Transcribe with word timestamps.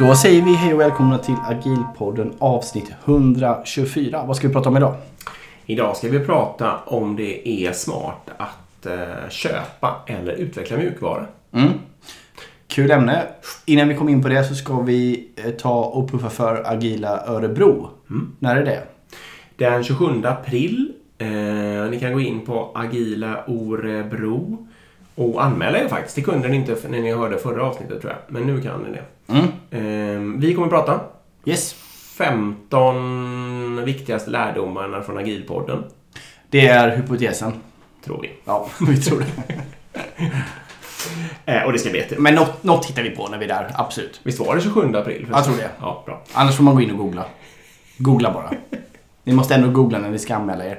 Då 0.00 0.14
säger 0.14 0.42
vi 0.42 0.54
hej 0.54 0.74
och 0.74 0.80
välkomna 0.80 1.18
till 1.18 1.34
Agilpodden 1.44 2.32
avsnitt 2.38 2.92
124. 3.04 4.24
Vad 4.26 4.36
ska 4.36 4.48
vi 4.48 4.54
prata 4.54 4.68
om 4.68 4.76
idag? 4.76 4.94
Idag 5.66 5.96
ska 5.96 6.08
vi 6.08 6.20
prata 6.20 6.76
om 6.76 7.16
det 7.16 7.48
är 7.48 7.72
smart 7.72 8.30
att 8.36 8.86
eh, 8.86 9.28
köpa 9.28 10.02
eller 10.06 10.32
utveckla 10.32 10.76
mjukvara. 10.76 11.26
Mm. 11.52 11.68
Kul 12.66 12.90
ämne. 12.90 13.22
Innan 13.66 13.88
vi 13.88 13.94
kommer 13.94 14.12
in 14.12 14.22
på 14.22 14.28
det 14.28 14.44
så 14.44 14.54
ska 14.54 14.80
vi 14.80 15.28
eh, 15.36 15.50
ta 15.50 15.84
och 15.84 16.10
puffa 16.10 16.30
för 16.30 16.72
Agila 16.72 17.26
Örebro. 17.26 17.90
När 18.38 18.56
är 18.56 18.64
det? 18.64 18.82
Den 19.56 19.84
27 19.84 20.24
april. 20.24 20.92
Eh, 21.18 21.90
ni 21.90 21.98
kan 22.00 22.12
gå 22.12 22.20
in 22.20 22.46
på 22.46 22.72
Agila 22.74 23.44
Orebro 23.46 24.66
och 25.20 25.44
anmäla 25.44 25.78
er 25.78 25.88
faktiskt. 25.88 26.16
Det 26.16 26.22
kunde 26.22 26.48
ni 26.48 26.56
inte 26.56 26.76
när 26.88 27.00
ni 27.00 27.12
hörde 27.12 27.38
förra 27.38 27.64
avsnittet 27.64 28.00
tror 28.00 28.12
jag. 28.12 28.20
Men 28.28 28.42
nu 28.42 28.62
kan 28.62 28.80
ni 28.80 28.88
det. 28.90 29.32
Mm. 29.32 29.46
Eh, 29.70 30.40
vi 30.40 30.54
kommer 30.54 30.68
prata 30.68 31.00
Yes. 31.44 31.74
15 32.18 33.84
viktigaste 33.84 34.30
lärdomarna 34.30 35.02
från 35.02 35.18
Agilpodden. 35.18 35.84
Det 36.50 36.68
är 36.68 36.96
hypotesen. 36.96 37.52
Tror 38.04 38.22
vi. 38.22 38.30
Ja, 38.44 38.68
vi 38.88 38.96
tror 38.96 39.20
det. 39.20 39.54
Eh, 41.44 41.62
och 41.62 41.72
det 41.72 41.78
ska 41.78 41.90
bli 41.90 41.98
jätte... 41.98 42.16
Men 42.18 42.34
något, 42.34 42.62
något 42.62 42.86
hittar 42.86 43.02
vi 43.02 43.10
på 43.10 43.28
när 43.28 43.38
vi 43.38 43.44
är 43.44 43.48
där. 43.48 43.70
Absolut. 43.74 44.20
Visst 44.22 44.40
var 44.40 44.54
det 44.54 44.60
27 44.60 44.96
april? 44.96 45.26
Jag 45.32 45.44
tror 45.44 45.56
det. 45.56 45.70
Ja, 45.80 46.02
bra. 46.06 46.22
Annars 46.32 46.56
får 46.56 46.64
man 46.64 46.74
gå 46.74 46.80
in 46.80 46.90
och 46.90 46.98
googla. 46.98 47.24
Googla 47.98 48.32
bara. 48.32 48.50
Ni 49.24 49.32
måste 49.32 49.54
ändå 49.54 49.70
googla 49.70 49.98
när 49.98 50.10
ni 50.10 50.18
ska 50.18 50.34
anmäla 50.34 50.64
er. 50.64 50.78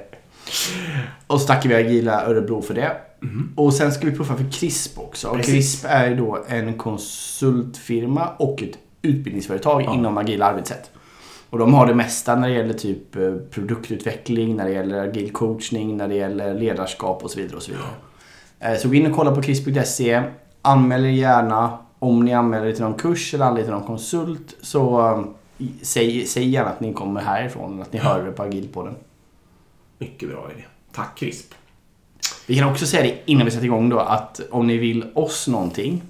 Och 1.27 1.41
så 1.41 1.47
tackar 1.47 1.69
vi 1.69 1.75
Agila 1.75 2.25
Örebro 2.25 2.61
för 2.61 2.73
det. 2.73 2.91
Och 3.55 3.73
sen 3.73 3.91
ska 3.91 4.05
vi 4.05 4.15
puffa 4.17 4.35
för 4.35 4.51
CRISP 4.51 4.99
också. 4.99 5.27
Och. 5.27 5.41
CRISP 5.43 5.85
är 5.89 6.09
ju 6.09 6.15
då 6.15 6.43
en 6.47 6.73
konsultfirma 6.77 8.29
och 8.39 8.63
ett 8.63 8.77
utbildningsföretag 9.01 9.81
Ja. 9.81 9.93
inom 9.93 10.17
agila 10.17 10.45
arbetssätt. 10.45 10.91
Och 11.49 11.59
de 11.59 11.73
har 11.73 11.87
det 11.87 11.95
mesta 11.95 12.35
när 12.35 12.47
det 12.49 12.53
gäller 12.55 12.73
typ 12.73 13.15
eh, 13.15 13.35
produktutveckling, 13.51 14.55
när 14.55 14.65
det 14.65 14.71
gäller 14.71 15.07
agil 15.07 15.31
coachning, 15.31 15.97
när 15.97 16.07
det 16.07 16.15
gäller 16.15 16.53
ledarskap 16.53 17.23
och 17.23 17.31
så 17.31 17.39
vidare. 17.39 17.55
och 17.55 17.63
Så 17.63 17.71
vidare. 17.71 18.73
Eh, 18.73 18.79
Så 18.79 18.87
gå 18.87 18.93
in 18.95 19.05
och 19.11 19.15
kolla 19.17 19.35
på 19.35 19.41
CRISP.se. 19.41 20.23
Anmäl 20.61 21.05
er 21.05 21.09
gärna. 21.09 21.77
Om 21.99 22.25
ni 22.25 22.33
anmäler 22.33 22.65
er 22.67 22.71
till 22.73 22.83
någon 22.83 22.93
kurs 22.97 23.33
eller 23.33 23.45
anlitar 23.45 23.71
någon 23.71 23.83
konsult 23.87 24.55
så 24.61 24.99
eh, 25.59 25.65
säg, 25.81 26.25
säg 26.25 26.49
gärna 26.49 26.69
att 26.69 26.79
ni 26.79 26.93
kommer 26.93 27.21
härifrån, 27.21 27.81
att 27.81 27.93
ni 27.93 27.99
hör 27.99 28.23
det 28.25 28.31
på 28.31 28.43
Agilpodden. 28.43 28.95
Mycket 29.97 30.29
bra 30.29 30.49
idé. 30.55 30.63
Tack 30.91 31.17
CRISP. 31.17 31.53
Vi 32.47 32.55
kan 32.55 32.69
också 32.69 32.85
säga 32.85 33.03
det 33.03 33.31
innan 33.31 33.45
vi 33.45 33.51
sätter 33.51 33.65
igång 33.65 33.89
då 33.89 33.99
att 33.99 34.41
om 34.51 34.67
ni 34.67 34.77
vill 34.77 35.05
oss 35.13 35.47
någonting 35.47 36.01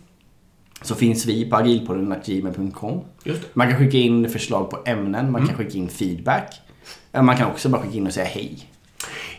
så 0.81 0.95
finns 0.95 1.25
vi 1.25 1.49
på 1.49 1.55
agilpodden.gmail.com. 1.55 3.01
Man 3.53 3.69
kan 3.69 3.77
skicka 3.79 3.97
in 3.97 4.29
förslag 4.29 4.69
på 4.69 4.79
ämnen, 4.85 5.31
man 5.31 5.47
kan 5.47 5.57
skicka 5.57 5.77
in 5.77 5.89
feedback. 5.89 6.61
Eh, 7.11 7.21
Man 7.21 7.37
kan 7.37 7.51
också 7.51 7.69
bara 7.69 7.81
skicka 7.81 7.97
in 7.97 8.07
och 8.07 8.13
säga 8.13 8.25
hej. 8.25 8.67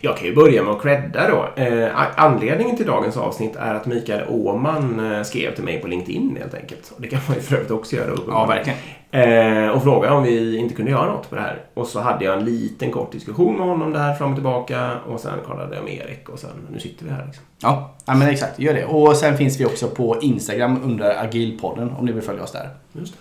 Jag 0.05 0.17
kan 0.17 0.27
ju 0.27 0.35
börja 0.35 0.63
med 0.63 0.73
att 0.73 0.81
credda 0.81 1.29
då. 1.29 1.61
Eh, 1.63 1.89
anledningen 2.15 2.77
till 2.77 2.85
dagens 2.85 3.17
avsnitt 3.17 3.55
är 3.55 3.73
att 3.73 3.85
Mikael 3.85 4.27
Åman 4.29 5.13
eh, 5.13 5.23
skrev 5.23 5.55
till 5.55 5.63
mig 5.63 5.81
på 5.81 5.87
LinkedIn 5.87 6.37
helt 6.41 6.53
enkelt. 6.53 6.91
Och 6.95 7.01
det 7.01 7.07
kan 7.07 7.19
man 7.27 7.35
ju 7.35 7.41
för 7.41 7.55
övrigt 7.55 7.71
också 7.71 7.95
göra. 7.95 8.17
Ja, 8.27 8.45
verkligen. 8.45 8.79
Eh, 9.11 9.69
och 9.69 9.83
frågade 9.83 10.15
om 10.15 10.23
vi 10.23 10.57
inte 10.57 10.75
kunde 10.75 10.91
göra 10.91 11.11
något 11.11 11.29
på 11.29 11.35
det 11.35 11.41
här. 11.41 11.61
Och 11.73 11.87
så 11.87 11.99
hade 11.99 12.25
jag 12.25 12.37
en 12.37 12.45
liten 12.45 12.91
kort 12.91 13.11
diskussion 13.11 13.57
med 13.57 13.67
honom 13.67 13.93
där 13.93 14.13
fram 14.13 14.29
och 14.29 14.35
tillbaka. 14.35 14.99
Och 15.07 15.19
sen 15.19 15.39
kollade 15.47 15.75
jag 15.75 15.83
med 15.83 15.93
Erik 15.93 16.29
och 16.29 16.39
sen 16.39 16.67
nu 16.71 16.79
sitter 16.79 17.05
vi 17.05 17.11
här. 17.11 17.25
Liksom. 17.25 17.43
Ja, 17.61 17.95
ja 18.05 18.13
men 18.13 18.29
exakt. 18.29 18.59
Gör 18.59 18.73
det. 18.73 18.85
Och 18.85 19.15
sen 19.15 19.37
finns 19.37 19.59
vi 19.59 19.65
också 19.65 19.87
på 19.87 20.21
Instagram 20.21 20.79
under 20.83 21.23
agilpodden 21.23 21.91
om 21.91 22.05
ni 22.05 22.11
vill 22.11 22.23
följa 22.23 22.43
oss 22.43 22.51
där. 22.51 22.69
Just 22.93 23.13
det. 23.13 23.19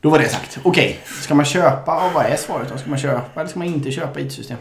Då 0.00 0.10
var 0.10 0.18
det 0.18 0.28
sagt. 0.28 0.58
Okej, 0.62 0.98
ska 1.04 1.34
man 1.34 1.44
köpa 1.44 2.06
och 2.06 2.12
vad 2.14 2.26
är 2.26 2.36
svaret 2.36 2.68
då? 2.72 2.78
Ska 2.78 2.90
man 2.90 2.98
köpa 2.98 3.40
eller 3.40 3.50
ska 3.50 3.58
man 3.58 3.68
inte 3.68 3.90
köpa 3.90 4.20
IT-system? 4.20 4.56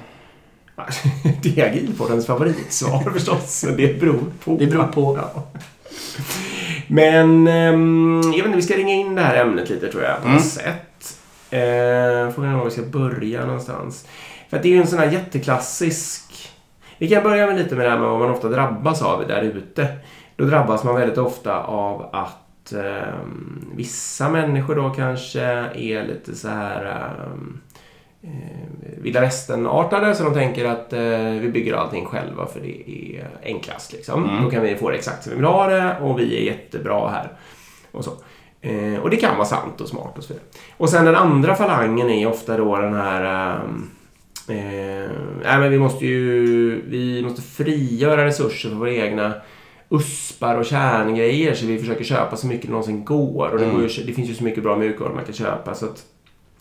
Det 1.43 1.57
är 1.59 1.69
Agilpoddens 1.69 2.25
favoritsvar 2.25 3.11
förstås. 3.13 3.65
Det 3.77 3.99
beror 3.99 4.23
på. 4.43 4.57
Det 4.59 4.67
beror 4.67 4.83
på. 4.87 5.19
Ja. 5.33 5.43
Men 6.87 7.47
jag 7.47 8.31
vet 8.31 8.45
inte, 8.45 8.55
vi 8.55 8.61
ska 8.61 8.73
ringa 8.77 8.93
in 8.93 9.15
det 9.15 9.21
här 9.21 9.35
ämnet 9.35 9.69
lite 9.69 9.91
tror 9.91 10.03
jag 10.03 10.17
på 10.17 10.23
Mm. 10.23 10.35
något 10.35 10.45
sätt. 10.45 11.17
Eh, 11.51 12.33
frågan 12.35 12.51
är 12.53 12.57
var 12.57 12.65
vi 12.65 12.71
ska 12.71 12.81
börja 12.81 13.45
någonstans. 13.45 14.07
För 14.49 14.57
att 14.57 14.63
det 14.63 14.69
är 14.69 14.73
ju 14.73 14.81
en 14.81 14.87
sån 14.87 14.99
här 14.99 15.11
jätteklassisk... 15.11 16.49
Vi 16.97 17.09
kan 17.09 17.23
börja 17.23 17.45
med 17.45 17.55
lite 17.55 17.75
med 17.75 17.85
det 17.85 17.89
här 17.89 17.97
med 17.99 18.09
vad 18.09 18.19
man 18.19 18.29
ofta 18.31 18.49
drabbas 18.49 19.01
av 19.01 19.27
där 19.27 19.41
ute. 19.41 19.87
Då 20.35 20.45
drabbas 20.45 20.83
man 20.83 20.95
väldigt 20.95 21.17
ofta 21.17 21.63
av 21.63 22.09
att 22.15 22.73
ehm, 22.73 23.65
vissa 23.75 24.29
människor 24.29 24.75
då 24.75 24.89
kanske 24.89 25.41
är 25.75 26.07
lite 26.07 26.35
så 26.35 26.47
här 26.47 26.85
ehm, 26.85 27.59
eh, 28.23 28.29
vilda 29.01 29.21
västern-artade 29.21 30.15
så 30.15 30.23
de 30.23 30.33
tänker 30.33 30.65
att 30.65 30.93
eh, 30.93 30.99
vi 31.41 31.49
bygger 31.53 31.73
allting 31.73 32.05
själva 32.05 32.45
för 32.45 32.59
det 32.59 32.89
är 32.91 33.27
enklast. 33.43 33.93
Liksom. 33.93 34.23
Mm. 34.29 34.43
Då 34.43 34.49
kan 34.49 34.61
vi 34.61 34.75
få 34.75 34.89
det 34.89 34.95
exakt 34.95 35.23
som 35.23 35.29
vi 35.29 35.35
vill 35.35 35.45
ha 35.45 35.67
det 35.67 35.97
och 36.01 36.19
vi 36.19 36.37
är 36.37 36.41
jättebra 36.41 37.09
här. 37.09 37.31
Och, 37.91 38.03
så. 38.03 38.11
Eh, 38.61 38.99
och 39.01 39.09
det 39.09 39.17
kan 39.17 39.35
vara 39.37 39.47
sant 39.47 39.81
och 39.81 39.87
smart 39.87 40.17
och 40.17 40.23
så 40.23 40.33
vidare. 40.33 40.45
Och 40.77 40.89
sen 40.89 41.05
den 41.05 41.15
andra 41.15 41.55
falangen 41.55 42.09
är 42.09 42.27
ofta 42.27 42.57
då 42.57 42.77
den 42.77 42.93
här 42.93 43.55
ehm, 43.59 43.89
Eh, 44.49 45.09
nej, 45.43 45.59
men 45.59 45.71
vi 45.71 45.79
måste 45.79 46.05
ju 46.05 46.81
vi 46.89 47.21
måste 47.23 47.41
frigöra 47.41 48.25
resurser 48.25 48.69
för 48.69 48.75
våra 48.75 48.91
egna 48.93 49.33
uspar 49.89 50.55
och 50.55 50.65
kärngrejer 50.65 51.53
så 51.53 51.65
vi 51.65 51.79
försöker 51.79 52.03
köpa 52.03 52.35
så 52.35 52.47
mycket 52.47 52.65
det 52.65 52.71
någonsin 52.71 53.05
går. 53.05 53.49
Och 53.49 53.57
det, 53.57 53.63
Mm. 53.65 53.75
går 53.75 53.87
ju, 53.89 54.03
det 54.03 54.13
finns 54.13 54.29
ju 54.29 54.33
så 54.33 54.43
mycket 54.43 54.63
bra 54.63 54.75
mjukvara 54.75 55.13
man 55.13 55.25
kan 55.25 55.33
köpa. 55.33 55.75
Så 55.75 55.85
att 55.85 56.03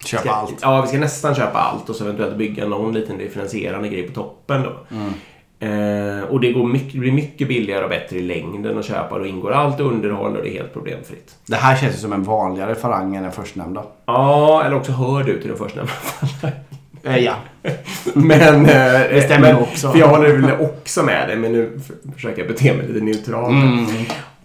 Köpa 0.04 0.22
ska, 0.22 0.31
allt. 0.31 0.59
Ja, 0.62 0.82
vi 0.82 0.88
ska 0.88 0.98
nästan 0.98 1.34
köpa 1.34 1.59
allt 1.59 1.88
och 1.88 1.97
så 1.97 2.04
eventuellt 2.04 2.36
bygga 2.36 2.66
någon 2.66 2.94
liten 2.94 3.19
differentierande 3.19 3.88
grej 3.88 4.03
på 4.03 4.14
toppen 4.14 4.62
då. 4.62 4.97
Mm. 4.97 5.12
Eh, 5.60 6.25
och 6.25 6.41
det, 6.41 6.53
går 6.53 6.66
mycket, 6.66 6.92
det 6.92 6.98
blir 6.98 7.12
mycket 7.12 7.48
billigare 7.48 7.84
och 7.84 7.91
bättre 7.91 8.16
i 8.16 8.22
längden 8.22 8.78
att 8.78 8.84
köpa. 8.84 9.19
Då 9.19 9.26
ingår 9.26 9.53
allt 9.53 9.81
underhåll 9.81 10.36
och 10.36 10.42
det 10.42 10.48
är 10.48 10.53
helt 10.53 10.72
problemfritt. 10.72 11.36
Det 11.47 11.56
här 11.56 11.76
känns 11.76 11.94
ju 11.94 11.98
som 11.98 12.12
en 12.12 12.22
vanligare 12.22 12.75
falang 12.75 13.16
än 13.16 13.22
den 13.22 13.32
förstnämnda. 13.32 13.84
Ja, 14.06 14.62
eller 14.64 14.76
också 14.76 14.92
hör 14.92 15.22
du 15.22 15.41
till 15.41 15.48
den 15.48 15.59
förstnämnda 15.59 15.92
Eh, 17.03 17.16
ja. 17.16 17.34
Men... 18.15 18.66
Eh, 18.66 18.72
Det 19.10 19.22
stämmer 19.25 19.53
men, 19.53 19.62
också. 19.62 19.91
För 19.92 19.98
jag 19.98 20.09
håller 20.09 20.36
väl 20.36 20.60
också 20.60 21.03
med 21.03 21.28
dig, 21.28 21.36
men 21.36 21.53
nu 21.53 21.80
försöker 22.15 22.38
jag 22.38 22.48
bete 22.48 22.75
mig 22.75 22.86
lite 22.86 23.04
neutralt. 23.04 23.50
Mm. 23.50 23.86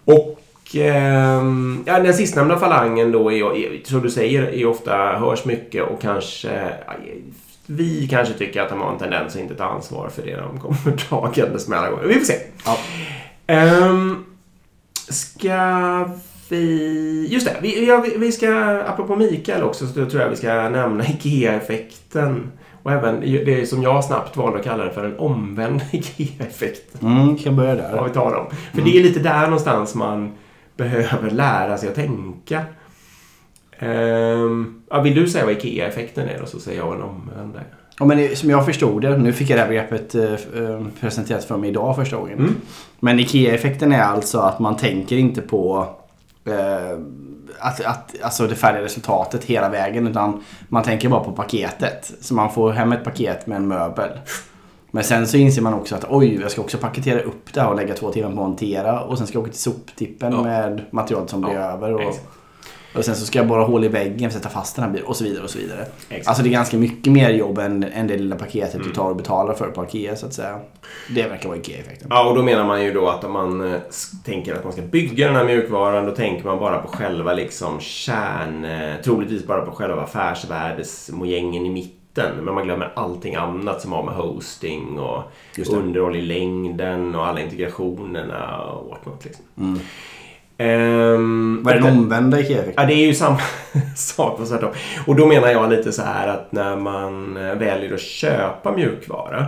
Och 0.06 0.33
ehm, 0.76 1.84
ja, 1.86 2.00
den 2.00 2.14
sistnämnda 2.14 2.60
falangen 2.60 3.12
då, 3.12 3.32
är, 3.32 3.82
som 3.84 4.02
du 4.02 4.10
säger, 4.10 4.44
är 4.44 4.66
ofta 4.66 4.98
hörs 4.98 5.46
mycket 5.46 5.84
och 5.84 6.02
kanske... 6.02 6.70
Vi 7.66 8.08
kanske 8.08 8.34
tycker 8.34 8.62
att 8.62 8.70
de 8.70 8.82
har 8.82 8.92
en 8.92 9.00
tendens 9.00 9.36
att 9.36 9.42
inte 9.42 9.56
ta 9.56 9.64
ansvar 9.64 10.10
för 10.10 10.22
det 10.22 10.36
de 10.36 10.60
kommer 10.60 10.98
dragandes 11.10 11.68
med 11.68 11.80
alla 11.80 11.90
gånger. 11.90 12.08
Vi 12.08 12.14
får 12.14 12.26
se. 12.26 12.38
Ja. 12.66 12.78
Ehm, 13.48 14.26
ska 15.10 16.06
vi... 16.50 17.28
Just 17.30 17.48
det, 17.48 17.58
vi, 17.62 17.88
ja, 17.88 17.98
vi, 18.02 18.18
vi 18.18 18.32
ska... 18.32 18.56
Apropå 18.88 19.16
Mikael 19.16 19.64
också, 19.64 19.88
så 19.88 19.94
tror 19.94 20.22
jag 20.22 20.30
vi 20.30 20.36
ska 20.36 20.70
nämna 20.70 21.06
IKEA-effekten. 21.06 22.52
Och 22.84 22.92
även 22.92 23.22
det 23.22 23.70
som 23.70 23.84
jag 23.84 24.04
snabbt 24.04 24.38
valde 24.38 24.60
att 24.60 24.66
kalla 24.66 24.84
det 24.84 24.92
för 24.92 25.04
den 25.04 25.18
omvända 25.18 25.84
IKEA-effekten. 25.92 27.08
Mm, 27.08 27.38
kan 27.38 27.56
börja 27.56 27.76
där. 27.76 27.96
Vad 27.96 28.04
vi 28.04 28.14
talar 28.14 28.38
om. 28.38 28.46
För 28.74 28.82
det 28.82 28.98
är 28.98 29.04
lite 29.04 29.20
där 29.20 29.42
någonstans 29.42 29.96
man 29.96 30.32
behöver 30.78 31.32
lära 31.32 31.78
sig 31.78 31.90
att 31.90 31.96
tänka. 31.96 32.66
Ehm, 33.80 34.82
ja, 34.90 35.02
vill 35.02 35.16
du 35.16 35.28
säga 35.28 35.46
vad 35.46 35.54
IKEA-effekten 35.54 36.30
är 36.30 36.40
då, 36.40 36.46
så 36.46 36.60
säger 36.60 36.80
jag 36.80 36.96
en 36.96 37.02
omvända. 37.02 37.60
Ja, 38.00 38.06
men 38.06 38.36
som 38.36 38.50
jag 38.50 38.66
förstod 38.66 39.02
det, 39.02 39.18
nu 39.18 39.34
fick 39.34 39.50
jag 39.50 39.58
det 39.58 39.62
här 39.62 39.70
begreppet 39.70 40.16
eh, 40.16 40.34
eh, 40.34 40.86
presenterat 41.00 41.46
för 41.46 41.58
mig 41.58 41.70
idag 41.70 41.96
första 41.96 42.16
gången. 42.16 42.40
Mm. 42.40 42.56
Men 43.00 43.20
IKEA-effekten 43.20 43.92
är 43.92 44.02
alltså 44.02 44.40
att 44.40 44.60
man 44.60 44.78
tänker 44.78 45.18
inte 45.18 45.42
på 45.42 45.90
eh, 46.46 47.00
att, 47.60 47.86
att, 47.86 48.16
alltså 48.22 48.48
det 48.48 48.56
färdiga 48.56 48.84
resultatet 48.84 49.44
hela 49.44 49.70
vägen 49.70 50.08
utan 50.08 50.44
man 50.70 50.84
tänker 50.84 51.10
bara 51.10 51.24
på 51.24 51.32
paketet. 51.32 52.14
Så 52.22 52.34
man 52.34 52.54
får 52.54 52.72
hem 52.72 52.92
ett 52.92 53.04
paket 53.04 53.48
med 53.48 53.56
en 53.56 53.68
möbel. 53.68 54.10
Men 54.96 55.04
sen 55.04 55.28
så 55.28 55.38
inser 55.38 55.62
man 55.62 55.74
också 55.74 55.96
att 55.96 56.06
oj, 56.10 56.40
jag 56.42 56.52
ska 56.52 56.62
också 56.62 56.78
paketera 56.78 57.20
upp 57.22 57.54
det 57.54 57.62
här 57.62 57.70
och 57.70 57.76
lägga 57.76 57.94
två 57.94 58.12
timmar 58.12 58.28
på 58.30 58.34
att 58.34 58.48
montera 58.48 59.02
och 59.02 59.18
sen 59.18 59.28
ska 59.28 59.36
jag 59.38 59.42
åka 59.44 59.52
till 59.52 59.62
soptippen 59.62 60.32
Ja. 60.34 60.44
med 60.44 60.82
material 60.92 61.28
som 61.28 61.42
blir 61.42 61.54
Ja, 61.54 61.60
över. 61.62 61.94
Och, 61.94 62.02
exakt. 62.02 62.26
och 62.96 63.06
sen 63.06 63.16
så 63.16 63.26
ska 63.26 63.40
jag 63.40 63.48
borra 63.48 63.64
hål 63.64 63.84
i 63.84 63.88
väggen 63.88 64.28
att 64.28 64.34
sätta 64.34 64.50
fast 64.50 64.76
den 64.76 64.86
här 64.86 64.92
bilen 64.92 65.08
och 65.08 65.16
så 65.16 65.24
vidare 65.24 65.44
och 65.44 65.50
så 65.50 65.58
vidare. 65.58 65.86
Exakt. 66.10 66.28
Alltså 66.28 66.44
det 66.44 66.50
är 66.50 66.52
ganska 66.52 66.78
mycket 66.78 67.14
mer 67.14 67.30
jobb 67.30 67.58
än, 67.58 67.84
än 67.84 68.08
det 68.08 68.18
lilla 68.18 68.36
paketet 68.36 68.74
Mm. 68.76 68.88
du 68.88 68.94
tar 68.94 69.10
och 69.10 69.16
betalar 69.16 69.54
för 69.54 69.68
på 69.68 69.84
Ikea 69.86 70.16
så 70.16 70.26
att 70.26 70.34
säga. 70.34 70.60
Det 71.16 71.24
verkar 71.28 71.50
vara 71.50 71.58
Ikea-effekten. 71.60 72.08
Ja, 72.10 72.30
och 72.30 72.36
då 72.36 72.44
menar 72.44 72.64
man 72.66 72.84
ju 72.84 72.94
då 72.94 73.08
att 73.10 73.24
om 73.24 73.32
man 73.32 73.74
eh, 73.74 73.80
tänker 74.26 74.56
att 74.56 74.64
man 74.64 74.74
ska 74.74 74.82
bygga 74.82 75.28
den 75.28 75.36
här 75.36 75.46
mjukvaran, 75.46 76.06
då 76.06 76.12
tänker 76.12 76.46
man 76.46 76.60
bara 76.60 76.78
på 76.82 76.88
själva 76.88 77.34
liksom 77.34 77.80
kärn... 77.80 78.66
eh, 78.66 79.02
Troligtvis 79.04 79.48
bara 79.48 79.62
på 79.66 79.72
själva 79.72 80.02
affärsvärdesmojängen 80.02 81.66
i 81.66 81.70
mitten. 81.70 81.98
Men 82.16 82.54
man 82.54 82.64
glömmer 82.64 82.92
allting 82.96 83.36
annat 83.36 83.82
som 83.82 83.92
har 83.92 84.04
med 84.04 84.14
hosting 84.14 85.00
och 85.00 85.24
underhåll 85.72 86.16
i 86.16 86.22
längden 86.22 87.16
och 87.16 87.28
alla 87.28 87.42
integrationerna 87.42 88.62
och 88.62 88.90
whatnot. 88.90 89.26
Liksom. 89.26 89.46
Mm. 89.58 89.80
Ehm, 90.58 91.64
Vad 91.64 91.74
är 91.76 91.80
den 91.80 91.98
omvända 91.98 92.40
IKEA-effekten? 92.40 92.84
Ja, 92.84 92.86
det 92.88 92.94
är 92.94 93.06
ju 93.06 93.14
samma 93.14 93.40
sak 93.96 94.40
fast 94.40 94.52
tvärtom. 94.52 94.72
Och 95.08 95.16
då 95.16 95.26
menar 95.28 95.48
jag 95.48 95.70
lite 95.70 95.92
så 95.92 96.02
här 96.02 96.28
att 96.28 96.52
när 96.52 96.76
man 96.76 97.38
eh, 97.38 97.56
väljer 97.56 97.94
att 97.94 98.02
köpa 98.02 98.72
mjukvara 98.72 99.46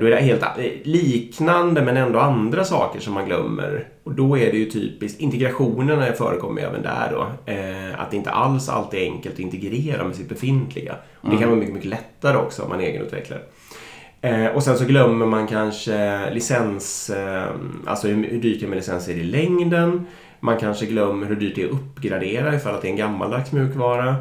då 0.00 0.06
är 0.06 0.10
det 0.10 0.16
helt 0.16 0.42
a- 0.42 0.56
liknande 0.84 1.82
men 1.82 1.96
ändå 1.96 2.18
andra 2.18 2.64
saker 2.64 3.00
som 3.00 3.14
man 3.14 3.26
glömmer. 3.26 3.88
Och 4.04 4.14
då 4.14 4.38
är 4.38 4.52
det 4.52 4.58
ju 4.58 4.70
typiskt, 4.70 5.20
integrationerna 5.20 6.12
förekommer 6.12 6.62
även 6.62 6.82
där 6.82 7.12
då. 7.12 7.52
Eh, 7.52 8.00
att 8.00 8.10
det 8.10 8.16
inte 8.16 8.30
alls 8.30 8.68
alltid 8.68 9.00
är 9.00 9.04
enkelt 9.04 9.34
att 9.34 9.40
integrera 9.40 10.04
med 10.04 10.16
sitt 10.16 10.28
befintliga. 10.28 10.94
Och 11.20 11.30
det 11.30 11.36
kan 11.36 11.48
vara 11.48 11.58
mycket, 11.58 11.74
mycket 11.74 11.90
lättare 11.90 12.36
också 12.36 12.62
om 12.62 12.68
man 12.68 12.80
är 12.80 12.84
egenutvecklare. 12.84 13.40
Eh, 14.20 14.46
och 14.46 14.62
sen 14.62 14.78
så 14.78 14.84
glömmer 14.84 15.26
man 15.26 15.46
kanske 15.46 16.30
licens, 16.30 17.10
eh, 17.10 17.44
alltså 17.86 18.08
hur, 18.08 18.24
hur 18.30 18.40
dyrt 18.40 18.60
det 18.60 18.66
är 18.66 18.68
med 18.68 18.76
licenser 18.76 19.12
i 19.12 19.22
längden. 19.24 20.06
Man 20.40 20.56
kanske 20.58 20.86
glömmer 20.86 21.26
hur 21.26 21.36
dyrt 21.36 21.54
det 21.54 21.62
är 21.62 21.66
att 21.66 21.72
uppgradera 21.72 22.54
ifall 22.54 22.74
att 22.74 22.82
det 22.82 22.88
är 22.88 22.90
en 22.90 22.96
gammaldags 22.96 23.52
mjukvara. 23.52 24.14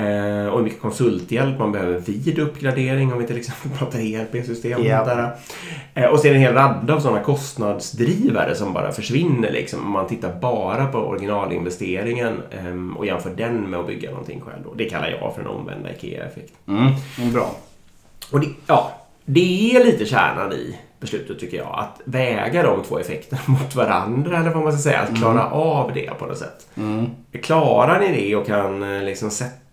Eh, 0.00 0.46
och 0.46 0.58
hur 0.58 0.64
mycket 0.64 0.80
konsulthjälp 0.80 1.58
man 1.58 1.72
behöver 1.72 1.98
vid 1.98 2.38
uppgradering 2.38 3.12
om 3.12 3.18
vi 3.18 3.26
till 3.26 3.36
exempel 3.36 3.70
pratar 3.78 3.98
ERP-system. 3.98 4.82
Där. 4.82 5.36
Eh, 5.94 6.04
och 6.04 6.20
det 6.22 6.28
en 6.28 6.40
hel 6.40 6.54
radda 6.54 6.94
av 6.94 7.00
sådana 7.00 7.20
kostnadsdrivare 7.20 8.54
som 8.54 8.72
bara 8.72 8.92
försvinner 8.92 9.50
liksom. 9.50 9.80
Om 9.80 9.90
man 9.90 10.06
tittar 10.06 10.32
bara 10.40 10.86
på 10.86 10.98
originalinvesteringen 10.98 12.42
eh, 12.50 12.98
och 12.98 13.06
jämför 13.06 13.30
den 13.30 13.70
med 13.70 13.80
att 13.80 13.86
bygga 13.86 14.10
någonting 14.10 14.40
själv. 14.40 14.64
Då. 14.64 14.74
Det 14.74 14.84
kallar 14.84 15.08
jag 15.08 15.34
för 15.34 15.40
en 15.40 15.46
omvända 15.46 15.92
IKEA-effekt. 15.92 16.52
Mm, 16.68 16.92
mm, 17.18 17.32
bra. 17.32 17.56
Och 18.30 18.40
det, 18.40 18.48
ja, 18.66 18.92
det 19.24 19.76
är 19.76 19.84
lite 19.84 20.06
kärnan 20.06 20.52
i 20.52 20.78
beslutet 21.00 21.38
tycker 21.38 21.56
jag. 21.56 21.78
Att 21.78 22.00
väga 22.04 22.62
de 22.62 22.82
två 22.82 22.98
effekterna 22.98 23.42
mot 23.46 23.74
varandra 23.74 24.38
eller 24.38 24.50
vad 24.50 24.62
man 24.62 24.72
ska 24.72 24.82
säga. 24.82 25.00
Att 25.00 25.16
klara 25.16 25.50
av 25.50 25.90
det 25.94 26.18
på 26.18 26.26
något 26.26 26.38
sätt. 26.38 26.68
Mm. 26.76 27.06
Klarar 27.42 28.00
ni 28.00 28.12
det 28.12 28.36
och 28.36 28.46
kan 28.46 28.96
eh, 28.96 29.02
liksom 29.02 29.30
sätta 29.30 29.69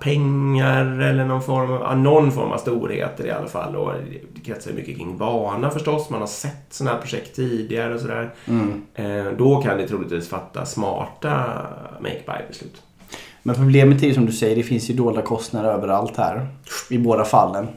pengar 0.00 1.00
eller 1.00 1.24
någon 1.24 1.42
form 1.42 1.70
av, 1.70 1.98
någon 1.98 2.32
form 2.32 2.52
av 2.52 2.58
storheter 2.58 3.26
i 3.26 3.30
alla 3.30 3.48
fall. 3.48 3.76
Och 3.76 3.92
det 4.34 4.40
kretsar 4.40 4.72
mycket 4.72 4.96
kring 4.96 5.16
vana 5.16 5.70
förstås. 5.70 6.10
Man 6.10 6.20
har 6.20 6.26
sett 6.26 6.66
sådana 6.70 6.94
här 6.94 7.02
projekt 7.02 7.36
tidigare 7.36 7.94
och 7.94 8.00
sådär. 8.00 8.34
Mm. 8.46 8.82
Eh, 8.94 9.32
då 9.38 9.62
kan 9.62 9.76
ni 9.76 9.88
troligtvis 9.88 10.28
fatta 10.28 10.66
smarta 10.66 11.66
make-buy-beslut. 12.00 12.82
Men 13.42 13.54
problemet 13.54 14.02
är 14.02 14.06
ju 14.06 14.14
som 14.14 14.26
du 14.26 14.32
säger, 14.32 14.56
det 14.56 14.62
finns 14.62 14.90
ju 14.90 14.94
dolda 14.94 15.22
kostnader 15.22 15.70
överallt 15.70 16.16
här. 16.16 16.48
I 16.90 16.98
båda 16.98 17.24
fallen. 17.24 17.68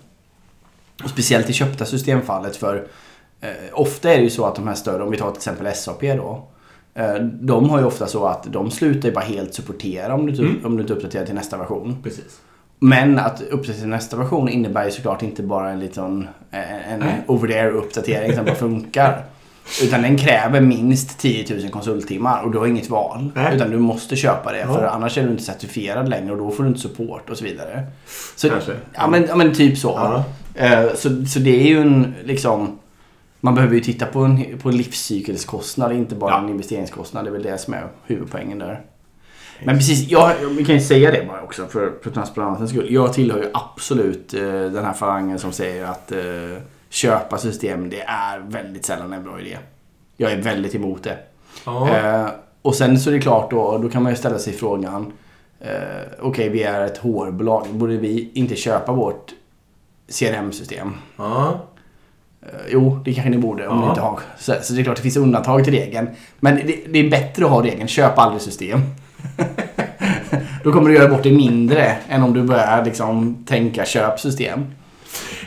Och 1.03 1.09
speciellt 1.09 1.49
i 1.49 1.53
köpta 1.53 1.85
systemfallet 1.85 2.55
för 2.55 2.87
eh, 3.41 3.49
ofta 3.73 4.13
är 4.13 4.17
det 4.17 4.23
ju 4.23 4.29
så 4.29 4.45
att 4.45 4.55
de 4.55 4.67
här 4.67 4.75
större, 4.75 5.03
om 5.03 5.11
vi 5.11 5.17
tar 5.17 5.31
till 5.31 5.37
exempel 5.37 5.75
SAP 5.75 6.01
då. 6.01 6.47
Eh, 6.95 7.13
de 7.41 7.69
har 7.69 7.79
ju 7.79 7.85
ofta 7.85 8.07
så 8.07 8.25
att 8.25 8.43
de 8.43 8.71
slutar 8.71 9.09
ju 9.09 9.15
bara 9.15 9.25
helt 9.25 9.53
supportera 9.53 10.13
om 10.13 10.25
du, 10.25 10.39
Mm. 10.45 10.65
om 10.65 10.75
du 10.75 10.81
inte 10.81 10.93
uppdaterar 10.93 11.25
till 11.25 11.35
nästa 11.35 11.57
version. 11.57 11.97
Precis. 12.03 12.39
Men 12.79 13.19
att 13.19 13.41
uppdatera 13.41 13.75
till 13.79 13.87
nästa 13.87 14.17
version 14.17 14.49
innebär 14.49 14.85
ju 14.85 14.91
såklart 14.91 15.23
inte 15.23 15.43
bara 15.43 15.69
en 15.71 15.79
liten 15.79 16.27
eh, 16.51 16.93
en 16.93 16.99
Nej. 16.99 17.21
over 17.27 17.47
there 17.47 17.69
uppdatering 17.69 18.35
som 18.35 18.45
bara 18.45 18.55
funkar. 18.55 19.23
Utan 19.83 20.01
den 20.01 20.17
kräver 20.17 20.61
minst 20.61 21.19
10 21.19 21.55
000 21.61 21.69
konsulttimmar 21.69 22.41
och 22.43 22.51
du 22.51 22.57
har 22.57 22.67
inget 22.67 22.89
val. 22.89 23.31
Nej. 23.35 23.55
Utan 23.55 23.69
du 23.71 23.77
måste 23.79 24.15
köpa 24.15 24.51
det 24.51 24.59
Ja. 24.59 24.73
för 24.73 24.83
annars 24.85 25.17
är 25.17 25.23
du 25.23 25.29
inte 25.31 25.43
certifierad 25.43 26.09
längre 26.09 26.31
och 26.31 26.37
då 26.37 26.51
får 26.51 26.63
du 26.63 26.69
inte 26.69 26.81
support 26.81 27.29
och 27.29 27.37
så 27.37 27.43
vidare. 27.43 27.83
Så, 28.35 28.49
Kanske. 28.49 28.71
Ja 28.93 29.07
men, 29.07 29.25
ja, 29.29 29.35
men 29.35 29.53
typ 29.53 29.77
så. 29.77 29.89
Ja. 29.89 30.23
Eh, 30.65 30.93
så. 30.95 31.25
Så 31.25 31.39
det 31.39 31.61
är 31.63 31.67
ju 31.67 31.81
en 31.81 32.13
liksom 32.23 32.79
man 33.43 33.55
behöver 33.55 33.75
ju 33.75 33.81
titta 33.81 34.05
på 34.05 34.19
en, 34.19 34.59
på 34.59 34.69
livscykelskostnad, 34.69 35.91
inte 35.93 36.15
bara 36.15 36.31
Ja. 36.31 36.39
en 36.43 36.49
investeringskostnad. 36.49 37.25
Det 37.25 37.29
är 37.29 37.31
väl 37.31 37.43
det 37.43 37.57
som 37.57 37.73
är 37.73 37.87
huvudpoängen 38.05 38.59
där. 38.59 38.81
Men 39.65 39.75
precis, 39.77 40.09
jag, 40.11 40.33
vi 40.57 40.65
kan 40.65 40.75
ju 40.75 40.81
säga 40.81 41.11
det 41.11 41.25
bara 41.27 41.41
också 41.41 41.65
för, 41.67 41.93
för 42.03 42.09
transparensens 42.11 42.69
skull. 42.71 42.87
Jag 42.93 43.13
tillhör 43.13 43.39
ju 43.39 43.49
absolut 43.53 44.33
eh, 44.33 44.41
den 44.49 44.85
här 44.85 44.93
falangen 44.93 45.39
som 45.39 45.51
säger 45.51 45.85
att 45.85 46.11
eh, 46.11 46.17
köpa 46.89 47.37
system, 47.37 47.89
det 47.89 48.01
är 48.01 48.39
väldigt 48.39 48.85
sällan 48.85 49.13
en 49.13 49.23
bra 49.23 49.39
idé. 49.39 49.57
Jag 50.17 50.31
är 50.31 50.41
väldigt 50.41 50.75
emot 50.75 51.03
det. 51.03 51.17
Ja. 51.65 51.97
Eh, 51.97 52.27
och 52.61 52.75
sen 52.75 52.99
så 52.99 53.09
är 53.09 53.13
det 53.13 53.19
klart 53.21 53.51
då, 53.51 53.77
då 53.77 53.89
kan 53.89 54.03
man 54.03 54.11
ju 54.11 54.15
ställa 54.15 54.39
sig 54.39 54.53
frågan. 54.53 55.11
Eh, 55.59 55.69
Okej, 56.21 56.49
vi 56.49 56.63
är 56.63 56.85
ett 56.85 56.97
HR-bolag. 56.97 57.67
Borde 57.71 57.97
vi 57.97 58.31
inte 58.33 58.55
köpa 58.55 58.91
vårt 58.91 59.31
CRM-system? 60.19 60.91
ja. 61.17 61.59
Eh, 62.45 62.71
jo, 62.71 62.99
det 63.05 63.13
kanske 63.13 63.29
ni 63.29 63.37
borde 63.37 63.67
om 63.67 63.81
ni 63.81 63.87
inte 63.87 64.01
har. 64.01 64.19
Så, 64.39 64.53
så 64.61 64.73
det 64.73 64.81
är 64.81 64.83
klart 64.83 64.95
det 64.95 65.01
finns 65.01 65.17
undantag 65.17 65.63
till 65.63 65.73
regeln. 65.73 66.07
Men 66.39 66.55
det, 66.55 66.79
det 66.89 66.99
är 66.99 67.09
bättre 67.09 67.45
att 67.45 67.51
ha 67.51 67.63
regeln, 67.63 67.87
köp 67.87 68.17
aldrig 68.17 68.41
system. 68.41 68.81
Då 70.63 70.71
kommer 70.71 70.89
du 70.89 70.95
göra 70.95 71.09
bort 71.09 71.23
det 71.23 71.31
mindre 71.31 71.95
än 72.09 72.23
om 72.23 72.33
du 72.33 72.43
börjar 72.43 72.85
liksom 72.85 73.43
tänka 73.45 73.85
köp 73.85 74.19
system. 74.19 74.65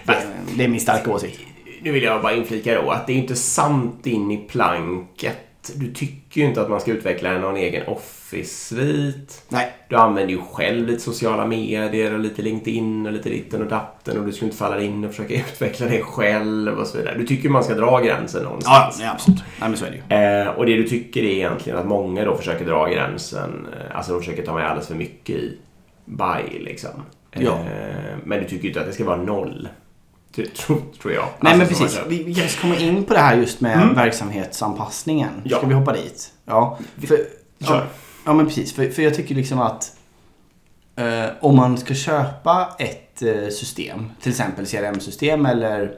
Det, 0.05 0.17
det 0.57 0.65
är 0.65 0.69
min 0.69 0.81
starka 0.81 1.11
åsikt. 1.11 1.41
Nu 1.83 1.93
vill 1.93 2.03
jag 2.03 2.23
bara 2.23 2.35
inflika 2.35 2.83
då 2.83 2.91
att 2.91 3.07
det 3.07 3.13
är 3.13 3.17
inte 3.17 3.37
sant 3.37 4.07
in 4.07 4.31
i 4.31 4.37
planket. 4.37 5.46
Du 5.75 5.93
tycker 5.95 6.41
ju 6.41 6.47
inte 6.47 6.61
att 6.63 6.71
man 6.71 6.81
ska 6.81 6.91
utveckla 6.93 7.39
någon 7.39 7.57
egen 7.57 7.87
Office-svit. 7.87 9.43
Nej. 9.49 9.73
Du 9.89 9.97
använder 9.97 10.33
ju 10.35 10.41
själv 10.53 10.87
lite 10.87 11.01
sociala 11.03 11.47
medier 11.47 12.13
och 12.15 12.19
lite 12.21 12.43
LinkedIn 12.43 13.07
och 13.07 13.13
lite 13.13 13.29
ditten 13.29 13.63
och 13.63 13.69
datten 13.69 14.19
och 14.19 14.27
du 14.27 14.33
skulle 14.33 14.47
inte 14.47 14.59
falla 14.59 14.81
in 14.81 15.05
och 15.05 15.11
försöka 15.11 15.35
utveckla 15.53 15.87
det 15.87 16.03
själv 16.03 16.79
och 16.79 16.87
så 16.87 16.99
vidare. 16.99 17.19
Du 17.19 17.27
tycker 17.27 17.49
man 17.49 17.65
ska 17.65 17.75
dra 17.75 18.01
gränsen 18.01 18.41
Ja, 18.43 18.49
någonstans. 18.49 18.99
nej, 18.99 19.09
absolut. 19.09 19.39
Nej, 19.61 19.69
men 19.69 19.77
så 19.79 19.85
är 19.85 19.91
det 20.09 20.15
ju. 20.17 20.23
Eh, 20.43 20.49
och 20.49 20.67
det 20.67 20.77
du 20.77 20.89
tycker 20.89 21.23
är 21.23 21.31
egentligen 21.31 21.79
att 21.79 21.87
många 21.87 22.25
då 22.25 22.37
försöker 22.37 22.65
dra 22.65 22.87
gränsen, 22.89 23.67
eh, 23.73 23.97
alltså 23.97 24.13
de 24.13 24.21
försöker 24.21 24.43
ta 24.47 24.55
med 24.55 24.67
alldeles 24.67 24.89
för 24.89 24.95
mycket 24.95 25.37
i 25.37 25.59
buy 26.05 26.59
liksom. 26.65 26.91
Eh, 27.33 27.43
Ja. 27.45 27.59
men 28.25 28.39
du 28.43 28.49
tycker 28.49 28.63
ju 28.63 28.69
inte 28.69 28.81
att 28.81 28.87
det 28.87 28.93
ska 28.93 29.05
vara 29.05 29.17
noll. 29.23 29.69
Tror, 30.45 30.83
tror 31.03 31.13
jag. 31.15 31.25
Nej 31.41 31.53
Alltså, 31.53 31.59
men 31.59 31.69
precis. 31.69 32.01
Vi, 32.09 32.23
vi 32.23 32.35
kanske 32.35 32.61
kommer 32.61 32.83
in 32.83 33.05
på 33.05 33.15
det 33.15 33.21
här 33.21 33.37
just 33.37 33.61
med 33.61 33.77
Mm. 33.83 33.95
verksamhetsanpassningen. 33.95 35.31
Ja. 35.45 35.59
Ska 35.59 35.67
vi 35.67 35.75
hoppa 35.75 35.93
dit? 35.93 36.33
Ja. 36.45 36.79
För, 37.09 37.19
ja, 37.59 37.83
ja 38.25 38.33
men 38.33 38.47
precis. 38.47 38.73
För, 38.73 38.89
för 38.91 39.03
jag 39.03 39.15
tycker 39.15 39.35
liksom 39.35 39.61
att 39.61 39.97
eh, 40.97 41.25
om 41.41 41.57
man 41.57 41.79
ska 41.79 41.95
köpa 41.95 42.69
ett 42.79 43.23
eh, 43.23 43.49
system, 43.49 44.11
till 44.21 44.31
exempel 44.31 44.67
CRM-system 44.67 45.47
eller 45.47 45.93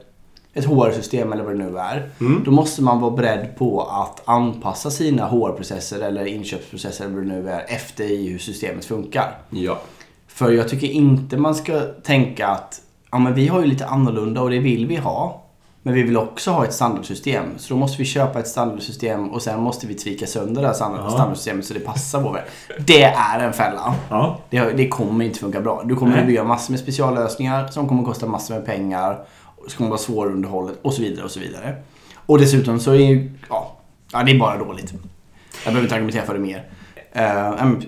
ett 0.53 0.65
HR-system 0.65 1.33
eller 1.33 1.43
vad 1.43 1.53
det 1.57 1.63
nu 1.69 1.77
är. 1.77 2.09
Mm. 2.19 2.41
Då 2.45 2.51
måste 2.51 2.81
man 2.81 2.99
vara 3.01 3.11
beredd 3.11 3.55
på 3.57 3.81
att 3.81 4.21
anpassa 4.25 4.91
sina 4.91 5.25
HR-processer 5.27 5.99
eller 6.01 6.25
inköpsprocesser 6.25 7.05
eller 7.05 7.15
vad 7.15 7.23
det 7.25 7.29
nu 7.41 7.49
är 7.49 7.65
efter 7.67 8.03
i 8.03 8.27
hur 8.29 8.39
systemet 8.39 8.85
funkar. 8.85 9.37
Ja. 9.49 9.79
För 10.27 10.51
jag 10.51 10.69
tycker 10.69 10.87
inte 10.87 11.37
man 11.37 11.55
ska 11.55 11.81
tänka 11.81 12.47
att 12.47 12.81
ja, 13.11 13.19
men 13.19 13.33
vi 13.33 13.47
har 13.47 13.59
ju 13.59 13.65
lite 13.65 13.85
annorlunda 13.85 14.41
och 14.41 14.49
det 14.49 14.59
vill 14.59 14.87
vi 14.87 14.95
ha. 14.95 15.45
Men 15.83 15.93
vi 15.93 16.03
vill 16.03 16.17
också 16.17 16.51
ha 16.51 16.65
ett 16.65 16.73
standardsystem. 16.73 17.43
Så 17.57 17.73
då 17.73 17.79
måste 17.79 17.97
vi 17.97 18.05
köpa 18.05 18.39
ett 18.39 18.47
standardsystem 18.47 19.29
och 19.29 19.41
sen 19.41 19.59
måste 19.61 19.87
vi 19.87 19.93
tvika 19.93 20.27
sönder 20.27 20.61
det 20.61 20.67
här 20.67 20.73
standard- 20.75 21.01
Ja. 21.03 21.09
standardsystemet 21.09 21.65
så 21.65 21.73
det 21.73 21.79
passar 21.79 22.21
vår 22.21 22.33
värld. 22.33 22.45
Det 22.79 23.03
är 23.03 23.39
en 23.39 23.53
fälla. 23.53 23.95
Ja. 24.09 24.37
Det, 24.49 24.59
det 24.59 24.87
kommer 24.87 25.25
inte 25.25 25.39
funka 25.39 25.61
bra. 25.61 25.83
Du 25.85 25.95
kommer 25.95 26.11
Nej. 26.11 26.21
att 26.21 26.27
bygga 26.27 26.43
massor 26.43 26.71
med 26.73 26.79
speciallösningar 26.79 27.67
som 27.67 27.87
kommer 27.87 28.01
att 28.01 28.07
kosta 28.07 28.25
massor 28.27 28.53
med 28.55 28.65
pengar. 28.65 29.19
Som 29.67 29.77
kommer 29.77 29.87
att 29.87 29.89
vara 29.89 29.97
svårunderhållet 29.99 30.79
och 30.81 30.93
så 30.93 31.01
vidare 31.01 31.25
och 31.25 31.31
så 31.31 31.39
vidare. 31.39 31.75
Och 32.15 32.39
dessutom 32.39 32.79
så 32.79 32.91
är 32.91 32.95
ju, 32.95 33.31
ja, 33.49 33.77
ja 34.11 34.23
det 34.23 34.31
är 34.31 34.39
bara 34.39 34.57
dåligt. 34.57 34.93
Jag 35.65 35.73
behöver 35.73 35.81
inte 35.81 35.95
argumentera 35.95 36.25
för 36.25 36.33
det 36.33 36.39
mer. 36.39 36.65
Uh, 37.15 37.79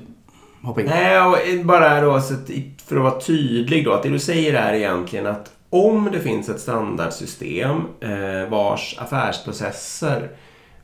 hoppa 0.63 0.81
in. 0.81 0.87
Nej, 0.87 1.21
och 1.21 1.65
bara 1.65 2.01
då 2.01 2.21
så 2.21 2.33
att, 2.33 2.49
för 2.91 2.97
att 2.97 3.03
vara 3.03 3.21
tydlig 3.21 3.85
då, 3.85 3.93
att 3.93 4.03
det 4.03 4.09
du 4.09 4.19
säger 4.19 4.53
är 4.53 4.73
egentligen 4.73 5.27
att 5.27 5.51
om 5.69 6.09
det 6.11 6.19
finns 6.19 6.49
ett 6.49 6.59
standardsystem 6.59 7.81
eh, 8.01 8.49
vars 8.49 8.95
affärsprocesser 8.99 10.29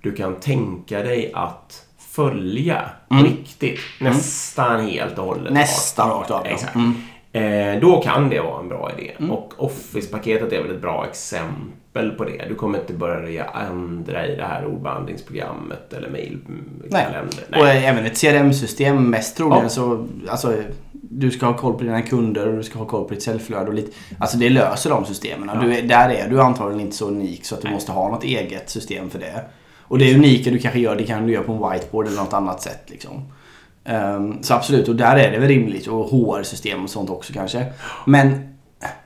du 0.01 0.11
kan 0.11 0.35
tänka 0.35 1.03
dig 1.03 1.31
att 1.33 1.83
följa 2.11 2.81
Mm. 3.11 3.23
riktigt, 3.23 3.79
nästan 4.01 4.87
helt 4.87 5.17
och 5.17 5.25
hållet. 5.25 5.53
Nästan 5.53 6.09
rakt 6.09 6.31
av. 6.31 6.45
Exakt. 6.45 6.75
Mm. 6.75 6.93
Eh, 7.31 7.81
då 7.81 8.01
kan 8.01 8.29
det 8.29 8.39
vara 8.41 8.59
en 8.59 8.69
bra 8.69 8.91
idé. 8.97 9.11
Mm. 9.19 9.31
Och 9.31 9.53
Office-paketet 9.57 10.53
är 10.53 10.61
väl 10.63 10.71
ett 10.75 10.81
bra 10.81 11.05
exempel 11.11 12.11
på 12.17 12.23
det. 12.23 12.45
Du 12.49 12.55
kommer 12.55 12.79
inte 12.79 12.93
börja 12.93 13.45
ändra 13.69 14.27
i 14.27 14.35
det 14.35 14.43
här 14.43 14.65
ordbehandlingsprogrammet 14.65 15.93
eller 15.93 16.09
mejlkalender. 16.09 17.45
Och 17.49 17.67
eh, 17.67 17.85
även 17.89 18.05
ett 18.05 18.21
CRM-system 18.21 19.09
mest 19.09 19.37
troligen 19.37 19.63
Ja. 19.63 19.69
så, 19.69 20.07
alltså, 20.29 20.53
du 21.09 21.31
ska 21.31 21.45
ha 21.45 21.57
koll 21.57 21.73
på 21.73 21.83
dina 21.83 22.01
kunder 22.01 22.47
och 22.47 22.57
du 22.57 22.63
ska 22.63 22.79
ha 22.79 22.85
koll 22.85 23.07
på 23.07 23.13
ditt 23.13 23.23
säljflöde 23.23 23.67
och 23.67 23.73
lite, 23.73 23.91
alltså 24.19 24.37
det 24.37 24.49
löser 24.49 24.89
de 24.89 25.05
systemen. 25.05 25.49
Ja. 25.53 25.61
Du 25.61 25.75
är, 25.75 25.81
där 25.81 26.09
är 26.09 26.29
du 26.29 26.41
antagligen 26.41 26.81
inte 26.81 26.95
så 26.95 27.07
unik 27.07 27.45
så 27.45 27.55
att 27.55 27.61
du 27.61 27.67
Nej. 27.67 27.73
måste 27.73 27.91
ha 27.91 28.09
något 28.09 28.23
eget 28.23 28.69
system 28.69 29.09
för 29.09 29.19
det. 29.19 29.45
Och 29.81 29.99
det 29.99 30.15
unika 30.15 30.51
du 30.51 30.59
kanske 30.59 30.79
gör, 30.79 30.95
det 30.95 31.03
kan 31.03 31.27
du 31.27 31.33
göra 31.33 31.43
på 31.43 31.51
en 31.51 31.71
whiteboard 31.71 32.07
eller 32.07 32.17
något 32.17 32.33
annat 32.33 32.61
sätt 32.61 32.83
liksom. 32.87 33.23
Ehm, 33.85 34.43
så 34.43 34.53
absolut, 34.53 34.87
och 34.87 34.95
där 34.95 35.15
är 35.15 35.31
det 35.31 35.39
väl 35.39 35.47
rimligt. 35.47 35.87
Och 35.87 36.09
HR-system 36.09 36.83
och 36.83 36.89
sånt 36.89 37.09
också 37.09 37.33
kanske. 37.33 37.65
Men 38.05 38.55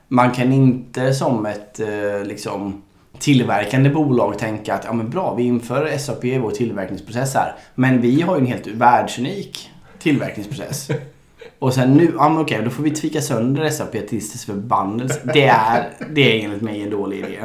man 0.08 0.32
kan 0.32 0.54
inte 0.54 1.14
som 1.14 1.46
ett 1.46 1.80
eh, 1.80 2.24
liksom 2.24 2.82
tillverkande 3.20 3.90
bolag 3.90 4.38
tänka 4.38 4.74
att 4.74 4.86
ja 4.86 4.94
men 4.94 5.10
bra, 5.10 5.36
vi 5.36 5.44
inför 5.44 5.98
SAP 5.98 6.26
i 6.26 6.38
vår 6.38 6.52
tillverkningsprocess 6.52 7.36
här. 7.36 7.56
Men 7.76 8.02
vi 8.02 8.22
har 8.22 8.36
ju 8.36 8.42
en 8.42 8.48
helt 8.48 8.68
världsunik 8.68 9.70
tillverkningsprocess. 10.00 10.90
Och 11.60 11.74
sen 11.74 11.94
nu, 11.94 12.12
ja 12.18 12.30
men 12.30 12.38
okej, 12.38 12.62
då 12.64 12.70
får 12.70 12.84
vi 12.84 12.92
tvika 12.92 13.22
sönder 13.22 13.70
SAP 13.70 13.92
tills 14.10 14.32
dess 14.34 14.46
förbannelse. 14.46 15.20
Det 15.34 15.44
är, 15.46 15.90
det 16.10 16.22
är 16.22 16.46
enligt 16.46 16.62
mig 16.62 16.82
en 16.82 16.90
dålig 16.90 17.18
idé. 17.20 17.40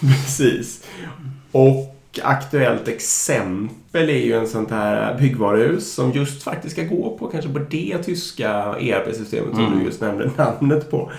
Precis. 0.00 0.84
Och 1.52 1.88
aktuellt 2.22 2.88
exempel 2.88 4.08
är 4.08 4.24
ju 4.24 4.32
en 4.32 4.48
sånt 4.48 4.70
här 4.70 5.18
byggvaruhus 5.18 5.92
som 5.94 6.12
just 6.12 6.42
faktiskt 6.42 6.72
ska 6.76 6.84
gå 6.84 7.16
på 7.18 7.26
kanske 7.28 7.50
på 7.50 7.58
det 7.58 7.98
tyska 8.04 8.48
ERP-systemet 8.80 9.54
som 9.54 9.64
Mm. 9.66 9.78
du 9.78 9.84
just 9.84 10.00
nämnde 10.00 10.30
namnet 10.36 10.90
på. 10.90 11.10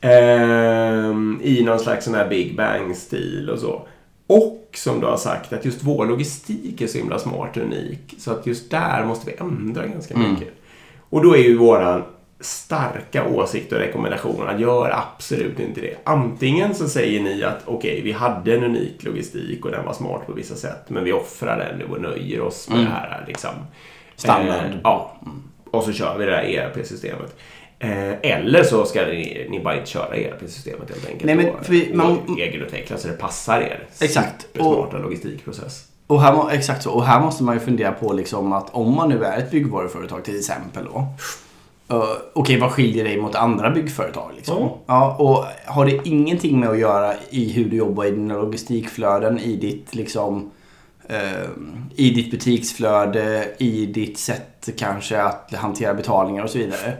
Ehm, 0.00 1.40
I 1.42 1.62
någon 1.64 1.78
slags 1.80 2.04
sån 2.04 2.14
här 2.14 2.28
Big 2.28 2.56
Bang-stil 2.56 3.50
och 3.50 3.58
så. 3.58 3.86
Och 4.26 4.65
som 4.76 5.00
du 5.00 5.06
har 5.06 5.16
sagt 5.16 5.52
att 5.52 5.64
just 5.64 5.82
vår 5.82 6.06
logistik 6.06 6.80
är 6.80 6.86
så 6.86 6.98
himla 6.98 7.18
smart 7.18 7.56
och 7.56 7.62
unik. 7.62 8.14
Så 8.18 8.30
att 8.32 8.46
just 8.46 8.70
där 8.70 9.04
måste 9.04 9.30
vi 9.30 9.36
ändra 9.40 9.86
ganska 9.86 10.14
Mm. 10.14 10.32
mycket. 10.32 10.48
Och 11.10 11.22
då 11.22 11.36
är 11.36 11.40
ju 11.40 11.56
våran 11.56 12.02
starka 12.40 13.28
åsikt 13.28 13.72
och 13.72 13.78
rekommendation 13.78 14.48
att 14.48 14.60
gör 14.60 14.90
absolut 14.90 15.60
inte 15.60 15.80
det. 15.80 15.94
Antingen 16.04 16.74
så 16.74 16.88
säger 16.88 17.22
ni 17.22 17.44
att 17.44 17.62
okej, 17.64 18.00
vi 18.04 18.12
hade 18.12 18.54
en 18.56 18.64
unik 18.64 19.04
logistik 19.04 19.64
och 19.64 19.70
den 19.70 19.84
var 19.84 19.92
smart 19.92 20.26
på 20.26 20.32
vissa 20.32 20.54
sätt, 20.54 20.84
men 20.88 21.04
vi 21.04 21.12
offrar 21.12 21.58
den 21.58 21.78
nu 21.78 21.84
och 21.94 22.00
nöjer 22.02 22.40
oss 22.40 22.68
med 22.68 22.78
Mm. 22.78 22.90
det 22.90 22.96
här 22.98 23.24
liksom. 23.28 23.50
Standard. 24.16 24.64
Eh, 24.64 24.76
ja. 24.82 25.16
Och 25.70 25.82
så 25.82 25.92
kör 25.92 26.18
vi 26.18 26.24
det 26.24 26.30
där 26.30 26.42
ERP-systemet. 26.42 27.36
Eh, 27.78 28.30
eller 28.30 28.62
så 28.64 28.84
ska 28.84 29.06
ni, 29.06 29.46
ni 29.50 29.60
bara 29.60 29.74
inte 29.76 29.90
köra 29.90 30.16
ERP-systemet 30.16 30.88
helt 30.90 31.06
enkelt. 31.06 31.24
Nej, 31.24 31.34
men 31.34 31.48
och, 31.48 31.56
vi- 31.68 31.90
man- 31.94 32.36
egenutveckla 32.38 32.96
så 32.98 33.08
det 33.08 33.14
passar 33.14 33.60
er. 33.60 33.86
Exakt. 34.00 34.42
Supersmarta 34.52 34.98
logistikprocess. 34.98 35.84
Och 36.06 36.22
här, 36.22 36.32
må- 36.34 36.48
exakt 36.50 36.82
så. 36.82 36.90
Och 36.90 37.04
här 37.04 37.20
måste 37.20 37.44
man 37.44 37.54
ju 37.54 37.60
fundera 37.60 37.92
på 37.92 38.12
liksom 38.12 38.52
att 38.52 38.74
om 38.74 38.94
man 38.94 39.08
nu 39.08 39.24
är 39.24 39.38
ett 39.38 39.50
byggvaruföretag 39.50 40.24
till 40.24 40.38
exempel 40.38 40.84
då. 40.84 41.06
Uh, 41.96 42.04
Okej, 42.32 42.60
vad 42.60 42.70
skiljer 42.70 43.04
dig 43.04 43.20
mot 43.20 43.34
andra 43.34 43.70
byggföretag? 43.70 44.30
Liksom? 44.36 44.56
Ja. 44.62 44.78
Ja, 44.86 45.16
och 45.18 45.44
har 45.72 45.86
det 45.86 46.00
ingenting 46.08 46.60
med 46.60 46.68
att 46.68 46.78
göra 46.78 47.14
i 47.30 47.52
hur 47.52 47.64
du 47.70 47.76
jobbar 47.76 48.04
i 48.04 48.10
dina 48.10 48.34
logistikflöden, 48.34 49.38
i 49.38 49.56
ditt 49.56 49.94
liksom 49.94 50.50
eh, 51.08 51.48
i 51.94 52.10
ditt 52.10 52.30
butiksflöde, 52.30 53.48
i 53.58 53.86
ditt 53.86 54.18
sätt 54.18 54.68
kanske 54.78 55.22
att 55.22 55.54
hantera 55.54 55.94
betalningar 55.94 56.44
och 56.44 56.50
så 56.50 56.58
vidare. 56.58 56.92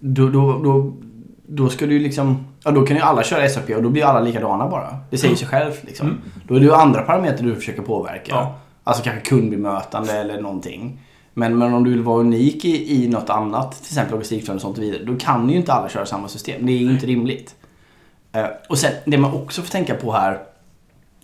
Då, 0.00 0.28
då, 0.28 0.58
då, 0.58 0.92
då 1.46 1.68
ska 1.68 1.86
du 1.86 1.98
liksom, 1.98 2.46
ja 2.64 2.70
då 2.70 2.86
kan 2.86 2.96
ju 2.96 3.02
alla 3.02 3.22
köra 3.22 3.48
SAP 3.48 3.70
och 3.70 3.82
då 3.82 3.88
blir 3.88 4.04
alla 4.04 4.20
likadana 4.20 4.68
bara. 4.68 4.96
Det 5.10 5.18
säger 5.18 5.36
sig 5.36 5.48
självt 5.48 5.84
liksom. 5.84 6.06
Mm. 6.06 6.20
Då 6.48 6.54
är 6.54 6.60
det 6.60 6.66
ju 6.66 6.74
andra 6.74 7.02
parametrar 7.02 7.46
du 7.46 7.54
försöker 7.54 7.82
påverka. 7.82 8.32
Ja. 8.32 8.58
Alltså 8.84 9.04
kanske 9.04 9.28
kundbemötande 9.28 10.12
eller 10.12 10.40
någonting. 10.40 11.00
Men, 11.34 11.58
men 11.58 11.74
om 11.74 11.84
du 11.84 11.90
vill 11.90 12.02
vara 12.02 12.20
unik 12.20 12.64
i, 12.64 13.04
i 13.04 13.08
något 13.08 13.30
annat, 13.30 13.72
till 13.72 13.92
exempel 13.92 14.12
logistikflöde 14.12 14.56
och 14.56 14.62
sånt 14.62 14.78
och 14.78 14.84
vidare, 14.84 15.04
då 15.04 15.16
kan 15.16 15.50
ju 15.50 15.56
inte 15.56 15.72
alla 15.72 15.88
köra 15.88 16.06
samma 16.06 16.28
system. 16.28 16.66
Det 16.66 16.72
är 16.72 16.76
ju 16.76 16.90
inte 16.90 17.06
rimligt. 17.06 17.54
Eh, 18.32 18.46
och 18.68 18.78
sen, 18.78 18.92
det 19.04 19.18
man 19.18 19.34
också 19.34 19.62
får 19.62 19.70
tänka 19.70 19.94
på 19.94 20.12
här, 20.12 20.38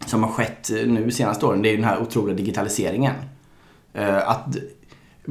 som 0.06 0.22
har 0.22 0.30
skett 0.30 0.70
nu 0.86 1.10
senaste 1.10 1.46
åren, 1.46 1.62
det 1.62 1.68
är 1.68 1.70
ju 1.70 1.76
den 1.76 1.86
här 1.86 2.02
otroliga 2.02 2.36
digitaliseringen. 2.36 3.14
Eh, 3.94 4.28
att 4.28 4.56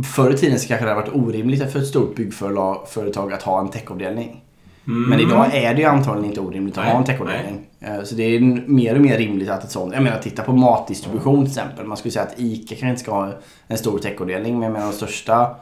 förr 0.03 0.31
i 0.33 0.37
tiden 0.37 0.59
så 0.59 0.67
kanske 0.67 0.85
det 0.85 0.91
har 0.91 1.01
varit 1.01 1.13
orimligt 1.15 1.71
för 1.71 1.79
ett 1.79 1.87
stort 1.87 2.15
byggföretag 2.15 3.33
att 3.33 3.43
ha 3.43 3.59
en 3.59 3.69
techavdelning. 3.69 4.41
Men 4.87 5.19
idag 5.19 5.55
är 5.55 5.73
det 5.73 5.81
ju 5.81 5.87
antagligen 5.87 6.29
inte 6.29 6.41
orimligt 6.41 6.77
att 6.77 6.83
Nej, 6.83 6.91
ha 6.93 6.99
en 6.99 7.05
techavdelning. 7.05 7.59
Eh, 7.79 8.03
Så 8.03 8.15
det 8.15 8.23
är 8.23 8.39
mer 8.67 8.95
och 8.95 9.01
mer 9.01 9.17
rimligt 9.17 9.49
att 9.49 9.63
ett 9.63 9.71
sånt, 9.71 9.93
jag 9.93 10.03
menar 10.03 10.17
titta 10.19 10.43
på 10.43 10.53
matdistribution 10.53 11.45
till 11.45 11.51
exempel. 11.51 11.85
Man 11.85 11.97
skulle 11.97 12.11
säga 12.11 12.25
att 12.25 12.33
ICA 12.39 12.67
kanske 12.69 12.89
inte 12.89 13.01
ska 13.01 13.11
ha 13.11 13.31
en 13.67 13.77
stor 13.77 13.99
techavdelning 13.99 14.53
men 14.53 14.63
jag 14.63 14.71
menar 14.73 14.85
de 14.91 14.93
största 14.93 15.55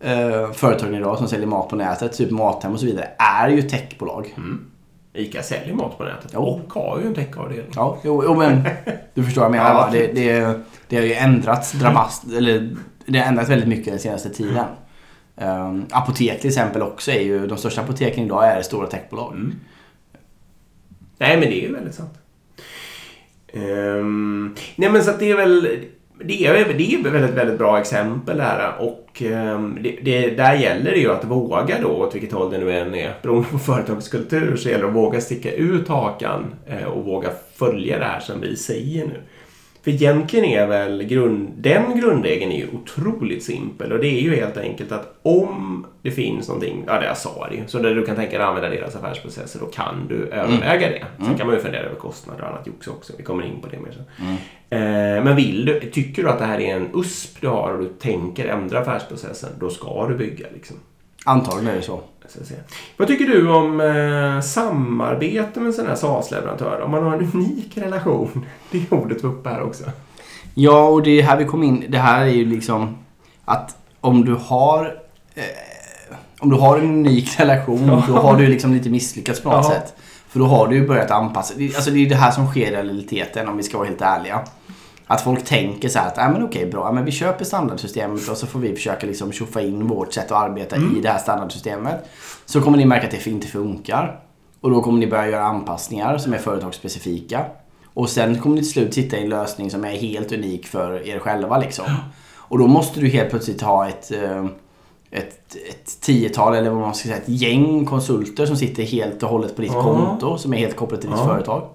eh, 0.00 0.52
företagen 0.52 0.94
idag 0.94 1.18
som 1.18 1.28
säljer 1.28 1.46
mat 1.46 1.68
på 1.68 1.76
nätet, 1.76 2.12
typ 2.16 2.30
Mathem 2.30 2.72
och 2.72 2.80
så 2.80 2.86
vidare, 2.86 3.08
är 3.18 3.48
ju 3.48 3.62
techbolag. 3.62 4.34
ICA 5.14 5.42
säljer 5.42 5.74
mat 5.74 5.98
på 5.98 6.04
nätet 6.04 6.30
Jo. 6.34 6.40
och 6.40 6.72
har 6.82 6.98
ju 7.00 7.06
en 7.06 7.14
techavdelning. 7.14 7.72
Ja, 7.74 7.98
jo, 8.04 8.22
jo 8.26 8.34
men 8.34 8.62
du 9.14 9.24
förstår 9.24 9.40
vad 9.42 9.46
jag 9.46 9.52
menar 9.64 9.70
Ja? 9.74 9.88
Det, 9.92 10.06
det, 10.12 10.60
det 10.88 10.96
har 10.96 11.02
ju 11.04 11.14
ändrats 11.14 11.72
dramastiskt, 11.72 12.36
eller 12.36 12.76
det 13.06 13.18
har 13.18 13.26
ändrats 13.26 13.50
väldigt 13.50 13.68
mycket 13.68 13.86
den 13.86 13.98
senaste 13.98 14.30
tiden. 14.30 14.66
Um, 15.36 15.86
apotek 15.90 16.40
till 16.40 16.48
exempel 16.48 16.82
också 16.82 17.10
är 17.10 17.20
ju, 17.20 17.46
de 17.46 17.58
största 17.58 17.80
apoteken 17.80 18.24
idag 18.24 18.46
är 18.46 18.62
stora 18.62 18.86
techbolag. 18.86 19.32
Mm. 19.32 19.54
Nej, 21.18 21.36
men 21.36 21.48
det 21.48 21.64
är 21.64 21.66
ju 21.66 21.72
väldigt 21.72 21.94
sant. 21.94 22.18
Um, 23.52 24.54
nej, 24.76 24.90
men 24.90 25.04
så 25.04 25.10
att 25.10 25.18
det 25.18 25.30
är 25.30 25.36
väl... 25.36 25.78
Det 26.24 26.46
är, 26.46 26.52
det 26.52 26.94
är 26.94 26.98
ett 26.98 27.12
väldigt, 27.12 27.36
väldigt 27.36 27.58
bra 27.58 27.80
exempel 27.80 28.36
där 28.38 28.74
och 28.78 29.22
ehm, 29.22 29.78
det, 29.82 29.98
det, 30.02 30.30
där 30.30 30.54
gäller 30.54 30.90
det 30.90 30.98
ju 30.98 31.12
att 31.12 31.24
våga 31.24 31.80
då, 31.80 31.88
åt 31.88 32.14
vilket 32.14 32.32
håll 32.32 32.50
det 32.50 32.58
nu 32.58 32.72
än 32.72 32.94
är, 32.94 33.14
beroende 33.22 33.48
på 33.48 33.58
företagskultur, 33.58 34.56
så 34.56 34.68
gäller 34.68 34.82
det 34.82 34.88
att 34.88 34.96
våga 34.96 35.20
sticka 35.20 35.52
ut 35.52 35.88
hakan 35.88 36.54
eh, 36.66 36.84
och 36.84 37.04
våga 37.04 37.30
följa 37.54 37.98
det 37.98 38.04
här 38.04 38.20
som 38.20 38.40
vi 38.40 38.56
säger 38.56 39.06
nu. 39.06 39.20
För 39.82 39.90
egentligen 39.90 40.44
är 40.44 40.66
väl 40.66 41.02
grund, 41.02 41.50
den 41.56 42.00
grundregeln 42.00 42.52
är 42.52 42.56
ju 42.56 42.68
otroligt 42.72 43.42
simpel 43.44 43.92
och 43.92 43.98
det 43.98 44.06
är 44.06 44.20
ju 44.20 44.36
helt 44.36 44.56
enkelt 44.56 44.92
att 44.92 45.18
om 45.22 45.86
det 46.02 46.10
finns 46.10 46.48
någonting, 46.48 46.84
ja 46.86 47.00
det 47.00 47.06
jag 47.06 47.16
sa 47.16 47.48
det 47.50 47.56
ju, 47.56 47.62
så 47.66 47.78
där 47.78 47.94
du 47.94 48.06
kan 48.06 48.16
tänka 48.16 48.32
dig 48.32 48.42
att 48.42 48.48
använda 48.48 48.70
deras 48.70 48.96
affärsprocesser 48.96 49.60
då 49.60 49.66
kan 49.66 50.06
du 50.08 50.26
överväga 50.26 50.88
det. 50.88 51.04
Sen 51.24 51.34
kan 51.38 51.46
man 51.46 51.56
ju 51.56 51.62
fundera 51.62 51.82
över 51.82 51.96
kostnader 51.96 52.42
och 52.42 52.48
annat 52.48 52.66
jox 52.66 52.88
också, 52.88 53.12
vi 53.16 53.22
kommer 53.22 53.44
in 53.44 53.60
på 53.60 53.68
det 53.68 53.78
mer 53.80 53.92
sen. 53.92 54.36
Eh, 54.70 55.24
men 55.24 55.36
vill 55.36 55.64
du, 55.64 55.80
tycker 55.90 56.22
du 56.22 56.28
att 56.28 56.38
det 56.38 56.44
här 56.44 56.60
är 56.60 56.76
en 56.76 56.88
USP 56.94 57.40
du 57.40 57.48
har 57.48 57.72
och 57.72 57.78
du 57.78 57.88
tänker 57.88 58.48
ändra 58.48 58.78
affärsprocessen, 58.78 59.50
då 59.60 59.70
ska 59.70 60.06
du 60.08 60.14
bygga 60.14 60.46
liksom. 60.54 60.76
Antagligen 61.24 61.68
är 61.72 61.76
det 61.76 61.82
så. 61.82 62.00
Vad 62.96 63.08
tycker 63.08 63.24
du 63.24 63.48
om 63.50 63.80
eh, 63.80 64.40
samarbete 64.40 65.60
med 65.60 65.66
en 65.66 65.72
sån 65.72 65.86
här 65.86 65.94
SaaS-leverantör? 65.94 66.80
Om 66.84 66.90
man 66.90 67.02
har 67.04 67.12
en 67.12 67.30
unik 67.34 67.78
relation? 67.78 68.46
Det 68.70 68.92
ordet 68.92 69.22
var 69.22 69.30
uppe 69.30 69.48
här 69.48 69.62
också. 69.62 69.84
Ja, 70.54 70.88
och 70.88 71.02
det 71.02 71.10
är 71.18 71.22
här 71.22 71.36
vi 71.36 71.44
kom 71.44 71.62
in. 71.62 71.84
Det 71.88 71.98
här 71.98 72.22
är 72.22 72.26
ju 72.30 72.44
liksom 72.44 72.96
att 73.44 73.76
om 74.00 74.24
du 74.24 74.34
har 74.34 74.84
eh, 75.34 75.42
om 76.40 76.50
du 76.50 76.56
har 76.56 76.78
en 76.78 76.84
unik 76.84 77.40
relation, 77.40 77.88
Ja. 77.88 78.04
då 78.08 78.12
har 78.14 78.36
du 78.36 78.46
liksom 78.46 78.72
lite 78.74 78.90
misslyckats 78.90 79.40
på 79.40 79.50
något 79.50 79.64
Ja. 79.64 79.70
sätt. 79.70 79.94
För 80.28 80.38
då 80.38 80.46
har 80.46 80.68
du 80.68 80.76
ju 80.76 80.86
börjat 80.88 81.10
anpassa. 81.10 81.54
Alltså 81.76 81.90
det 81.90 81.98
är 82.06 82.08
det 82.08 82.14
här 82.14 82.30
som 82.30 82.46
sker 82.46 82.66
i 82.66 82.70
realiteten 82.70 83.48
om 83.48 83.56
vi 83.56 83.62
ska 83.62 83.78
vara 83.78 83.88
helt 83.88 84.02
ärliga. 84.02 84.40
Att 85.12 85.20
folk 85.20 85.44
tänker 85.44 85.88
så 85.88 85.98
här 85.98 86.06
att, 86.06 86.18
ah, 86.18 86.28
men 86.28 86.42
okej 86.42 86.66
bra, 86.66 86.80
ja, 86.86 86.92
men 86.92 87.04
vi 87.04 87.10
köper 87.12 87.44
standardsystemet 87.44 88.28
och 88.28 88.36
så 88.36 88.46
får 88.46 88.58
vi 88.58 88.74
försöka 88.74 89.06
liksom 89.06 89.32
tjoffa 89.32 89.60
in 89.60 89.86
vårt 89.86 90.12
sätt 90.12 90.30
att 90.32 90.42
arbeta 90.48 90.76
i 90.76 91.00
det 91.02 91.08
här 91.08 91.18
standardsystemet. 91.18 92.04
Så 92.46 92.60
kommer 92.60 92.78
ni 92.78 92.84
märka 92.84 93.04
att 93.06 93.10
det 93.10 93.26
inte 93.26 93.46
funkar. 93.46 94.20
Och 94.60 94.70
då 94.70 94.82
kommer 94.82 94.98
ni 94.98 95.06
börja 95.06 95.28
göra 95.28 95.42
anpassningar 95.44 96.18
som 96.18 96.32
är 96.34 96.38
företagsspecifika. 96.38 97.44
Och 97.94 98.08
sen 98.08 98.38
kommer 98.38 98.56
ni 98.56 98.62
till 98.62 98.70
slut 98.70 98.98
hitta 98.98 99.16
en 99.16 99.28
lösning 99.28 99.70
som 99.70 99.84
är 99.84 99.90
helt 99.90 100.32
unik 100.32 100.66
för 100.66 101.08
er 101.08 101.18
själva 101.18 101.58
liksom. 101.58 101.84
Och 102.36 102.58
då 102.58 102.66
måste 102.66 103.00
du 103.00 103.08
helt 103.08 103.30
plötsligt 103.30 103.60
ha 103.62 103.88
ett, 103.88 104.12
eh, 104.12 104.44
ett, 105.10 105.56
ett 105.70 106.00
tiotal 106.00 106.54
eller 106.54 106.70
vad 106.70 106.80
man 106.80 106.94
ska 106.94 107.04
säga, 107.08 107.16
ett 107.16 107.28
gäng 107.28 107.84
konsulter 107.86 108.46
som 108.46 108.56
sitter 108.56 108.82
helt 108.82 109.22
och 109.22 109.28
hållet 109.28 109.56
på 109.56 109.62
ditt 109.62 109.72
Ja. 109.72 109.82
konto 109.82 110.38
som 110.38 110.54
är 110.54 110.58
helt 110.58 110.76
kopplat 110.76 111.00
till 111.00 111.10
ditt 111.10 111.18
Ja. 111.18 111.26
företag. 111.26 111.68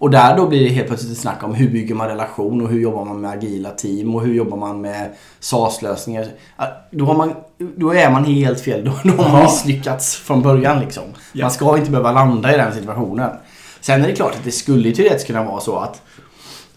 Och 0.00 0.10
där 0.10 0.36
då 0.36 0.46
blir 0.46 0.60
det 0.68 0.68
helt 0.74 0.86
plötsligt 0.88 1.12
ett 1.12 1.18
snack 1.18 1.42
om 1.44 1.54
hur 1.54 1.70
bygger 1.70 1.94
man 1.94 2.08
relation 2.08 2.60
och 2.62 2.68
hur 2.68 2.80
jobbar 2.80 3.04
man 3.04 3.20
med 3.20 3.30
agila 3.30 3.70
team 3.70 4.14
och 4.14 4.22
hur 4.22 4.34
jobbar 4.34 4.56
man 4.56 4.80
med 4.80 5.10
SaaS-lösningar. 5.40 6.26
Då, 6.90 7.04
har 7.04 7.14
man, 7.14 7.34
då 7.76 7.94
är 7.94 8.10
man 8.10 8.24
helt 8.24 8.60
fel. 8.60 8.84
Då, 8.84 8.92
då 9.16 9.22
har 9.22 9.32
man 9.32 9.42
misslyckats 9.42 10.16
från 10.16 10.42
början 10.42 10.80
liksom. 10.80 11.02
Ja. 11.32 11.44
Man 11.44 11.50
ska 11.50 11.78
inte 11.78 11.90
behöva 11.90 12.12
landa 12.12 12.54
i 12.54 12.56
den 12.56 12.74
situationen. 12.74 13.30
Sen 13.80 14.02
är 14.04 14.06
det 14.08 14.14
klart 14.14 14.34
att 14.34 14.44
det 14.44 14.50
skulle 14.52 14.88
ju 14.88 14.94
teoretiskt 14.94 15.26
kunna 15.26 15.44
vara 15.44 15.60
så 15.60 15.76
att 15.76 16.02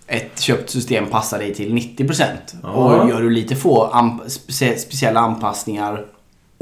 ett 0.08 0.40
köpt 0.40 0.70
system 0.70 1.06
passar 1.06 1.40
dig 1.40 1.54
till 1.54 1.74
90% 1.74 2.24
Ja. 2.64 2.70
och 2.70 3.10
gör 3.10 3.22
du 3.22 3.30
lite 3.30 3.56
få 3.56 3.90
anp- 3.94 4.28
specie- 4.28 4.78
speciella 4.78 5.20
anpassningar 5.20 6.06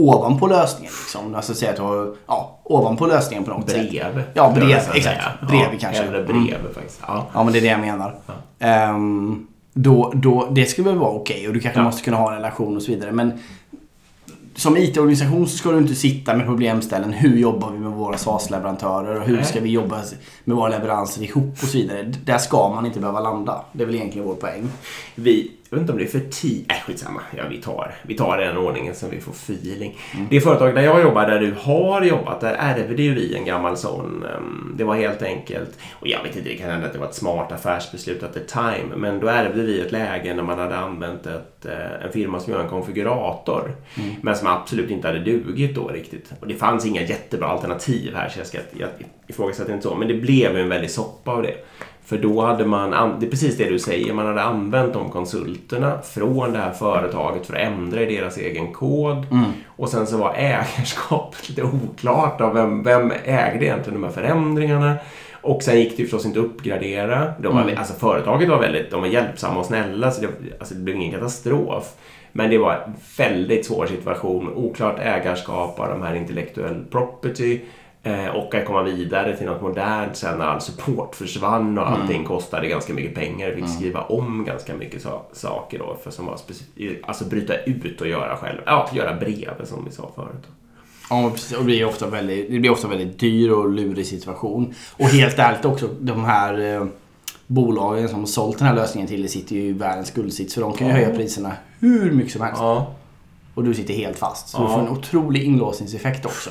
ovanpå 0.09 0.47
lösningen. 0.47 0.91
Liksom. 1.03 1.35
Alltså 1.35 1.53
säga 1.53 1.71
att 1.71 1.77
du 1.77 1.81
har, 1.83 2.15
ja, 2.27 2.59
ovanpå 2.63 3.05
lösningen 3.07 3.43
på 3.43 3.51
något 3.51 3.69
sätt. 3.69 3.89
Brev. 3.91 4.23
Ja, 4.33 4.51
brev, 4.55 4.69
exakt. 4.69 5.03
säga. 5.03 5.31
Brev 5.47 5.59
ja, 5.61 5.77
kanske. 5.79 6.03
Eller 6.03 6.19
Mm. 6.23 6.45
brev 6.45 6.73
faktiskt. 6.73 6.99
Ja. 7.07 7.27
Ja, 7.33 7.43
men 7.43 7.53
det 7.53 7.59
är 7.59 7.61
det 7.61 7.67
jag 7.67 7.79
menar. 7.79 8.15
Ehm, 8.59 9.47
då, 9.73 10.11
då, 10.15 10.47
det 10.51 10.65
skulle 10.65 10.89
väl 10.89 10.97
vara 10.99 11.11
okej 11.11 11.47
och 11.47 11.53
du 11.53 11.59
kanske 11.59 11.79
Ja. 11.79 11.83
måste 11.83 12.01
kunna 12.03 12.17
ha 12.17 12.29
en 12.29 12.35
relation 12.35 12.75
och 12.75 12.81
så 12.81 12.91
vidare. 12.91 13.11
Men 13.11 13.31
som 14.55 14.77
IT-organisation 14.77 15.47
så 15.47 15.57
ska 15.57 15.71
du 15.71 15.77
inte 15.77 15.95
sitta 15.95 16.35
med 16.35 16.45
problemställen. 16.45 17.13
Hur 17.13 17.37
jobbar 17.37 17.71
vi 17.71 17.79
med 17.79 17.91
våra 17.91 18.17
SaaS-leverantörer 18.17 19.19
och 19.19 19.25
hur 19.25 19.35
Nej. 19.35 19.45
ska 19.45 19.59
vi 19.59 19.69
jobba 19.69 19.99
med 20.43 20.57
våra 20.57 20.69
leveranser 20.69 21.23
ihop 21.23 21.53
och 21.61 21.67
så 21.67 21.77
vidare. 21.77 22.03
Där 22.25 22.37
ska 22.37 22.69
man 22.69 22.85
inte 22.85 22.99
behöva 22.99 23.19
landa. 23.19 23.61
Det 23.71 23.83
är 23.83 23.85
väl 23.87 23.95
egentligen 23.95 24.27
vår 24.27 24.35
poäng. 24.35 24.69
Vi, 25.15 25.51
jag 25.71 25.77
vet 25.77 25.81
inte 25.81 25.91
om 25.91 25.97
det 25.97 26.05
är 26.05 26.07
för 26.07 26.29
tidigt. 26.29 26.65
Nej, 26.67 26.83
skitsamma. 26.85 27.21
Ja, 27.37 27.43
vi 27.49 27.57
tar, 27.57 27.93
vi 28.01 28.17
tar 28.17 28.37
den 28.37 28.57
ordningen 28.57 28.95
så 28.95 29.07
vi 29.07 29.19
får 29.21 29.31
feeling. 29.31 29.97
Mm. 30.13 30.27
Det 30.29 30.41
företag 30.41 30.75
där 30.75 30.81
jag 30.81 31.01
jobbar, 31.01 31.27
där 31.27 31.39
du 31.39 31.55
har 31.59 32.01
jobbat, 32.01 32.41
där 32.41 32.53
ärvde 32.53 33.03
ju 33.03 33.13
vi 33.13 33.35
en 33.35 33.45
gammal 33.45 33.77
sån. 33.77 34.25
Um, 34.37 34.75
det 34.77 34.83
var 34.83 34.95
helt 34.95 35.21
enkelt, 35.21 35.79
och 35.99 36.07
jag 36.07 36.23
vet 36.23 36.35
inte, 36.35 36.49
det 36.49 36.55
kan 36.55 36.69
hända 36.69 36.87
att 36.87 36.93
det 36.93 36.99
var 36.99 37.07
ett 37.07 37.15
smart 37.15 37.51
affärsbeslut 37.51 38.23
at 38.23 38.33
the 38.33 38.39
time, 38.39 38.95
men 38.95 39.19
då 39.19 39.27
ärvde 39.27 39.61
vi 39.61 39.81
ett 39.81 39.91
läge 39.91 40.33
när 40.33 40.43
man 40.43 40.59
hade 40.59 40.77
använt 40.77 41.25
ett, 41.25 41.65
uh, 41.65 42.05
en 42.05 42.11
firma 42.11 42.39
som 42.39 42.53
gör 42.53 42.63
en 42.63 42.69
konfigurator, 42.69 43.75
mm. 43.97 44.15
men 44.21 44.35
som 44.35 44.47
absolut 44.47 44.89
inte 44.89 45.07
hade 45.07 45.19
dugit 45.19 45.75
då 45.75 45.87
riktigt. 45.87 46.33
Och 46.39 46.47
det 46.47 46.55
fanns 46.55 46.85
inga 46.85 47.01
jättebra 47.01 47.47
alternativ 47.47 48.15
här, 48.15 48.29
så 48.29 48.39
jag, 48.39 48.47
ska, 48.47 48.57
jag 48.77 48.89
ifrågasätter 49.27 49.73
inte 49.73 49.87
så, 49.87 49.95
men 49.95 50.07
det 50.07 50.13
blev 50.13 50.57
en 50.57 50.69
väldig 50.69 50.91
soppa 50.91 51.31
av 51.31 51.43
det. 51.43 51.55
För 52.11 52.17
då 52.17 52.41
hade 52.41 52.65
man, 52.65 53.19
det 53.19 53.25
är 53.25 53.29
precis 53.29 53.57
det 53.57 53.69
du 53.69 53.79
säger, 53.79 54.13
man 54.13 54.25
hade 54.25 54.41
använt 54.41 54.93
de 54.93 55.09
konsulterna 55.09 56.01
från 56.01 56.53
det 56.53 56.59
här 56.59 56.71
företaget 56.71 57.45
för 57.45 57.53
att 57.53 57.61
ändra 57.61 58.01
i 58.01 58.15
deras 58.15 58.37
egen 58.37 58.73
kod. 58.73 59.17
Mm. 59.31 59.51
Och 59.65 59.89
sen 59.89 60.07
så 60.07 60.17
var 60.17 60.33
ägarskapet 60.33 61.49
lite 61.49 61.63
oklart 61.63 62.41
av 62.41 62.53
vem, 62.53 62.83
vem 62.83 63.11
ägde 63.25 63.65
egentligen 63.65 64.01
de 64.01 64.03
här 64.03 64.11
förändringarna. 64.13 64.95
Och 65.41 65.63
sen 65.63 65.79
gick 65.79 65.97
det 65.97 66.03
ju 66.03 66.03
förstås 66.03 66.25
inte 66.25 66.39
att 66.39 66.45
uppgradera. 66.45 67.33
De 67.39 67.55
var, 67.55 67.61
mm. 67.61 67.77
alltså 67.77 67.93
företaget 67.93 68.49
var 68.49 68.59
väldigt 68.59 68.91
de 68.91 69.01
var 69.01 69.07
hjälpsamma 69.07 69.59
och 69.59 69.65
snälla 69.65 70.11
så 70.11 70.21
det, 70.21 70.27
alltså 70.59 70.75
det 70.75 70.81
blev 70.81 70.95
ingen 70.95 71.11
katastrof. 71.11 71.93
Men 72.31 72.49
det 72.49 72.57
var 72.57 72.73
en 72.73 72.93
väldigt 73.17 73.65
svår 73.65 73.85
situation. 73.85 74.53
Oklart 74.55 74.99
ägarskap 74.99 75.79
av 75.79 75.89
de 75.89 76.01
här 76.01 76.15
intellektuell 76.15 76.85
property. 76.91 77.59
Eh, 78.03 78.27
och 78.27 78.55
att 78.55 78.65
komma 78.65 78.83
vidare 78.83 79.37
till 79.37 79.45
något 79.45 79.61
modernt 79.61 80.15
sen 80.15 80.37
när 80.37 80.45
all 80.45 80.61
support 80.61 81.15
försvann 81.15 81.77
och 81.77 81.89
allting 81.89 82.15
mm. 82.15 82.27
kostade 82.27 82.67
ganska 82.67 82.93
mycket 82.93 83.15
pengar. 83.15 83.47
Vi 83.47 83.53
fick 83.53 83.63
mm. 83.63 83.75
skriva 83.75 84.01
om 84.01 84.45
ganska 84.45 84.75
mycket 84.75 85.01
so 85.01 85.21
saker 85.33 85.79
då 85.79 85.97
för 86.03 86.11
som 86.11 86.25
var 86.25 86.39
Alltså 87.03 87.25
bryta 87.25 87.57
ut 87.63 88.01
och 88.01 88.07
göra 88.07 88.37
själv. 88.37 88.57
Ja, 88.65 88.89
göra 88.93 89.15
brev 89.15 89.65
som 89.65 89.85
vi 89.85 89.91
sa 89.91 90.11
förut. 90.15 90.47
Ja, 91.09 91.29
precis. 91.33 91.51
Och 91.51 91.59
det 91.59 91.65
blir 91.65 91.85
ofta 91.85 92.07
väldigt, 92.07 92.51
det 92.51 92.59
blir 92.59 92.71
ofta 92.71 92.87
väldigt 92.87 93.19
dyr 93.19 93.51
och 93.51 93.69
lurig 93.69 94.05
situation. 94.05 94.73
Och 94.93 95.05
helt 95.05 95.39
ärligt 95.39 95.65
också, 95.65 95.89
de 95.99 96.25
här 96.25 96.75
eh, 96.75 96.85
bolagen 97.47 98.09
som 98.09 98.19
har 98.19 98.25
sålt 98.25 98.57
den 98.57 98.67
här 98.67 98.75
lösningen 98.75 99.07
till 99.07 99.29
sitter 99.29 99.55
ju 99.55 99.61
i 99.61 99.71
världens 99.71 100.11
guldsits. 100.11 100.53
För 100.53 100.61
de 100.61 100.73
kan 100.73 100.87
ju 100.87 100.93
höja 100.93 101.15
priserna 101.15 101.51
hur 101.79 102.11
mycket 102.11 102.33
som 102.33 102.41
helst. 102.41 102.61
Ja. 102.61 102.93
Och 103.53 103.63
du 103.63 103.73
sitter 103.73 103.93
helt 103.93 104.17
fast. 104.17 104.49
Så 104.49 104.57
ja. 104.57 104.61
du 104.61 104.73
får 104.73 104.79
en 104.79 104.89
otrolig 104.89 105.43
inlåsningseffekt 105.43 106.25
också. 106.25 106.49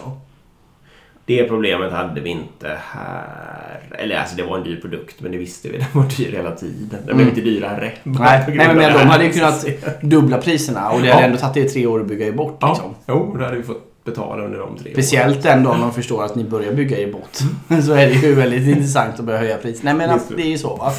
Det 1.30 1.44
problemet 1.44 1.92
hade 1.92 2.20
vi 2.20 2.30
inte 2.30 2.78
här. 2.92 3.80
Eller 3.98 4.16
alltså 4.16 4.36
det 4.36 4.42
var 4.42 4.58
en 4.58 4.64
dyr 4.64 4.80
produkt 4.80 5.20
men 5.20 5.32
det 5.32 5.38
visste 5.38 5.68
vi. 5.68 5.78
Den 5.78 5.86
var 5.92 6.04
dyr 6.16 6.32
hela 6.32 6.50
tiden. 6.50 6.88
Den 6.90 7.04
blev 7.04 7.16
mm. 7.16 7.28
inte 7.28 7.40
dyrare. 7.40 7.92
Nej, 8.02 8.44
nej 8.48 8.74
men 8.74 8.92
de 8.92 9.06
hade 9.06 9.24
ju 9.24 9.32
kunnat 9.32 9.66
dubbla 10.02 10.38
priserna 10.38 10.90
och 10.90 11.02
det 11.02 11.12
hade 11.12 11.26
ändå 11.26 11.38
tagit 11.38 11.56
er 11.56 11.68
tre 11.68 11.86
år 11.86 12.00
att 12.00 12.06
bygga 12.06 12.26
er 12.26 12.32
bort. 12.32 12.58
Ja. 12.60 12.68
Liksom. 12.68 12.94
Jo, 13.08 13.36
då 13.38 13.44
hade 13.44 13.56
vi 13.56 13.62
fått 13.62 14.04
betala 14.04 14.44
under 14.44 14.58
de 14.58 14.76
tre 14.76 14.92
Speciellt 14.92 15.32
åren. 15.32 15.42
den 15.42 15.64
dagen 15.64 15.80
de 15.80 15.92
förstår 15.92 16.24
att 16.24 16.34
ni 16.34 16.44
börjar 16.44 16.72
bygga 16.72 16.98
er 16.98 17.12
bort. 17.12 17.36
så 17.84 17.92
är 17.92 18.06
det 18.06 18.14
ju 18.14 18.34
väldigt 18.34 18.68
intressant 18.68 19.18
att 19.18 19.24
börja 19.24 19.38
höja 19.38 19.56
priset. 19.56 19.82
Nej 19.82 19.94
men 19.94 20.10
alltså, 20.10 20.34
det 20.34 20.42
är 20.42 20.50
ju 20.50 20.58
så 20.58 20.76
va. 20.76 20.92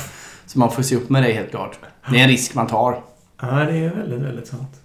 Så 0.45 0.59
man 0.59 0.71
får 0.71 0.83
se 0.83 0.95
upp 0.95 1.09
med 1.09 1.23
det 1.23 1.31
helt 1.31 1.49
klart. 1.49 1.79
Det 2.11 2.19
är 2.19 2.23
en 2.23 2.29
risk 2.29 2.55
man 2.55 2.67
tar. 2.67 3.01
Ja, 3.41 3.47
det 3.47 3.77
är 3.77 3.95
väldigt, 3.95 4.19
väldigt 4.19 4.47
sant. 4.47 4.80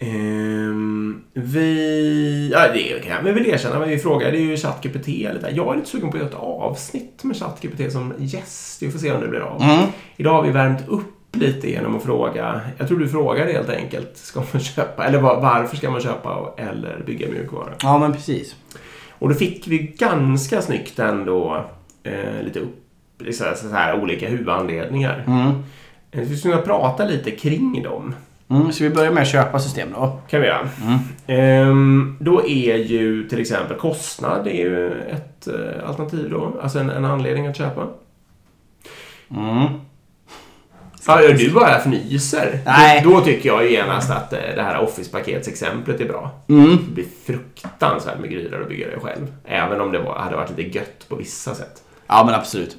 Um, 0.00 1.24
vi... 1.32 2.50
Ja, 2.52 2.72
det 2.72 3.04
kan 3.04 3.26
jag 3.26 3.34
väl 3.34 3.46
erkänna. 3.46 3.78
Men 3.78 3.88
vi 3.88 3.98
frågade 3.98 4.38
ju 4.38 4.56
ChatGPT 4.56 5.06
lite. 5.06 5.50
Jag 5.52 5.72
är 5.72 5.76
lite 5.76 5.88
sugen 5.88 6.10
på 6.10 6.16
att 6.16 6.22
göra 6.22 6.30
ett 6.30 6.38
avsnitt 6.38 7.24
med 7.24 7.36
ChatGPT 7.36 7.92
som 7.92 8.12
gäst. 8.18 8.82
Vi 8.82 8.90
får 8.90 8.98
se 8.98 9.12
om 9.12 9.20
det 9.20 9.28
blir 9.28 9.40
av. 9.40 9.62
Mm. 9.62 9.86
Idag 10.16 10.32
har 10.32 10.42
vi 10.42 10.50
värmt 10.50 10.88
upp 10.88 11.36
lite 11.36 11.70
genom 11.70 11.96
att 11.96 12.02
fråga. 12.02 12.60
Jag 12.78 12.88
tror 12.88 12.98
du 12.98 13.08
frågade 13.08 13.52
helt 13.52 13.70
enkelt. 13.70 14.16
Ska 14.16 14.42
man 14.52 14.62
köpa? 14.62 15.04
Eller 15.04 15.20
varför 15.20 15.76
ska 15.76 15.90
man 15.90 16.00
köpa 16.00 16.54
eller 16.56 17.02
bygga 17.06 17.28
mjukvara? 17.28 17.72
Ja, 17.82 17.98
men 17.98 18.12
precis. 18.12 18.56
Och 19.10 19.28
då 19.28 19.34
fick 19.34 19.68
vi 19.68 19.78
ganska 19.78 20.62
snyggt 20.62 20.98
ändå 20.98 21.64
eh, 22.02 22.42
lite 22.44 22.60
upp, 22.60 22.76
här, 23.20 23.54
så 23.54 23.68
här, 23.68 24.02
olika 24.02 24.28
huvudanledningar. 24.28 25.24
Mm. 25.26 25.48
Eh, 26.10 26.20
vi 26.20 26.36
skulle 26.36 26.54
kunna 26.54 26.66
prata 26.66 27.04
lite 27.04 27.30
kring 27.30 27.82
dem. 27.82 28.14
Mm, 28.50 28.72
så 28.72 28.84
vi 28.84 28.90
börjar 28.90 29.12
med 29.12 29.22
att 29.22 29.28
köpa 29.28 29.58
system 29.58 29.88
då? 29.92 30.20
kan 30.30 30.40
vi 30.40 30.46
göra. 30.46 30.68
Mm. 30.82 30.98
Ehm, 31.26 32.16
då 32.20 32.46
är 32.46 32.76
ju 32.76 33.28
till 33.28 33.40
exempel 33.40 33.76
kostnad 33.76 34.46
är 34.46 34.52
ju 34.52 34.92
ett 35.00 35.46
eh, 35.46 35.88
alternativ 35.88 36.30
då. 36.30 36.56
Alltså 36.62 36.78
en, 36.78 36.90
en 36.90 37.04
anledning 37.04 37.46
att 37.46 37.56
köpa. 37.56 37.86
Mm. 39.30 39.66
Ja, 41.06 41.32
du 41.38 41.50
bara 41.50 41.78
fnyser. 41.78 42.58
Nej. 42.66 43.02
Då, 43.04 43.10
då, 43.10 43.20
tycker 43.20 43.48
jag 43.48 43.64
ju 43.64 43.70
genast 43.70 44.10
att 44.10 44.32
eh, 44.32 44.38
det 44.38 44.62
här 44.62 44.78
Office-paketsexemplet 44.78 46.00
är 46.00 46.08
bra. 46.08 46.30
Mm. 46.48 46.78
Det 46.88 46.94
blir 46.94 47.06
fruktansvärt 47.26 48.18
med 48.20 48.30
gryror 48.30 48.62
att 48.62 48.68
bygga 48.68 48.86
det 48.90 49.00
själv. 49.00 49.32
Även 49.44 49.80
om 49.80 49.92
det 49.92 49.98
var, 49.98 50.18
hade 50.18 50.36
varit 50.36 50.50
lite 50.50 50.78
gött 50.78 51.08
på 51.08 51.16
vissa 51.16 51.54
sätt. 51.54 51.82
Ja, 52.06 52.24
men 52.26 52.34
absolut. 52.34 52.76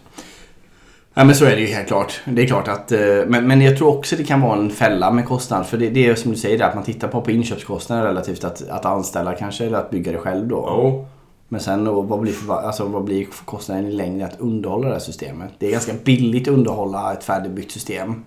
Ja 1.19 1.25
men 1.25 1.35
så 1.35 1.45
är 1.45 1.55
det 1.55 1.61
ju 1.61 1.67
helt 1.67 1.87
klart. 1.87 2.21
Det 2.25 2.41
är 2.41 2.47
klart 2.47 2.67
att, 2.67 2.91
eh, 2.91 2.99
men, 3.27 3.47
men 3.47 3.61
jag 3.61 3.77
tror 3.77 3.97
också 3.97 4.15
det 4.15 4.23
kan 4.23 4.41
vara 4.41 4.59
en 4.59 4.69
fälla 4.69 5.11
med 5.11 5.27
kostnad. 5.27 5.67
För 5.67 5.77
det, 5.77 5.89
det 5.89 6.07
är 6.07 6.15
som 6.15 6.31
du 6.31 6.37
säger, 6.37 6.63
att 6.63 6.75
man 6.75 6.83
tittar 6.83 7.07
på, 7.07 7.21
på 7.21 7.31
inköpskostnader 7.31 8.03
relativt 8.03 8.43
att, 8.43 8.69
att 8.69 8.85
anställa 8.85 9.35
kanske 9.35 9.65
eller 9.65 9.77
att 9.77 9.89
bygga 9.89 10.11
det 10.11 10.17
själv 10.17 10.47
då. 10.47 10.55
Oh. 10.55 11.05
Men 11.47 11.61
sen 11.61 11.83
då, 11.83 12.01
vad 12.01 12.19
blir, 12.19 12.33
för, 12.33 12.53
alltså, 12.53 12.85
vad 12.85 13.03
blir 13.03 13.25
kostnaden 13.45 13.85
i 13.85 13.91
längden 13.91 14.27
att 14.27 14.39
underhålla 14.39 14.87
det 14.87 14.93
här 14.93 14.99
systemet? 14.99 15.49
Det 15.57 15.67
är 15.67 15.71
ganska 15.71 15.93
billigt 16.03 16.47
att 16.47 16.53
underhålla 16.53 17.13
ett 17.13 17.23
färdigbyggt 17.23 17.71
system. 17.71 18.23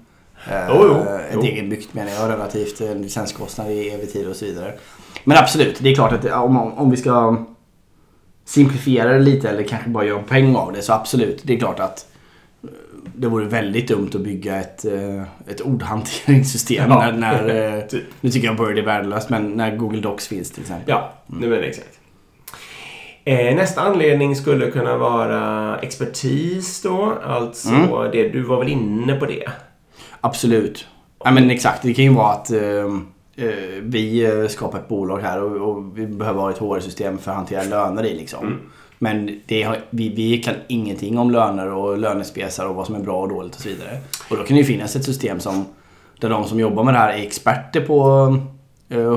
Oh, 0.49 0.81
oh, 0.81 1.21
ett 1.31 1.45
egenbyggt 1.45 1.95
menar 1.95 2.11
jag 2.11 2.31
relativt 2.31 2.81
licenskostnad 2.81 3.71
i 3.71 3.91
evig 3.91 4.13
tid 4.13 4.29
och 4.29 4.37
så 4.37 4.45
vidare. 4.45 4.75
Men 5.25 5.39
absolut, 5.39 5.79
det 5.81 5.91
är 5.91 5.95
klart 5.95 6.13
att 6.13 6.25
om, 6.25 6.57
om 6.57 6.91
vi 6.91 6.97
ska 6.97 7.37
simplifiera 8.45 9.13
det 9.13 9.19
lite 9.19 9.49
eller 9.49 9.63
kanske 9.63 9.91
bara 9.91 10.05
göra 10.05 10.19
en 10.19 10.25
poäng 10.25 10.57
av 10.57 10.73
det 10.73 10.83
så 10.83 10.93
absolut, 10.93 11.41
det 11.43 11.55
är 11.55 11.59
klart 11.59 11.81
att 11.81 12.07
det 13.15 13.29
vore 13.29 13.45
väldigt 13.45 13.89
dumt 13.89 14.11
att 14.15 14.21
bygga 14.21 14.57
ett, 14.57 14.85
eh, 14.85 15.23
ett 15.47 15.61
ordhanteringssystem. 15.61 16.91
Ja. 16.91 16.99
När, 16.99 17.13
när, 17.13 17.75
eh, 17.79 17.81
typ. 17.81 18.05
Nu 18.21 18.31
tycker 18.31 18.49
jag 18.49 18.57
Bird 18.57 18.79
är 18.79 18.83
värdelöst, 18.83 19.31
men 19.31 19.51
när 19.51 19.77
Google 19.77 20.01
Docs 20.01 20.29
finns 20.29 20.51
till 20.51 20.61
exempel. 20.61 20.85
Ja, 20.87 21.13
mm. 21.33 21.51
det 21.51 21.57
är 21.57 21.63
exakt. 21.63 21.99
Eh, 23.25 23.55
nästa 23.57 23.81
anledning 23.81 24.37
skulle 24.37 24.71
kunna 24.71 24.97
vara 24.97 25.79
expertis 25.79 26.83
då. 26.83 27.19
Alltså, 27.25 27.69
mm. 27.69 28.11
det, 28.13 28.29
du 28.29 28.43
var 28.43 28.59
väl 28.59 28.69
inne 28.69 29.15
på 29.15 29.27
det? 29.27 29.49
Absolut. 30.21 30.87
Ja, 31.25 31.31
men 31.31 31.51
exakt. 31.51 31.83
Det 31.83 31.95
kan 31.95 32.05
ju 32.05 32.13
vara 32.13 32.33
att 32.33 32.53
eh, 32.53 32.89
vi 33.83 34.47
skapar 34.51 34.79
ett 34.79 34.89
bolag 34.89 35.19
här 35.19 35.43
och, 35.43 35.71
och 35.71 35.99
vi 35.99 36.07
behöver 36.07 36.41
ha 36.41 36.51
ett 36.51 36.59
HR-system 36.59 37.19
för 37.19 37.31
att 37.31 37.37
hantera 37.37 37.63
löner 37.63 38.05
i. 38.05 38.15
Liksom. 38.15 38.47
Mm. 38.47 38.59
Men 39.03 39.41
det 39.47 39.63
har, 39.63 39.79
vi, 39.91 40.09
vi 40.09 40.39
kan 40.39 40.55
ingenting 40.69 41.19
om 41.19 41.31
löner 41.31 41.67
och 41.67 41.99
lönespesar 41.99 42.67
och 42.67 42.75
vad 42.75 42.87
som 42.87 42.95
är 42.95 43.01
bra 43.01 43.21
och 43.21 43.29
dåligt 43.29 43.55
och 43.55 43.61
så 43.61 43.69
vidare. 43.69 43.99
Och 44.31 44.37
då 44.37 44.43
kan 44.43 44.57
det 44.57 44.61
ju 44.61 44.65
finnas 44.65 44.97
ett 44.97 45.05
system 45.05 45.41
som 45.41 45.65
där 46.21 46.31
de 46.31 46.45
som 46.45 46.61
jobbar 46.61 46.85
med 46.85 46.95
det 46.95 46.99
här 46.99 47.13
är 47.13 47.23
experter 47.23 47.81
på 47.81 47.97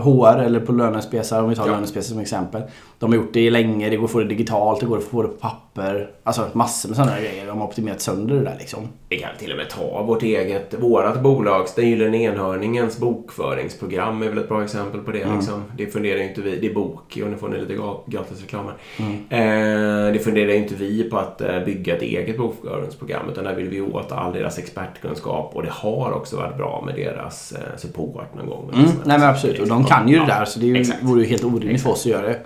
HR 0.04 0.39
eh, 0.39 0.45
eller 0.45 0.60
på 0.60 0.71
lönespesar, 0.71 1.43
om 1.43 1.50
vi 1.50 1.56
tar 1.56 1.67
ja. 1.67 1.74
lönespesar 1.74 2.10
som 2.10 2.19
exempel. 2.19 2.62
De 3.00 3.12
har 3.12 3.16
gjort 3.16 3.34
det 3.34 3.50
länge, 3.50 3.90
det 3.90 3.96
går 3.96 4.06
att 4.06 4.12
få 4.12 4.20
det 4.20 4.26
digitalt, 4.26 4.80
det 4.80 4.86
går 4.86 4.98
att 4.98 5.04
få 5.04 5.22
det 5.22 5.28
på 5.28 5.34
papper. 5.34 6.10
Alltså 6.24 6.48
massor 6.54 6.90
med 6.90 6.96
sådana 6.96 7.20
grejer. 7.20 7.48
De 7.48 7.58
har 7.60 7.68
optimerat 7.68 8.02
sönder 8.02 8.36
det 8.36 8.44
där 8.44 8.56
liksom. 8.60 8.88
Vi 9.10 9.18
kan 9.20 9.30
till 9.40 9.52
och 9.52 9.58
med 9.58 9.70
ta 9.70 10.04
vårt 10.04 10.24
eget, 10.24 10.74
vårat 10.80 11.22
bolags, 11.22 11.76
den 11.76 11.90
gyllene 11.90 12.18
enhörningens 12.18 12.98
bokföringsprogram 12.98 14.22
är 14.22 14.30
väl 14.30 14.38
ett 14.38 14.50
bra 14.50 14.64
exempel 14.64 15.02
på 15.02 15.12
det. 15.12 15.22
Mm. 15.22 15.36
Liksom. 15.36 15.64
Det 15.78 15.88
funderar 15.88 16.18
ju 16.18 16.30
inte 16.30 16.42
vi, 16.42 16.60
det 16.60 16.68
är 16.68 16.74
bok 16.74 17.20
och 17.24 17.30
nu 17.30 17.38
får 17.38 17.50
ni 17.50 17.60
lite 17.60 17.80
gratis 18.06 18.42
reklam 18.42 18.66
mm. 18.98 19.14
eh, 19.14 20.14
Det 20.14 20.20
funderar 20.20 20.52
ju 20.52 20.58
inte 20.58 20.76
vi 20.76 21.10
på 21.10 21.18
att 21.18 21.42
eh, 21.42 21.60
bygga 21.60 21.96
ett 21.96 22.02
eget 22.02 22.38
bokföringsprogram 22.38 23.30
utan 23.32 23.44
där 23.44 23.56
vill 23.56 23.70
vi 23.70 23.82
åt 23.82 24.12
all 24.12 24.34
deras 24.34 24.58
expertkunskap 24.58 25.52
och 25.56 25.64
det 25.64 25.72
har 25.72 26.12
också 26.12 26.38
varit 26.38 26.58
bra 26.58 26.84
med 26.86 26.96
deras 26.96 27.52
eh, 27.52 27.78
support 27.78 28.36
någon 28.36 28.48
gång. 28.48 28.72
Mm. 28.74 28.86
Nej 29.06 29.20
men 29.20 29.30
absolut, 29.30 29.60
och 29.60 29.68
de 29.68 29.84
kan 29.84 30.10
ju 30.10 30.20
det 30.20 30.26
där 30.26 30.46
så 30.46 30.60
det 30.60 30.72
är, 30.72 31.06
vore 31.06 31.22
ju 31.22 31.28
helt 31.28 31.44
orimligt 31.44 31.84
för 31.84 31.90
oss 31.90 32.06
att 32.06 32.12
göra 32.12 32.28
det. 32.28 32.40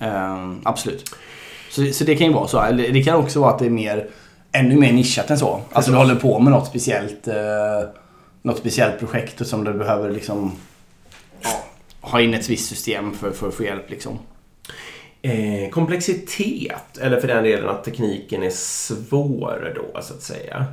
Um, 0.00 0.60
absolut. 0.64 1.14
Så, 1.70 1.92
så 1.92 2.04
det 2.04 2.16
kan 2.16 2.26
ju 2.26 2.32
vara 2.32 2.48
så. 2.48 2.60
Eller 2.60 2.92
det 2.92 3.02
kan 3.02 3.16
också 3.16 3.40
vara 3.40 3.52
att 3.52 3.58
det 3.58 3.66
är 3.66 3.70
mer, 3.70 4.08
ännu 4.52 4.76
mer 4.76 4.92
nischat 4.92 5.30
än 5.30 5.38
så. 5.38 5.60
Alltså 5.72 5.90
du 5.90 5.96
håller 5.96 6.14
på 6.14 6.38
med 6.38 6.52
något 6.52 6.66
speciellt, 6.66 7.28
uh, 7.28 7.34
något 8.42 8.58
speciellt 8.58 8.98
projekt 8.98 9.46
som 9.46 9.64
du 9.64 9.72
behöver 9.72 10.10
liksom 10.10 10.52
ja, 11.42 11.64
ha 12.00 12.20
in 12.20 12.34
ett 12.34 12.48
visst 12.48 12.68
system 12.68 13.14
för, 13.14 13.30
för 13.30 13.48
att 13.48 13.54
få 13.54 13.64
hjälp. 13.64 13.90
Liksom. 13.90 14.18
Eh, 15.22 15.70
komplexitet, 15.70 16.98
eller 17.00 17.20
för 17.20 17.28
den 17.28 17.44
delen 17.44 17.68
att 17.68 17.84
tekniken 17.84 18.42
är 18.42 18.50
svår 18.50 19.72
då 19.76 20.02
så 20.02 20.14
att 20.14 20.22
säga. 20.22 20.66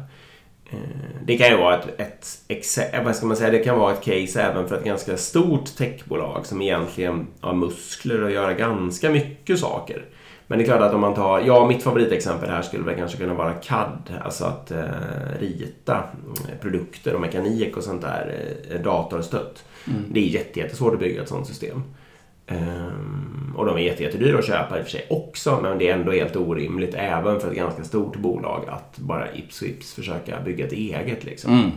Eh, 0.71 0.77
det 1.25 1.37
kan 1.37 1.49
ju 1.49 1.57
vara 1.57 1.75
ett, 1.75 2.39
ett, 2.47 3.03
vad 3.05 3.15
ska 3.15 3.25
man 3.25 3.37
säga, 3.37 3.51
det 3.51 3.59
kan 3.59 3.79
vara 3.79 3.93
ett 3.93 4.03
case 4.03 4.41
även 4.41 4.67
för 4.67 4.77
ett 4.77 4.83
ganska 4.83 5.17
stort 5.17 5.75
techbolag 5.77 6.45
som 6.45 6.61
egentligen 6.61 7.27
har 7.39 7.53
muskler 7.53 8.23
att 8.23 8.31
göra 8.31 8.53
ganska 8.53 9.09
mycket 9.09 9.59
saker. 9.59 10.05
Men 10.47 10.57
det 10.57 10.63
är 10.63 10.65
klart 10.65 10.81
att 10.81 10.93
om 10.93 11.01
man 11.01 11.13
tar, 11.13 11.39
ja 11.39 11.67
mitt 11.67 11.83
favoritexempel 11.83 12.49
här 12.49 12.61
skulle 12.61 12.83
väl 12.83 12.95
kanske 12.95 13.17
kunna 13.17 13.33
vara 13.33 13.53
CAD, 13.53 14.13
alltså 14.23 14.45
att 14.45 14.71
eh, 14.71 14.83
rita 15.39 16.03
eh, 16.49 16.61
produkter 16.61 17.15
och 17.15 17.21
mekanik 17.21 17.77
och 17.77 17.83
sånt 17.83 18.01
där 18.01 18.53
eh, 18.71 18.81
datorstött. 18.81 19.65
Mm. 19.87 20.03
Det 20.09 20.19
är 20.19 20.27
jätte, 20.27 20.59
jättesvårt 20.59 20.93
att 20.93 20.99
bygga 20.99 21.21
ett 21.21 21.29
sånt 21.29 21.47
system. 21.47 21.83
Ehm, 22.51 23.53
och 23.57 23.65
de 23.65 23.77
är 23.77 23.81
jätte, 23.81 24.03
jättedyra 24.03 24.39
att 24.39 24.45
köpa 24.45 24.77
i 24.77 24.81
och 24.81 24.85
för 24.85 24.91
sig 24.91 25.07
också, 25.09 25.59
men 25.61 25.77
det 25.77 25.89
är 25.89 25.93
ändå 25.93 26.11
helt 26.11 26.35
orimligt 26.35 26.93
även 26.95 27.39
för 27.39 27.51
ett 27.51 27.57
ganska 27.57 27.83
stort 27.83 28.15
bolag 28.15 28.65
att 28.69 28.97
bara 28.97 29.35
ips 29.35 29.61
och 29.61 29.67
ips 29.67 29.93
försöka 29.93 30.39
bygga 30.39 30.65
ett 30.65 30.73
eget 30.73 31.23
liksom. 31.23 31.53
Mm. 31.53 31.71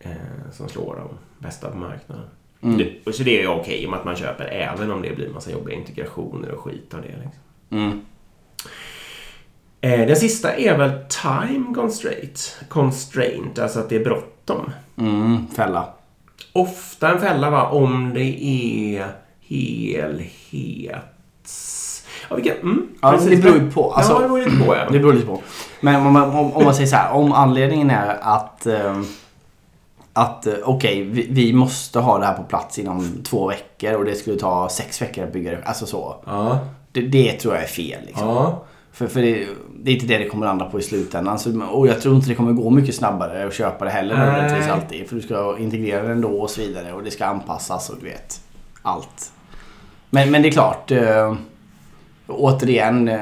Eh, 0.00 0.52
som 0.52 0.68
slår 0.68 0.96
de 0.96 1.08
bästa 1.38 1.70
på 1.70 1.76
marknaden. 1.76 2.24
Mm. 2.62 2.78
Det, 2.78 3.12
så 3.12 3.22
det 3.22 3.38
är 3.38 3.42
ju 3.42 3.48
okej 3.48 3.86
med 3.86 3.98
att 3.98 4.04
man 4.04 4.16
köper 4.16 4.44
även 4.44 4.90
om 4.90 5.02
det 5.02 5.16
blir 5.16 5.28
massa 5.28 5.50
jobbiga 5.50 5.76
integrationer 5.76 6.50
och 6.50 6.60
skit 6.60 6.94
av 6.94 7.00
det. 7.02 7.08
Liksom. 7.08 7.42
Mm. 7.70 8.00
Eh, 9.80 10.06
den 10.06 10.16
sista 10.16 10.56
är 10.56 10.78
väl 10.78 10.90
time 11.22 11.74
constraint. 11.74 12.60
Constraint, 12.68 13.58
alltså 13.58 13.80
att 13.80 13.88
det 13.88 13.96
är 13.96 14.04
bråttom. 14.04 14.70
Mm. 14.98 15.46
Fälla. 15.56 15.88
Ofta 16.52 17.10
en 17.10 17.20
fälla 17.20 17.50
va, 17.50 17.68
om 17.68 18.14
det 18.14 18.44
är 18.44 19.12
helhet. 19.52 20.96
Ja, 22.28 22.36
vilka, 22.36 22.54
mm, 22.54 22.88
Ja, 23.02 23.10
precis. 23.12 23.30
det 23.30 23.36
beror 23.36 23.56
ju 23.56 23.70
på. 23.70 23.92
Alltså, 23.92 24.12
ja, 24.12 24.18
det 24.18 24.28
beror 24.28 24.38
lite 24.38 24.64
på 24.66 24.76
ja. 24.76 24.84
Det 24.90 24.98
beror 24.98 25.12
lite 25.12 25.26
på. 25.26 25.40
Men 25.80 26.06
om 26.06 26.12
man, 26.12 26.30
om, 26.30 26.52
om 26.52 26.64
man 26.64 26.74
säger 26.74 26.86
så 26.86 26.96
här, 26.96 27.12
om 27.12 27.32
anledningen 27.32 27.90
är 27.90 28.18
att 28.22 28.66
ehm, 28.66 29.06
att 30.12 30.46
eh, 30.46 30.54
okej, 30.64 31.02
vi, 31.02 31.26
vi 31.30 31.52
måste 31.52 32.00
ha 32.00 32.18
det 32.18 32.26
här 32.26 32.34
på 32.34 32.42
plats 32.42 32.78
inom 32.78 33.22
två 33.24 33.48
veckor 33.48 33.94
och 33.94 34.04
det 34.04 34.14
skulle 34.14 34.38
ta 34.38 34.68
sex 34.68 35.02
veckor 35.02 35.24
att 35.24 35.32
bygga 35.32 35.50
det. 35.50 35.62
Alltså 35.64 35.86
så. 35.86 36.16
Ja, 36.26 36.58
Det, 36.92 37.00
det 37.00 37.32
tror 37.32 37.54
jag 37.54 37.62
är 37.62 37.68
fel. 37.68 38.00
Liksom. 38.06 38.28
ja. 38.28 38.64
För, 38.92 39.06
för 39.06 39.22
det, 39.22 39.46
det 39.82 39.90
är 39.90 39.94
inte 39.94 40.06
det 40.06 40.18
det 40.18 40.28
kommer 40.28 40.46
landa 40.46 40.64
på 40.64 40.78
i 40.78 40.82
slutändan. 40.82 41.38
Så, 41.38 41.62
och 41.62 41.88
jag 41.88 42.00
tror 42.00 42.14
inte 42.16 42.28
det 42.28 42.34
kommer 42.34 42.52
gå 42.52 42.70
mycket 42.70 42.94
snabbare 42.94 43.46
att 43.46 43.54
köpa 43.54 43.84
det 43.84 43.90
heller 43.90 44.16
nödvändigtvis 44.16 44.68
alltid. 44.68 45.08
För 45.08 45.16
du 45.16 45.22
ska 45.22 45.58
integrera 45.58 46.02
det 46.02 46.12
ändå 46.12 46.28
och 46.28 46.50
så 46.50 46.60
vidare 46.60 46.92
och 46.92 47.02
det 47.02 47.10
ska 47.10 47.24
anpassas 47.24 47.90
och 47.90 47.96
du 48.00 48.06
vet. 48.06 48.40
Allt. 48.82 49.32
Men, 50.14 50.30
men 50.30 50.42
det 50.42 50.48
är 50.48 50.52
klart. 50.52 50.90
Eh, 50.90 51.34
återigen, 52.26 53.08
eh, 53.08 53.16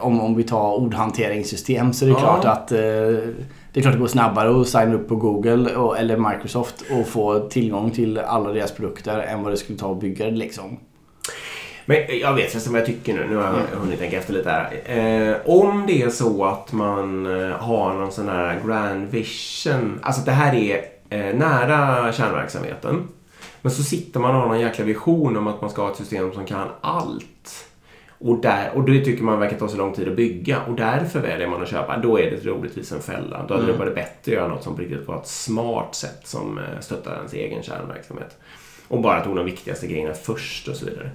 om, 0.00 0.20
om 0.20 0.34
vi 0.36 0.42
tar 0.42 0.72
ordhanteringssystem 0.74 1.92
så 1.92 2.04
är 2.04 2.08
det 2.08 2.14
Ja. 2.14 2.20
klart 2.20 2.44
att 2.44 2.72
eh, 2.72 2.78
det 3.72 3.80
är 3.80 3.82
klart 3.82 3.94
det 3.94 4.00
går 4.00 4.06
snabbare 4.06 4.60
att 4.60 4.68
signa 4.68 4.94
upp 4.94 5.08
på 5.08 5.16
Google 5.16 5.76
och, 5.76 5.98
eller 5.98 6.16
Microsoft 6.16 6.84
och 6.90 7.06
få 7.06 7.38
tillgång 7.48 7.90
till 7.90 8.18
alla 8.18 8.52
deras 8.52 8.72
produkter 8.72 9.18
än 9.18 9.42
vad 9.42 9.52
det 9.52 9.56
skulle 9.56 9.78
ta 9.78 9.92
att 9.92 10.00
bygga 10.00 10.24
det 10.24 10.30
liksom. 10.30 10.76
Men 11.86 11.96
jag 12.20 12.34
vet 12.34 12.50
förresten 12.50 12.72
vad 12.72 12.80
jag 12.80 12.86
tycker 12.86 13.14
nu. 13.14 13.26
Nu 13.28 13.36
har 13.36 13.44
jag 13.44 13.78
hunnit 13.80 13.98
tänka 13.98 14.18
efter 14.18 14.32
lite 14.32 14.50
här. 14.50 14.70
Eh, 15.30 15.36
om 15.46 15.84
det 15.86 16.02
är 16.02 16.08
så 16.10 16.44
att 16.44 16.72
man 16.72 17.26
eh, 17.26 17.56
har 17.56 17.94
någon 17.94 18.12
sån 18.12 18.28
här 18.28 18.60
grand 18.66 19.08
vision. 19.10 19.98
Alltså 20.02 20.20
att 20.20 20.26
det 20.26 20.32
här 20.32 20.54
är 20.54 20.80
eh, 21.10 21.34
nära 21.34 22.12
kärnverksamheten. 22.12 23.08
Men 23.62 23.72
så 23.72 23.82
sitter 23.82 24.20
man 24.20 24.34
och 24.34 24.40
har 24.40 24.48
någon 24.48 24.60
jäkla 24.60 24.84
vision 24.84 25.36
om 25.36 25.46
att 25.46 25.60
man 25.60 25.70
ska 25.70 25.82
ha 25.82 25.90
ett 25.90 25.96
system 25.96 26.32
som 26.32 26.46
kan 26.46 26.68
allt. 26.80 27.68
Och, 28.24 28.40
där, 28.40 28.70
och 28.74 28.84
det 28.84 29.04
tycker 29.04 29.24
man 29.24 29.40
verkar 29.40 29.58
ta 29.58 29.68
så 29.68 29.76
lång 29.76 29.94
tid 29.94 30.08
att 30.08 30.16
bygga 30.16 30.62
och 30.62 30.74
därför 30.76 31.20
väljer 31.20 31.48
man 31.48 31.62
att 31.62 31.68
köpa. 31.68 31.96
Då 31.96 32.18
är 32.18 32.30
det 32.30 32.40
troligtvis 32.40 32.92
en 32.92 33.00
fälla. 33.00 33.46
Då 33.48 33.54
hade 33.54 33.66
det 33.66 33.72
varit 33.72 33.94
bättre 33.94 34.12
att 34.22 34.28
göra 34.28 34.48
något 34.48 34.62
som 34.62 34.76
på 34.76 34.82
riktigt 34.82 35.08
var 35.08 35.16
ett 35.16 35.26
smart 35.26 35.94
sätt 35.94 36.20
som 36.24 36.58
eh, 36.58 36.80
stöttar 36.80 37.16
ens 37.16 37.32
egen 37.32 37.62
kärnverksamhet. 37.62 38.38
Och 38.88 39.00
bara 39.00 39.24
tog 39.24 39.36
de 39.36 39.44
viktigaste 39.44 39.86
grejerna 39.86 40.14
först 40.14 40.68
och 40.68 40.76
så 40.76 40.84
vidare. 40.84 41.10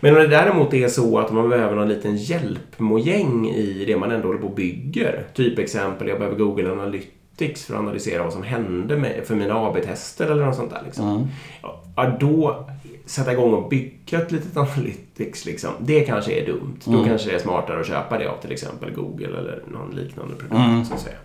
Men 0.00 0.14
om 0.14 0.20
det 0.20 0.28
däremot 0.28 0.74
är 0.74 0.88
så 0.88 1.18
att 1.18 1.32
man 1.32 1.48
behöver 1.48 1.76
någon 1.76 1.88
liten 1.88 2.16
hjälpmojäng 2.16 3.48
i 3.48 3.84
det 3.86 3.96
man 3.96 4.10
ändå 4.10 4.28
håller 4.28 4.40
på 4.40 4.46
och 4.46 4.54
bygger. 4.54 5.24
Typ 5.34 5.58
exempel, 5.58 6.08
jag 6.08 6.18
behöver 6.18 6.38
Google 6.38 6.72
Analytics 6.72 7.12
för 7.38 7.74
att 7.74 7.80
analysera 7.80 8.22
vad 8.22 8.32
som 8.32 8.42
hände 8.42 8.96
med, 8.96 9.24
för 9.24 9.34
mina 9.34 9.54
AB-tester 9.54 10.30
eller 10.30 10.46
något 10.46 10.56
sånt 10.56 10.70
där. 10.70 10.82
Liksom. 10.84 11.28
Ja, 11.62 11.82
Ja, 11.96 12.16
då 12.20 12.66
sätta 13.06 13.32
igång 13.32 13.54
och 13.54 13.68
bygga 13.68 14.22
ett 14.22 14.32
litet 14.32 14.56
Analytics, 14.56 15.44
liksom, 15.44 15.70
det 15.80 16.00
kanske 16.00 16.32
är 16.32 16.46
dumt. 16.46 16.78
Då 16.84 17.04
kanske 17.04 17.30
det 17.30 17.34
är 17.34 17.38
smartare 17.38 17.80
att 17.80 17.86
köpa 17.86 18.18
det 18.18 18.30
av 18.30 18.40
till 18.40 18.52
exempel 18.52 18.90
Google 18.90 19.38
eller 19.38 19.62
någon 19.72 19.96
liknande 19.96 20.34
produkt. 20.34 20.88
Så 20.88 20.94
att 20.94 21.00
säga. 21.00 21.16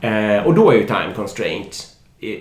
Eh, 0.00 0.46
och 0.46 0.54
då 0.54 0.70
är 0.70 0.74
ju 0.74 0.86
time 0.86 1.12
constraint 1.16 1.94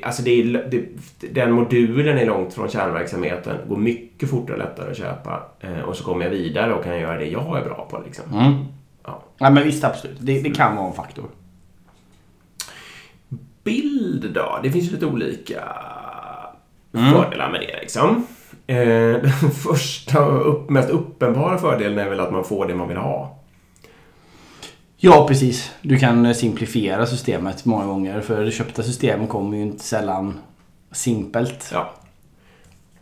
Alltså 0.04 0.21
det 0.23 0.32
är, 0.32 0.67
det, 0.71 0.86
den 1.34 1.52
modulen 1.52 2.17
är 2.17 2.26
långt 2.26 2.54
från 2.54 2.69
kärnverksamheten, 2.69 3.58
går 3.69 3.78
mycket 3.78 4.30
fortare 4.30 4.54
och 4.54 4.63
lättare 4.63 4.91
att 4.91 4.97
köpa. 4.97 5.43
Eh, 5.60 5.80
och 5.80 5.95
så 5.95 6.04
kommer 6.04 6.26
jag 6.26 6.32
vidare 6.32 6.73
och 6.73 6.84
kan 6.84 7.00
göra 7.00 7.17
det 7.17 7.26
jag 7.26 7.58
är 7.58 7.65
bra 7.65 7.88
på. 7.89 8.02
Liksom. 8.06 8.34
Mm. 8.34 8.65
Ja. 9.06 9.23
Ja, 9.38 9.50
men 9.50 9.63
visst 9.63 9.84
absolut. 9.84 10.17
Det, 10.19 10.41
det 10.41 10.50
kan 10.50 10.76
vara 10.76 10.88
en 10.88 10.93
faktor. 10.93 11.26
Bild 13.67 14.34
då? 14.34 14.60
Det 14.63 14.71
finns 14.71 14.88
ju 14.88 14.91
lite 14.91 15.06
olika 15.06 15.63
fördelar 16.91 17.51
med 17.51 17.62
det. 17.62 17.80
Liksom. 17.82 18.27
Eh, 18.67 18.77
den 19.21 19.51
första 19.51 20.25
och 20.25 20.49
upp, 20.49 20.69
mest 20.69 20.89
uppenbara 20.89 21.58
fördelen 21.58 21.99
är 21.99 22.10
väl 22.10 22.19
att 22.19 22.32
man 22.32 22.43
får 22.43 22.67
det 22.67 22.75
man 22.75 22.88
vill 22.88 22.97
ha. 22.97 23.39
Ja, 24.97 25.27
precis. 25.27 25.71
Du 25.82 25.97
kan 25.97 26.36
simplifiera 26.36 27.06
systemet 27.06 27.65
många 27.65 27.86
gånger. 27.86 28.21
För 28.21 28.51
köpta 28.51 28.84
system 28.84 29.27
kommer 29.27 29.58
ju 29.58 29.63
inte 29.63 29.84
sällan 29.84 30.39
simpelt. 30.91 31.69
Ja. 31.73 31.93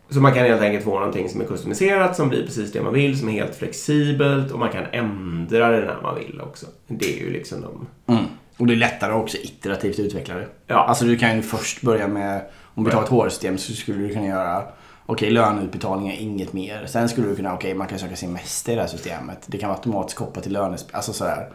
Så 0.08 0.20
man 0.20 0.34
kan 0.34 0.44
helt 0.44 0.62
enkelt 0.62 0.84
få 0.84 0.98
någonting 0.98 1.28
som 1.28 1.40
är 1.40 1.44
customiserat, 1.44 2.16
som 2.16 2.28
blir 2.28 2.42
precis 2.42 2.72
det 2.72 2.82
man 2.82 2.94
vill, 2.94 3.18
som 3.18 3.28
är 3.28 3.32
helt 3.32 3.54
flexibelt 3.54 4.52
och 4.52 4.58
man 4.58 4.72
kan 4.72 4.84
ändra 4.92 5.68
det 5.70 5.80
när 5.80 6.02
man 6.02 6.14
vill 6.14 6.40
också. 6.40 6.66
Det 6.86 7.18
är 7.18 7.24
ju 7.24 7.32
liksom 7.32 7.60
de... 7.60 7.86
Mm. 8.12 8.24
Och 8.56 8.66
det 8.66 8.74
är 8.74 8.76
lättare 8.76 9.12
också 9.12 9.36
iterativt 9.36 9.98
utveckla 9.98 10.34
det. 10.34 10.48
Ja. 10.66 10.84
Alltså 10.84 11.04
du 11.04 11.18
kan 11.18 11.36
ju 11.36 11.42
först 11.42 11.82
börja 11.82 12.08
med, 12.08 12.40
om 12.74 12.84
vi 12.84 12.90
tar 12.90 13.02
ett 13.02 13.08
HR-system 13.08 13.58
så 13.58 13.72
skulle 13.72 13.98
du 13.98 14.14
kunna 14.14 14.26
göra 14.26 14.62
Okej, 15.08 15.30
löneutbetalningar, 15.30 16.14
inget 16.14 16.52
mer. 16.52 16.86
Sen 16.86 17.08
skulle 17.08 17.28
du 17.28 17.36
kunna, 17.36 17.54
okej, 17.54 17.74
man 17.74 17.86
kan 17.86 17.98
söka 17.98 18.16
semester 18.16 18.72
i 18.72 18.74
det 18.74 18.80
här 18.80 18.88
systemet. 18.88 19.38
Det 19.46 19.58
kan 19.58 19.68
vara 19.68 19.78
automatiskt 19.78 20.18
kopplat 20.18 20.44
till 20.44 20.52
lönes... 20.52 20.86
Alltså 20.92 21.12
sådär. 21.12 21.48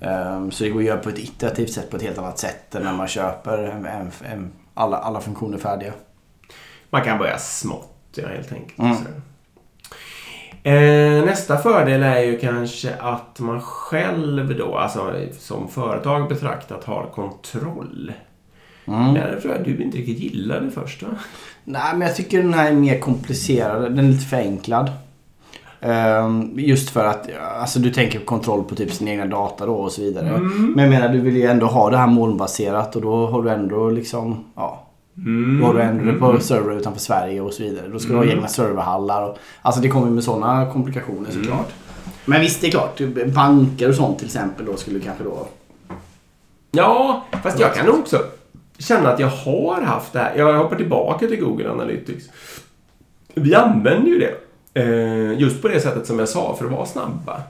Ehm, 0.00 0.50
så 0.50 0.64
det 0.64 0.70
går 0.70 0.80
att 0.80 0.86
göra 0.86 0.98
på 0.98 1.08
ett 1.08 1.18
iterativt 1.18 1.72
sätt, 1.72 1.90
på 1.90 1.96
ett 1.96 2.02
helt 2.02 2.18
annat 2.18 2.38
sätt 2.38 2.74
än 2.74 2.82
när 2.82 2.92
man 2.92 3.08
köper 3.08 3.58
en, 3.58 3.86
en, 3.86 4.10
en, 4.24 4.52
alla, 4.74 4.96
alla 4.96 5.20
funktioner 5.20 5.58
färdiga. 5.58 5.92
Man 6.90 7.04
kan 7.04 7.18
börja 7.18 7.38
smått, 7.38 7.96
ja, 8.14 8.28
helt 8.28 8.52
enkelt. 8.52 8.78
Mm. 8.78 8.96
Eh, 10.66 11.24
nästa 11.24 11.56
fördel 11.58 12.02
är 12.02 12.20
ju 12.20 12.38
kanske 12.38 12.94
att 12.94 13.40
man 13.40 13.60
själv 13.60 14.56
då, 14.58 14.76
alltså 14.76 15.12
som 15.38 15.68
företag 15.68 16.28
betraktat, 16.28 16.84
har 16.84 17.06
kontroll. 17.14 18.12
Mm. 18.86 19.14
Det 19.14 19.40
tror 19.40 19.54
jag 19.54 19.64
du 19.64 19.82
inte 19.82 19.98
riktigt 19.98 20.18
gillade 20.18 20.70
först 20.70 21.02
va? 21.02 21.08
Nej, 21.64 21.92
men 21.92 22.00
jag 22.00 22.16
tycker 22.16 22.42
den 22.42 22.54
här 22.54 22.70
är 22.70 22.74
mer 22.74 22.98
komplicerad. 22.98 23.82
Den 23.82 23.98
är 23.98 24.02
lite 24.02 24.24
förenklad. 24.24 24.92
Ehm, 25.80 26.52
just 26.56 26.90
för 26.90 27.04
att 27.04 27.28
alltså, 27.60 27.78
du 27.78 27.90
tänker 27.90 28.18
på 28.18 28.24
kontroll 28.24 28.64
på 28.64 28.74
typ 28.74 28.92
sin 28.92 29.08
egna 29.08 29.26
data 29.26 29.66
då 29.66 29.74
och 29.74 29.92
så 29.92 30.02
vidare. 30.02 30.38
Men 30.38 30.84
jag 30.84 30.90
menar, 30.90 31.08
du 31.08 31.20
vill 31.20 31.36
ju 31.36 31.46
ändå 31.46 31.66
ha 31.66 31.90
det 31.90 31.96
här 31.96 32.06
molnbaserat 32.06 32.96
och 32.96 33.02
då 33.02 33.26
har 33.26 33.42
du 33.42 33.50
ändå 33.50 33.90
liksom, 33.90 34.44
ja. 34.54 34.83
Då 35.14 35.66
har 35.66 35.74
du 35.74 35.80
ändå 35.80 36.04
det 36.04 36.12
på 36.12 36.40
server 36.40 36.76
utanför 36.76 37.00
Sverige 37.00 37.40
och 37.40 37.52
så 37.52 37.62
vidare. 37.62 37.88
Då 37.88 37.98
ska 37.98 38.12
du 38.12 38.18
ha 38.18 38.24
egna 38.24 38.48
serverhallar. 38.48 39.22
Och, 39.28 39.38
alltså 39.62 39.80
det 39.80 39.88
kommer 39.88 40.10
med 40.10 40.24
sådana 40.24 40.72
komplikationer 40.72 41.30
såklart. 41.30 41.72
Men 42.24 42.40
visst, 42.40 42.60
det 42.60 42.66
är 42.66 42.70
klart. 42.70 43.00
Banker 43.34 43.88
och 43.88 43.94
sånt 43.94 44.18
till 44.18 44.26
exempel 44.26 44.66
då 44.66 44.76
skulle 44.76 45.00
kanske 45.00 45.24
då... 45.24 45.48
Ja, 46.70 47.24
fast 47.42 47.60
jag 47.60 47.74
kan 47.74 47.88
också 47.88 48.22
känna 48.78 49.12
att 49.12 49.20
jag 49.20 49.28
har 49.28 49.82
haft 49.82 50.12
det 50.12 50.18
här. 50.18 50.36
Jag 50.36 50.58
hoppar 50.58 50.76
tillbaka 50.76 51.26
till 51.26 51.40
Google 51.40 51.70
Analytics. 51.70 52.24
Vi 53.34 53.54
använder 53.54 54.08
ju 54.08 54.18
det. 54.18 54.34
Eh, 54.74 55.32
just 55.40 55.62
på 55.62 55.68
det 55.68 55.80
sättet 55.80 56.06
som 56.06 56.18
jag 56.18 56.28
sa, 56.28 56.56
för 56.58 56.64
att 56.64 56.72
vara 56.72 56.86
snabba. 56.86 57.42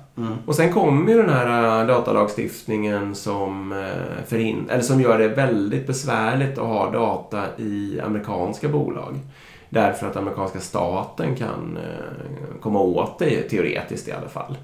Och 0.47 0.55
sen 0.55 0.73
kommer 0.73 1.13
ju 1.13 1.17
den 1.23 1.31
här 1.31 1.81
eh, 1.81 1.87
datalagstiftningen 1.87 3.15
som, 3.15 3.73
eh, 3.73 4.25
förhin- 4.29 4.71
eller 4.71 4.83
som 4.83 5.01
gör 5.01 5.19
det 5.19 5.29
väldigt 5.29 5.87
besvärligt 5.87 6.59
att 6.59 6.67
ha 6.67 6.91
data 6.91 7.43
i 7.57 8.01
amerikanska 8.05 8.69
bolag. 8.69 9.19
Därför 9.69 10.07
att 10.07 10.17
amerikanska 10.17 10.61
staten 10.61 11.37
kan 11.37 11.79
komma 12.61 12.81
åt 12.81 13.19
det, 13.19 13.43
teoretiskt 13.43 14.09
i 14.09 14.13
alla 14.13 14.29
fall. 14.29 14.57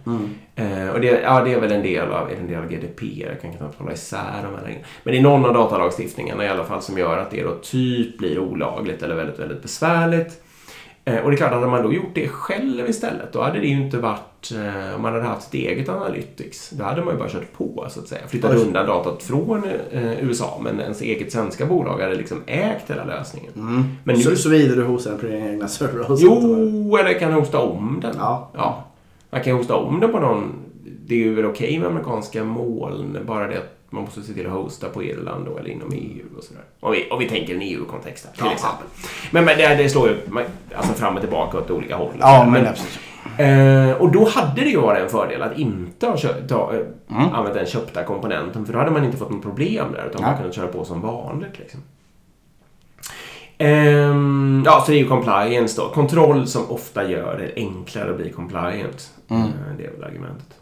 Eh, 0.55 0.89
och 0.89 1.01
det, 1.01 1.21
ja, 1.25 1.45
det 1.45 1.53
är 1.53 1.61
väl 1.61 1.73
en 1.73 1.83
del 1.83 2.11
av, 2.13 2.31
en 2.41 2.47
del 2.47 2.59
av 2.59 2.69
GDPR, 2.69 3.27
jag 3.29 3.41
kan 3.43 3.53
knappt 3.53 3.79
hålla 3.79 3.93
isär 3.93 4.41
de 4.43 4.55
här 4.59 4.63
längre. 4.65 4.81
Men 5.03 5.13
det 5.15 5.19
är 5.19 5.23
någon 5.23 5.45
av 5.45 5.55
datalagstiftningarna 5.55 6.45
i 6.45 6.49
alla 6.49 6.65
fall 6.65 6.83
som 6.83 6.99
gör 6.99 7.19
att 7.19 7.31
det 7.31 7.43
då 7.43 7.55
typ 7.63 8.19
blir 8.19 8.39
olagligt 8.39 9.03
eller 9.03 9.15
väldigt, 9.15 9.39
väldigt 9.39 9.63
besvärligt. 9.63 10.43
Eh, 11.05 11.17
och 11.19 11.31
det 11.31 11.35
är 11.35 11.37
klart, 11.37 11.53
hade 11.53 11.67
man 11.67 11.83
då 11.83 11.93
gjort 11.93 12.15
det 12.15 12.29
själv 12.29 12.89
istället, 12.89 13.33
då 13.33 13.43
hade 13.43 13.61
det 13.61 13.67
ju 13.67 13.83
inte 13.85 13.99
varit, 13.99 14.53
eh, 14.53 14.95
om 14.95 15.03
man 15.03 15.13
hade 15.13 15.25
haft 15.25 15.43
sitt 15.43 15.55
eget 15.55 15.89
Analytics, 15.89 16.71
då 16.71 16.85
hade 16.85 17.05
man 17.05 17.15
ju 17.15 17.19
bara 17.19 17.29
kört 17.29 17.53
på 17.53 17.87
så 17.91 18.01
att 18.01 18.09
säga. 18.09 18.21
Flyttat 18.29 18.51
Oj. 18.51 18.57
undan 18.57 18.87
datat 18.87 19.23
från 19.23 19.65
eh, 19.93 20.25
USA, 20.25 20.61
men 20.63 20.81
ens 20.81 21.01
eget 21.03 21.33
svenska 21.33 21.67
bolag 21.67 22.01
hade 22.01 22.15
liksom 22.15 22.43
ägt 22.47 22.91
hela 22.91 23.05
lösningen. 23.05 23.53
Men 24.05 24.17
nu, 24.17 24.23
Så, 24.23 24.37
så 24.37 24.49
vidare 24.49 24.77
du 24.77 24.85
hostar 24.85 25.11
den 25.11 25.21
på 25.21 25.27
dina 25.27 25.49
egna 25.49 25.69
server 25.69 26.01
och 26.11 26.19
sånt. 26.19 26.21
jo, 26.43 26.97
eller 26.97 27.19
kan 27.19 27.33
hosta 27.33 27.59
om 27.59 27.99
den. 28.03 28.15
Ja. 28.19 28.51
ja. 28.55 28.85
Man 29.31 29.41
kan 29.43 29.57
hosta 29.57 29.75
om 29.77 30.01
det 30.01 30.09
på 30.09 30.21
någon... 30.21 30.53
Det 31.07 31.15
är 31.15 31.19
ju 31.19 31.35
väl 31.35 31.47
okej 31.47 31.79
med 31.79 31.89
amerikanska 31.89 32.45
moln, 32.45 33.19
bara 33.27 33.47
det 33.47 33.59
att 33.59 33.80
man 33.91 34.03
måste 34.03 34.23
se 34.23 34.33
till 34.33 34.47
att 34.47 34.53
hosta 34.53 34.89
på 34.89 35.03
Irland 35.03 35.47
då, 35.47 35.59
eller 35.59 35.71
inom 35.71 35.93
EU 35.93 36.25
och 36.39 36.45
sådär. 36.45 36.63
Om 36.81 36.93
vi, 36.93 37.09
om 37.11 37.19
vi 37.19 37.29
tänker 37.29 37.55
en 37.55 37.63
EU-kontext 37.63 38.35
till 38.35 38.43
Ja. 38.47 38.53
exempel. 38.53 38.87
Men, 39.31 39.45
men 39.45 39.59
det, 39.59 39.75
det 39.75 39.89
slår 39.89 40.09
ju 40.09 40.17
alltså 40.77 40.93
fram 40.93 41.15
och 41.15 41.21
tillbaka 41.21 41.59
åt 41.59 41.71
olika 41.71 41.97
håll. 41.97 42.13
Ja, 42.21 42.47
men 42.53 42.67
absolut. 42.67 42.99
Eh, 43.39 43.93
och 44.03 44.13
då 44.13 44.29
hade 44.29 44.61
det 44.61 44.69
ju 44.71 44.81
varit 44.81 45.03
en 45.03 45.09
fördel 45.09 45.43
att 45.43 45.59
inte 45.59 46.07
ha 46.07 46.17
kö- 46.17 46.47
ta, 46.49 46.73
eh, 46.75 46.81
Mm. 47.17 47.33
använt 47.35 47.55
den 47.55 47.67
köpta 47.67 48.05
komponenten 48.05 48.67
för 48.67 48.73
då 48.73 48.79
hade 48.79 48.91
man 48.91 49.05
inte 49.05 49.17
fått 49.17 49.31
något 49.31 49.43
problem 49.43 49.93
där 49.93 50.07
utan 50.11 50.23
Ja. 50.23 50.29
man 50.29 50.37
kunde 50.37 50.53
köra 50.53 50.67
på 50.67 50.85
som 50.85 51.01
vanligt. 51.01 51.59
Liksom. 51.59 51.81
Ehm, 53.59 54.63
ja, 54.67 54.83
så 54.87 54.91
det 54.93 54.99
är 54.99 55.03
ju 55.03 55.09
compliance 55.09 55.81
då. 55.83 55.89
Kontroll 55.89 56.47
som 56.47 56.71
ofta 56.71 57.11
gör 57.11 57.39
det 57.39 57.53
enklare 57.63 58.11
att 58.11 58.17
bli 58.17 58.31
compliant. 58.33 59.11
Mm. 59.29 59.43
Eh, 59.43 59.49
det 59.79 59.85
är 59.87 59.91
väl 59.91 60.05
argumentet. 60.05 60.60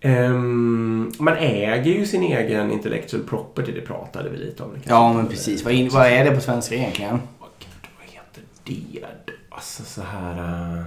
Ehm, 0.00 1.12
man 1.18 1.36
äger 1.36 1.92
ju 1.92 2.06
sin 2.06 2.22
egen 2.22 2.70
intellectual 2.72 3.22
property, 3.22 3.72
det 3.72 3.80
pratade 3.80 4.30
vi 4.30 4.36
lite 4.36 4.62
om. 4.62 4.76
Ja, 4.84 5.12
men 5.12 5.26
precis. 5.28 5.64
Vad, 5.64 5.72
in, 5.72 5.88
vad 5.88 6.06
är 6.06 6.24
det 6.24 6.30
på 6.30 6.40
svenska 6.40 6.74
egentligen? 6.74 7.20
Åh, 7.40 7.46
Gud, 7.58 7.90
vad 7.98 8.06
heter 8.06 8.42
det? 8.64 9.32
Alltså 9.48 9.82
så 9.82 10.02
här... 10.02 10.84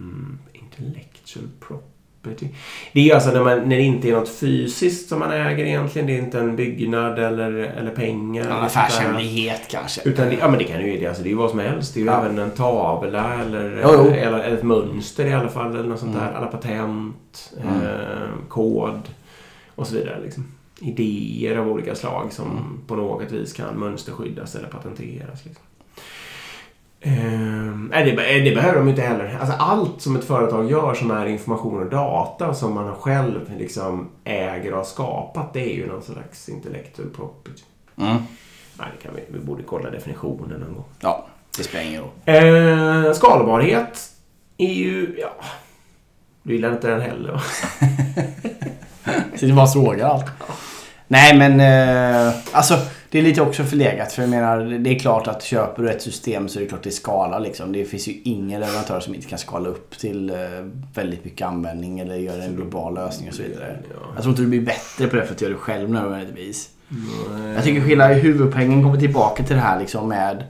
mm, 0.00 0.38
intellectual 0.52 1.48
property. 1.60 1.89
Det 2.92 3.10
är 3.10 3.14
alltså 3.14 3.30
när, 3.30 3.44
man, 3.44 3.58
när 3.68 3.76
det 3.76 3.82
inte 3.82 4.08
är 4.08 4.12
något 4.12 4.28
fysiskt 4.28 5.08
som 5.08 5.18
man 5.18 5.30
äger 5.32 5.64
egentligen. 5.64 6.06
Det 6.06 6.12
är 6.14 6.18
inte 6.18 6.38
en 6.40 6.56
byggnad 6.56 7.18
eller, 7.18 7.52
eller 7.52 7.90
pengar. 7.90 8.44
En 8.44 8.52
affärshemlighet 8.52 9.62
kanske. 9.70 10.00
Utan 10.04 10.28
det, 10.28 10.34
ja, 10.34 10.48
men 10.48 10.58
det 10.58 10.64
kan 10.64 10.86
ju 10.86 10.98
det. 11.00 11.06
Alltså, 11.06 11.22
det 11.22 11.30
är 11.30 11.34
vad 11.34 11.50
som 11.50 11.58
helst. 11.58 11.94
Det 11.94 12.00
är 12.00 12.02
ju 12.02 12.06
Ja. 12.10 12.24
även 12.24 12.38
en 12.38 12.50
tavla 12.50 13.34
eller, 13.42 13.80
Jo, 13.82 13.90
jo. 13.94 14.10
eller 14.10 14.38
ett 14.54 14.62
mönster 14.62 15.26
i 15.26 15.32
alla 15.32 15.48
fall. 15.48 15.74
Eller 15.76 15.88
något 15.88 16.00
sånt 16.00 16.14
Mm. 16.16 16.26
där. 16.26 16.32
Alla 16.34 16.46
patent, 16.46 17.52
Mm. 17.62 17.74
eh, 17.82 18.28
kod 18.48 19.00
och 19.74 19.86
så 19.86 19.94
vidare. 19.94 20.18
Liksom. 20.24 20.44
Idéer 20.80 21.56
av 21.56 21.68
olika 21.68 21.94
slag 21.94 22.32
som 22.32 22.50
Mm. 22.50 22.62
på 22.86 22.96
något 22.96 23.32
vis 23.32 23.52
kan 23.52 23.74
mönsterskyddas 23.78 24.54
eller 24.54 24.68
patenteras. 24.68 25.44
Liksom. 25.44 25.64
Ehm, 27.02 27.90
nej, 27.94 28.04
det, 28.04 28.12
be- 28.16 28.40
det 28.40 28.54
behöver 28.54 28.78
de 28.78 28.88
inte 28.88 29.02
heller. 29.02 29.36
Alltså, 29.40 29.56
allt 29.58 30.02
som 30.02 30.16
ett 30.16 30.24
företag 30.24 30.70
gör 30.70 30.94
som 30.94 31.10
är 31.10 31.26
information 31.26 31.82
och 31.82 31.90
data 31.90 32.54
som 32.54 32.74
man 32.74 32.94
själv 32.94 33.40
liksom 33.58 34.08
äger 34.24 34.70
och 34.72 34.76
har 34.76 34.84
skapat, 34.84 35.52
det 35.52 35.60
är 35.72 35.74
ju 35.76 35.86
någon 35.86 36.02
slags 36.02 36.48
intellectual 36.48 37.08
property. 37.08 37.62
Mm. 37.98 38.16
Nej, 38.78 38.88
det 38.96 39.02
kan 39.02 39.14
vi, 39.16 39.22
vi 39.28 39.38
borde 39.44 39.62
kolla 39.62 39.90
definitionen 39.90 40.60
någon 40.60 40.74
gång. 40.74 40.84
Ja, 41.00 41.26
det 41.56 41.62
spelar 41.64 41.84
ingen 41.84 42.02
roll. 42.02 42.10
Eh, 43.06 43.12
skalbarhet 43.12 44.10
är 44.58 44.72
ju... 44.72 45.16
Ja, 45.20 45.30
du 46.42 46.54
gillar 46.54 46.72
inte 46.72 46.88
den 46.88 47.00
heller 47.00 47.32
va? 47.32 47.40
Det 49.40 49.52
bara 49.52 49.66
frågar 49.66 50.06
allt. 50.08 50.26
Nej 51.08 51.36
men 51.38 51.60
eh, 51.60 52.34
alltså 52.52 52.74
det 53.10 53.18
är 53.18 53.22
lite 53.22 53.42
också 53.42 53.64
förlegat 53.64 54.12
för 54.12 54.22
jag 54.22 54.30
menar 54.30 54.60
det 54.60 54.90
är 54.90 54.98
klart 54.98 55.28
att 55.28 55.42
köper 55.42 55.82
du 55.82 55.90
ett 55.90 56.02
system 56.02 56.48
så 56.48 56.58
är 56.58 56.62
det 56.62 56.68
klart 56.68 56.82
det 56.82 56.90
skalar 56.90 57.40
liksom. 57.40 57.72
Det 57.72 57.84
finns 57.84 58.08
ju 58.08 58.12
ingen 58.24 58.60
leverantör 58.60 59.00
som 59.00 59.14
inte 59.14 59.26
kan 59.26 59.38
skala 59.38 59.68
upp 59.68 59.98
till 59.98 60.30
eh, 60.30 60.36
väldigt 60.94 61.24
mycket 61.24 61.46
användning 61.46 62.00
eller 62.00 62.14
göra 62.14 62.42
en 62.42 62.56
global 62.56 62.94
lösning 62.94 63.28
och 63.28 63.34
så 63.34 63.42
vidare. 63.42 63.78
Ja. 63.90 63.96
Jag 64.14 64.22
tror 64.22 64.32
inte 64.32 64.42
du 64.42 64.48
blir 64.48 64.60
bättre 64.60 65.06
på 65.06 65.16
det 65.16 65.26
för 65.26 65.34
att 65.34 65.40
göra 65.40 65.52
det 65.52 65.58
själv 65.58 65.90
nödvändigtvis. 65.90 66.70
Jag 67.54 67.64
tycker 67.64 67.80
hela 67.80 68.08
huvudpoängen 68.08 68.82
kommer 68.82 69.00
tillbaka 69.00 69.42
till 69.42 69.56
det 69.56 69.62
här 69.62 69.80
liksom 69.80 70.08
med 70.08 70.44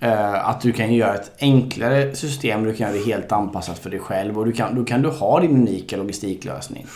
eh, 0.00 0.48
att 0.48 0.60
du 0.60 0.72
kan 0.72 0.94
göra 0.94 1.14
ett 1.14 1.32
enklare 1.38 2.14
system. 2.14 2.64
Du 2.64 2.74
kan 2.74 2.86
göra 2.86 2.98
det 2.98 3.04
helt 3.04 3.32
anpassat 3.32 3.78
för 3.78 3.90
dig 3.90 4.00
själv 4.00 4.38
och 4.38 4.46
du 4.46 4.52
kan, 4.52 4.74
då 4.74 4.84
kan 4.84 5.02
du 5.02 5.08
ha 5.08 5.40
din 5.40 5.50
unika 5.50 5.96
logistiklösning. 5.96 6.86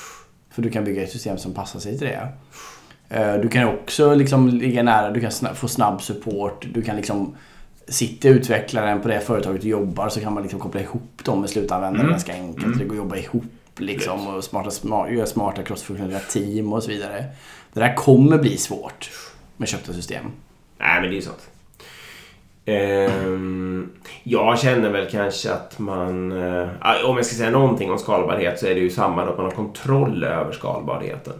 För 0.51 0.63
du 0.63 0.71
kan 0.71 0.85
bygga 0.85 1.03
ett 1.03 1.13
system 1.13 1.39
som 1.39 1.55
passar 1.55 1.81
sig 1.81 1.99
till 1.99 2.07
det. 2.07 2.29
Eh, 3.13 3.35
Du 3.35 3.49
kan 3.49 3.69
också 3.69 4.15
liksom 4.15 4.49
ligga 4.49 4.83
nära, 4.83 5.11
du 5.11 5.21
kan 5.21 5.55
få 5.55 5.69
snabb 5.69 6.03
support. 6.03 6.67
Du 6.75 6.83
kan 6.83 6.97
liksom 6.97 7.35
Sitter 7.89 8.29
utvecklaren 8.31 9.01
på 9.01 9.09
det 9.09 9.21
företaget 9.21 9.63
du 9.63 9.69
jobbar 9.69 10.09
så 10.09 10.21
kan 10.21 10.33
man 10.35 10.43
liksom 10.43 10.61
koppla 10.61 10.81
ihop 10.81 11.25
dem 11.25 11.41
med 11.41 11.51
slutanvändare 11.51 12.01
Mm. 12.03 12.11
ganska 12.11 12.33
enkelt. 12.33 12.79
Det 12.79 12.85
går 12.85 12.95
att 12.95 12.99
jobba 12.99 13.17
ihop 13.17 13.45
liksom 13.77 14.27
och 14.29 14.45
smarta, 14.45 14.71
smart, 14.71 15.13
göra 15.13 15.27
smarta 15.27 15.63
crossfunktionella 15.63 16.19
team 16.19 16.73
och 16.73 16.83
så 16.83 16.91
vidare. 16.91 17.25
Det 17.73 17.81
där 17.81 17.95
kommer 17.97 18.39
bli 18.39 18.57
svårt 18.57 19.11
med 19.57 19.69
köpta 19.69 19.93
system. 19.93 20.25
Nej, 20.79 21.01
men 21.01 21.03
det 21.11 21.15
är 21.15 21.17
ju 21.17 21.23
sånt. 21.23 21.49
Ehm, 22.65 23.91
jag 24.23 24.59
känner 24.59 24.91
väl 24.91 25.11
kanske 25.11 25.53
att 25.53 25.79
man... 25.79 26.33
eh, 26.33 26.69
om 27.05 27.17
jag 27.17 27.27
ska 27.27 27.37
säga 27.37 27.51
någonting 27.51 27.91
om 27.91 27.99
skalbarhet 27.99 28.59
så 28.59 28.67
är 28.67 28.75
det 28.75 28.81
ju 28.81 28.91
samma 28.91 29.23
att 29.23 29.37
man 29.37 29.47
har 29.47 29.53
kontroll 29.53 30.25
över 30.25 30.53
skalbarheten. 30.53 31.35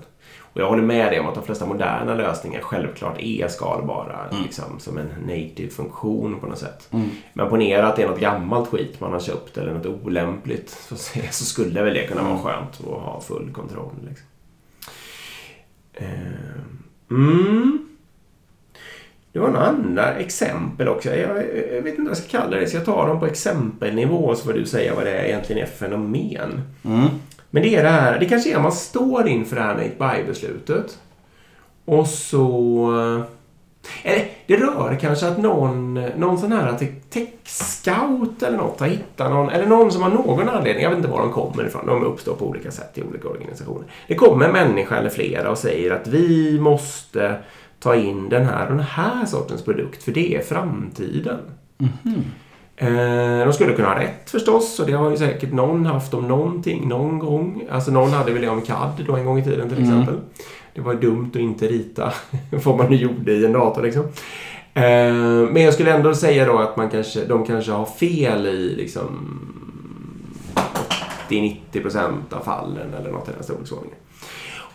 Och 0.53 0.61
jag 0.61 0.69
håller 0.69 0.83
med 0.83 1.13
dig 1.13 1.21
om 1.21 1.27
att 1.27 1.35
de 1.35 1.45
flesta 1.45 1.67
moderna 1.67 2.15
lösningar 2.15 2.61
självklart 2.61 3.21
är 3.21 3.49
skalbara 3.49 4.19
liksom, 4.43 4.79
som 4.79 4.99
en 4.99 5.09
native 5.27 5.71
funktion 5.71 6.41
på 6.41 6.47
något 6.47 6.59
sätt. 6.59 6.89
Men 7.33 7.49
ponera 7.49 7.87
att 7.87 7.97
det 7.97 8.03
är 8.03 8.09
något 8.09 8.21
gammalt 8.21 8.69
skit 8.69 9.01
man 9.01 9.13
har 9.13 9.21
köpt 9.21 9.59
eller 9.59 9.75
något 9.75 9.87
olämpligt 9.87 10.71
så, 10.71 10.97
så 11.31 11.45
skulle 11.45 11.83
väl 11.83 11.95
det 11.95 12.07
kunna 12.07 12.23
vara 12.23 12.39
skönt 12.39 12.81
att 12.81 13.03
ha 13.03 13.21
full 13.21 13.53
kontroll. 13.53 13.95
Liksom. 14.09 14.27
Ehm, 15.95 16.79
Mm. 17.11 17.79
Det 19.33 19.39
var 19.39 19.49
några 19.49 19.67
andra 19.67 20.15
exempel 20.15 20.89
också. 20.89 21.09
Jag, 21.09 21.37
jag 21.73 21.83
vet 21.83 21.87
inte 21.87 22.03
vad 22.03 22.11
jag 22.11 22.17
ska 22.17 22.39
kalla 22.39 22.57
det, 22.57 22.67
så 22.67 22.77
jag 22.77 22.85
tar 22.85 23.07
dem 23.07 23.21
på 23.21 23.27
exempelnivå 23.27 24.35
så 24.35 24.45
får 24.45 24.53
du 24.53 24.67
säga 24.67 24.95
vad 24.95 25.05
det 25.05 25.11
är 25.11 25.25
egentligen 25.25 25.63
är 25.63 25.67
för 25.67 25.77
fenomen. 25.77 26.61
Mm. 26.85 27.09
Men 27.55 27.63
det 27.63 27.77
är 27.77 27.83
det 27.83 27.89
här, 27.89 28.19
det 28.19 28.27
kanske 28.27 28.53
är 28.53 28.57
att 28.57 28.63
man 28.63 28.73
står 28.73 29.29
inför 29.29 29.57
det 29.57 29.63
här 29.63 29.75
Nate 29.75 29.91
By-beslutet. 29.99 30.99
Och 31.85 32.07
så... 32.07 33.27
Eh, 34.03 34.13
eller 34.13 34.29
det 34.47 34.57
rör 34.57 34.99
kanske 35.01 35.29
att 35.29 35.39
någon, 35.39 35.95
någon 35.95 36.39
sån 36.39 36.53
här 36.53 36.79
tech-scout 37.11 38.43
eller 38.43 38.57
något 38.57 38.81
har 38.81 38.87
hittat 38.87 39.31
någon, 39.31 39.49
eller 39.49 39.67
någon 39.67 39.93
som 39.93 40.03
har 40.03 40.11
någon 40.11 40.49
anledning, 40.49 40.83
jag 40.83 40.91
vet 40.91 40.99
inte 40.99 41.11
var 41.11 41.19
de 41.19 41.33
kommer 41.33 41.67
ifrån, 41.67 41.87
de 41.87 42.05
uppstår 42.05 42.35
på 42.35 42.47
olika 42.47 42.71
sätt 42.71 42.99
i 42.99 43.03
olika 43.03 43.29
organisationer. 43.29 43.85
Det 44.09 44.15
kommer 44.15 44.47
en 44.47 44.53
människa 44.53 44.97
eller 44.97 45.11
flera 45.11 45.51
och 45.51 45.59
säger 45.59 45.91
att 45.91 46.07
vi 46.07 46.61
måste 46.61 47.37
ta 47.81 47.95
in 47.95 48.29
den 48.29 48.45
här 48.45 48.67
och 48.67 48.77
den 48.77 48.85
här 48.85 49.27
sortens 49.27 49.65
produkt, 49.65 50.03
för 50.03 50.13
det 50.13 50.37
är 50.37 50.43
framtiden. 50.43 51.41
Eh, 51.81 52.13
de 53.45 53.53
skulle 53.53 53.73
kunna 53.73 53.89
ha 53.89 54.01
rätt 54.01 54.31
förstås 54.31 54.81
och 54.81 54.87
det 54.87 54.93
har 54.93 55.11
ju 55.11 55.17
säkert 55.17 55.53
någon 55.53 55.87
haft 55.87 56.15
om 56.15 56.29
någonting 56.29 56.89
någon 56.89 57.19
gång. 57.19 57.65
Alltså 57.71 57.91
någon 57.91 58.11
hade 58.11 58.33
väl 58.33 58.43
det 58.43 58.49
om 58.49 58.63
CAD 58.63 59.05
då 59.07 59.17
en 59.17 59.25
gång 59.25 59.39
i 59.39 59.45
tiden 59.45 59.69
till 59.69 59.83
exempel. 59.83 60.15
Det 60.75 60.81
var 60.81 60.95
dumt 60.95 61.31
att 61.35 61.41
inte 61.41 61.67
rita 61.67 62.13
vad 62.65 62.77
man 62.77 62.91
nu 62.91 62.97
gjorde 62.97 63.33
i 63.33 63.45
en 63.45 63.53
dator 63.53 63.83
liksom. 63.83 64.03
Eh, 64.75 65.15
men 65.53 65.63
jag 65.63 65.75
skulle 65.75 65.95
ändå 65.95 66.15
säga 66.15 66.47
då 66.47 66.59
att 66.59 66.77
man 66.77 66.91
kanske, 66.91 67.25
de 67.25 67.47
kanske 67.47 67.73
har 67.73 67.87
fel 67.87 68.47
i 68.47 68.75
liksom 68.77 69.39
80-90% 71.29 72.13
av 72.31 72.41
fallen 72.45 72.95
eller 72.95 73.11
något 73.11 73.29
i 73.29 73.33
den 73.33 73.43
storleksordningen. 73.43 73.99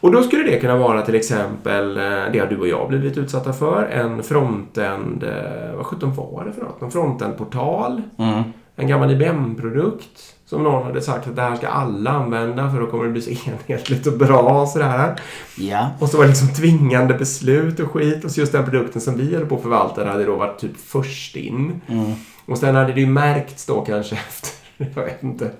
Och 0.02 0.12
då 0.12 0.24
skulle 0.24 0.44
det 0.44 0.60
kunna 0.60 0.76
vara 0.78 1.02
till 1.02 1.16
exempel, 1.16 1.98
eh, 1.98 2.04
det 2.34 2.40
har 2.40 2.48
du 2.48 2.58
och 2.60 2.68
jag 2.68 2.90
blivit 2.90 3.18
utsatta 3.18 3.54
för, 3.54 3.84
en 3.84 4.24
frontend, 4.24 5.24
eh, 5.24 5.76
vad 5.76 5.86
sjutton 5.86 6.16
var 6.16 6.46
det 6.46 6.54
för 6.54 6.62
något? 6.62 6.82
En 6.82 6.92
frontend-portal, 6.92 8.02
Mm. 8.18 8.44
en 8.76 8.88
gammal 8.88 9.12
IBM-produkt 9.12 10.34
som 10.46 10.64
någon 10.64 10.84
hade 10.84 11.02
sagt 11.02 11.28
att 11.28 11.36
det 11.36 11.42
här 11.42 11.56
ska 11.56 11.68
alla 11.68 12.12
använda 12.12 12.72
för 12.72 12.80
då 12.80 12.88
kommer 12.88 13.04
det 13.06 13.10
bli 13.10 13.22
så 13.22 13.30
enhetligt 13.50 14.08
och 14.08 14.14
bra 14.18 14.62
och 14.62 14.68
sådär. 14.68 15.16
Ja. 15.58 15.90
Och 16.00 16.10
så 16.10 16.18
var 16.18 16.24
det 16.24 16.30
liksom 16.30 16.54
tvingande 16.54 17.14
beslut 17.14 17.80
och 17.80 17.92
skit 17.92 18.26
och 18.26 18.32
så 18.32 18.40
just 18.40 18.52
den 18.52 18.66
produkten 18.66 19.02
som 19.02 19.18
vi 19.18 19.36
höll 19.36 19.46
på 19.46 19.56
att 19.56 19.62
förvalta 19.62 20.06
hade 20.06 20.24
då 20.26 20.36
varit 20.36 20.60
typ 20.60 20.78
först 20.78 21.36
in. 21.36 21.82
Mm. 21.88 22.12
Och 22.46 22.58
sen 22.58 22.76
hade 22.76 22.94
det 22.94 23.00
ju 23.02 23.08
märkts 23.08 23.66
då 23.66 23.82
kanske 23.82 24.16
efter, 24.28 24.50
jag 24.96 25.04
vet 25.04 25.24
inte, 25.24 25.52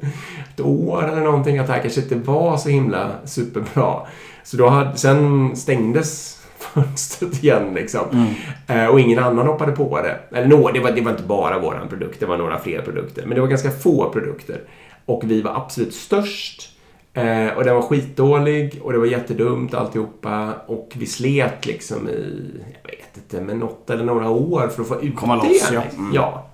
ett 0.54 0.60
år 0.60 1.08
eller 1.08 1.22
någonting 1.22 1.58
att 1.58 1.68
det 1.68 1.74
här 1.74 1.82
kanske 1.82 2.02
inte 2.02 2.16
var 2.16 2.58
så 2.58 2.70
himla 2.70 3.12
superbra. 3.26 3.96
Så 4.44 4.58
då 4.58 4.68
hade, 4.68 4.98
sen 4.98 5.56
stängdes 5.56 6.42
fönstret 6.58 7.44
igen 7.44 7.74
liksom. 7.74 8.34
Eh, 8.68 8.86
och 8.86 9.00
ingen 9.00 9.20
annan 9.20 9.48
hoppade 9.48 9.72
på 9.72 10.02
det. 10.02 10.20
Eller 10.38 10.48
nå, 10.48 10.72
det, 10.72 10.80
var, 10.80 10.92
det 10.92 11.02
var 11.02 11.12
inte 11.12 11.24
bara 11.24 11.60
våran 11.60 11.88
produkt, 11.88 12.20
det 12.20 12.26
var 12.26 12.38
några 12.38 12.60
fler 12.60 12.82
produkter. 12.82 13.26
Men 13.26 13.36
det 13.36 13.42
var 13.42 13.48
ganska 13.48 13.72
få 13.72 14.10
produkter. 14.10 14.62
Och 15.06 15.22
vi 15.26 15.42
var 15.42 15.56
absolut 15.56 15.94
störst. 15.94 16.74
Eh, 17.14 17.48
och 17.58 17.64
den 17.64 17.76
var 17.76 17.82
skitdålig 17.82 18.80
och 18.84 18.92
det 18.94 19.00
var 19.00 19.06
jättedumt 19.06 19.74
alltihopa. 19.74 20.54
Och 20.68 20.94
vi 20.96 21.06
slet 21.06 21.66
liksom 21.66 22.10
i, 22.10 22.52
jag 22.84 22.92
vet 22.92 23.18
inte, 23.18 23.42
men 23.42 23.60
något 23.60 23.90
eller 23.90 24.04
några 24.04 24.30
år 24.30 24.68
för 24.68 24.82
att 24.82 24.88
få 24.88 25.02
ut 25.02 25.16
Komma 25.16 25.36
det. 25.44 25.48
loss, 25.48 25.70
ja. 25.74 25.84
Mm. 25.98 26.12
Ja, 26.14 26.50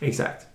exakt. 0.00 0.46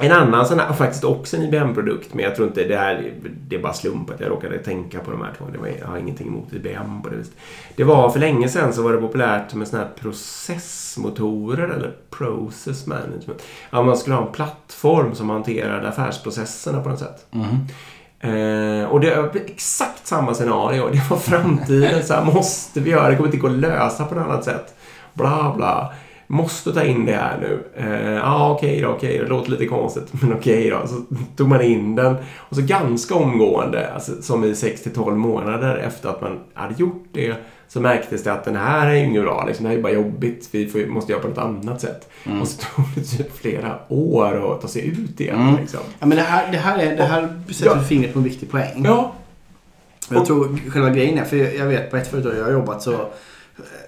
En 0.00 0.12
annan 0.12 0.46
sån 0.46 0.58
här, 0.58 0.72
faktiskt 0.72 1.04
också 1.04 1.36
en 1.36 1.42
IBM-produkt, 1.42 2.14
men 2.14 2.24
jag 2.24 2.36
tror 2.36 2.48
inte 2.48 2.64
det 2.64 2.76
här, 2.76 3.12
det 3.48 3.56
är 3.56 3.62
bara 3.62 3.72
slump 3.72 4.10
att 4.10 4.20
jag 4.20 4.30
råkade 4.30 4.58
tänka 4.58 4.98
på 4.98 5.10
de 5.10 5.22
här 5.22 5.32
två. 5.38 5.44
Det 5.52 5.58
var, 5.58 5.68
jag 5.80 5.86
har 5.86 5.98
ingenting 5.98 6.26
emot 6.26 6.52
IBM 6.52 7.02
på 7.02 7.08
det 7.08 7.16
viset. 7.16 7.32
Det 7.76 7.84
var 7.84 8.10
för 8.10 8.20
länge 8.20 8.48
sedan 8.48 8.72
så 8.72 8.82
var 8.82 8.92
det 8.92 8.98
populärt 8.98 9.54
med 9.54 9.68
såna 9.68 9.82
här 9.82 9.90
processmotorer 10.00 11.68
eller 11.68 11.96
process 12.10 12.86
management. 12.86 13.42
Ja, 13.70 13.82
man 13.82 13.96
skulle 13.96 14.16
ha 14.16 14.26
en 14.26 14.32
plattform 14.32 15.14
som 15.14 15.30
hanterade 15.30 15.88
affärsprocesserna 15.88 16.82
på 16.82 16.88
något 16.88 16.98
sätt. 16.98 17.26
Eh, 18.20 18.84
och 18.90 19.00
det 19.00 19.12
är 19.12 19.36
exakt 19.46 20.06
samma 20.06 20.34
scenario. 20.34 20.88
Det 20.88 21.10
var 21.10 21.16
framtiden. 21.16 22.02
Så 22.04 22.14
här 22.14 22.24
måste 22.24 22.80
vi 22.80 22.90
göra. 22.90 23.08
Det 23.08 23.16
kommer 23.16 23.28
inte 23.28 23.38
gå 23.38 23.46
att 23.46 23.52
lösa 23.52 24.04
på 24.04 24.14
något 24.14 24.24
annat 24.24 24.44
sätt. 24.44 24.74
Bla, 25.14 25.54
bla. 25.56 25.92
Måste 26.32 26.72
ta 26.72 26.84
in 26.84 27.06
det 27.06 27.12
här 27.12 27.38
nu. 27.40 27.64
Eh, 27.76 28.12
ja, 28.12 28.22
ah, 28.24 28.50
okej 28.50 28.70
okay 28.70 28.82
då, 28.82 28.88
okej 28.88 29.08
okay. 29.08 29.22
Det 29.22 29.28
låter 29.28 29.50
lite 29.50 29.66
konstigt, 29.66 30.08
men 30.22 30.32
okej 30.32 30.66
okay 30.66 30.70
då. 30.70 30.86
Så 30.86 31.14
tog 31.36 31.48
man 31.48 31.62
in 31.62 31.94
den. 31.94 32.16
Och 32.36 32.56
så 32.56 32.62
ganska 32.62 33.14
omgående, 33.14 33.92
alltså, 33.92 34.22
som 34.22 34.44
i 34.44 34.52
6-12 34.52 35.14
månader 35.14 35.76
efter 35.76 36.08
att 36.08 36.20
man 36.20 36.40
hade 36.54 36.74
gjort 36.74 37.04
det, 37.12 37.34
så 37.68 37.80
märktes 37.80 38.22
det 38.22 38.32
att 38.32 38.44
den 38.44 38.56
här 38.56 38.86
är 38.86 38.94
ju 38.94 39.04
inget 39.04 39.22
bra. 39.22 39.44
Liksom, 39.46 39.64
det 39.64 39.70
här 39.70 39.78
är 39.78 39.82
bara 39.82 39.92
jobbigt. 39.92 40.48
Vi 40.50 40.66
får, 40.66 40.86
måste 40.86 41.12
göra 41.12 41.22
på 41.22 41.28
något 41.28 41.38
annat 41.38 41.80
sätt. 41.80 42.08
Mm. 42.24 42.42
Och 42.42 42.48
så 42.48 42.62
tog 42.62 42.84
det 42.94 43.02
typ 43.02 43.36
flera 43.36 43.78
år 43.88 44.54
att 44.54 44.60
ta 44.60 44.68
sig 44.68 44.88
ut 44.88 45.20
igen. 45.20 45.40
Mm. 45.40 45.60
Liksom. 45.60 45.80
Ja, 45.98 46.06
men 46.06 46.16
det 46.18 46.24
här, 46.24 46.52
det 46.52 46.58
här, 46.58 46.78
är, 46.78 46.96
det 46.96 47.04
här 47.04 47.42
sätter 47.52 47.76
ja. 47.76 47.82
fingret 47.82 48.12
på 48.12 48.18
en 48.18 48.24
viktig 48.24 48.50
poäng. 48.50 48.82
Ja. 48.84 49.12
Jag 50.10 50.26
tror 50.26 50.58
själva 50.70 50.90
grejen 50.90 51.18
är, 51.18 51.24
för 51.24 51.36
jag 51.36 51.66
vet 51.66 51.90
på 51.90 51.96
ett 51.96 52.08
företag 52.08 52.36
jag 52.36 52.44
har 52.44 52.52
jobbat 52.52 52.82
så 52.82 53.06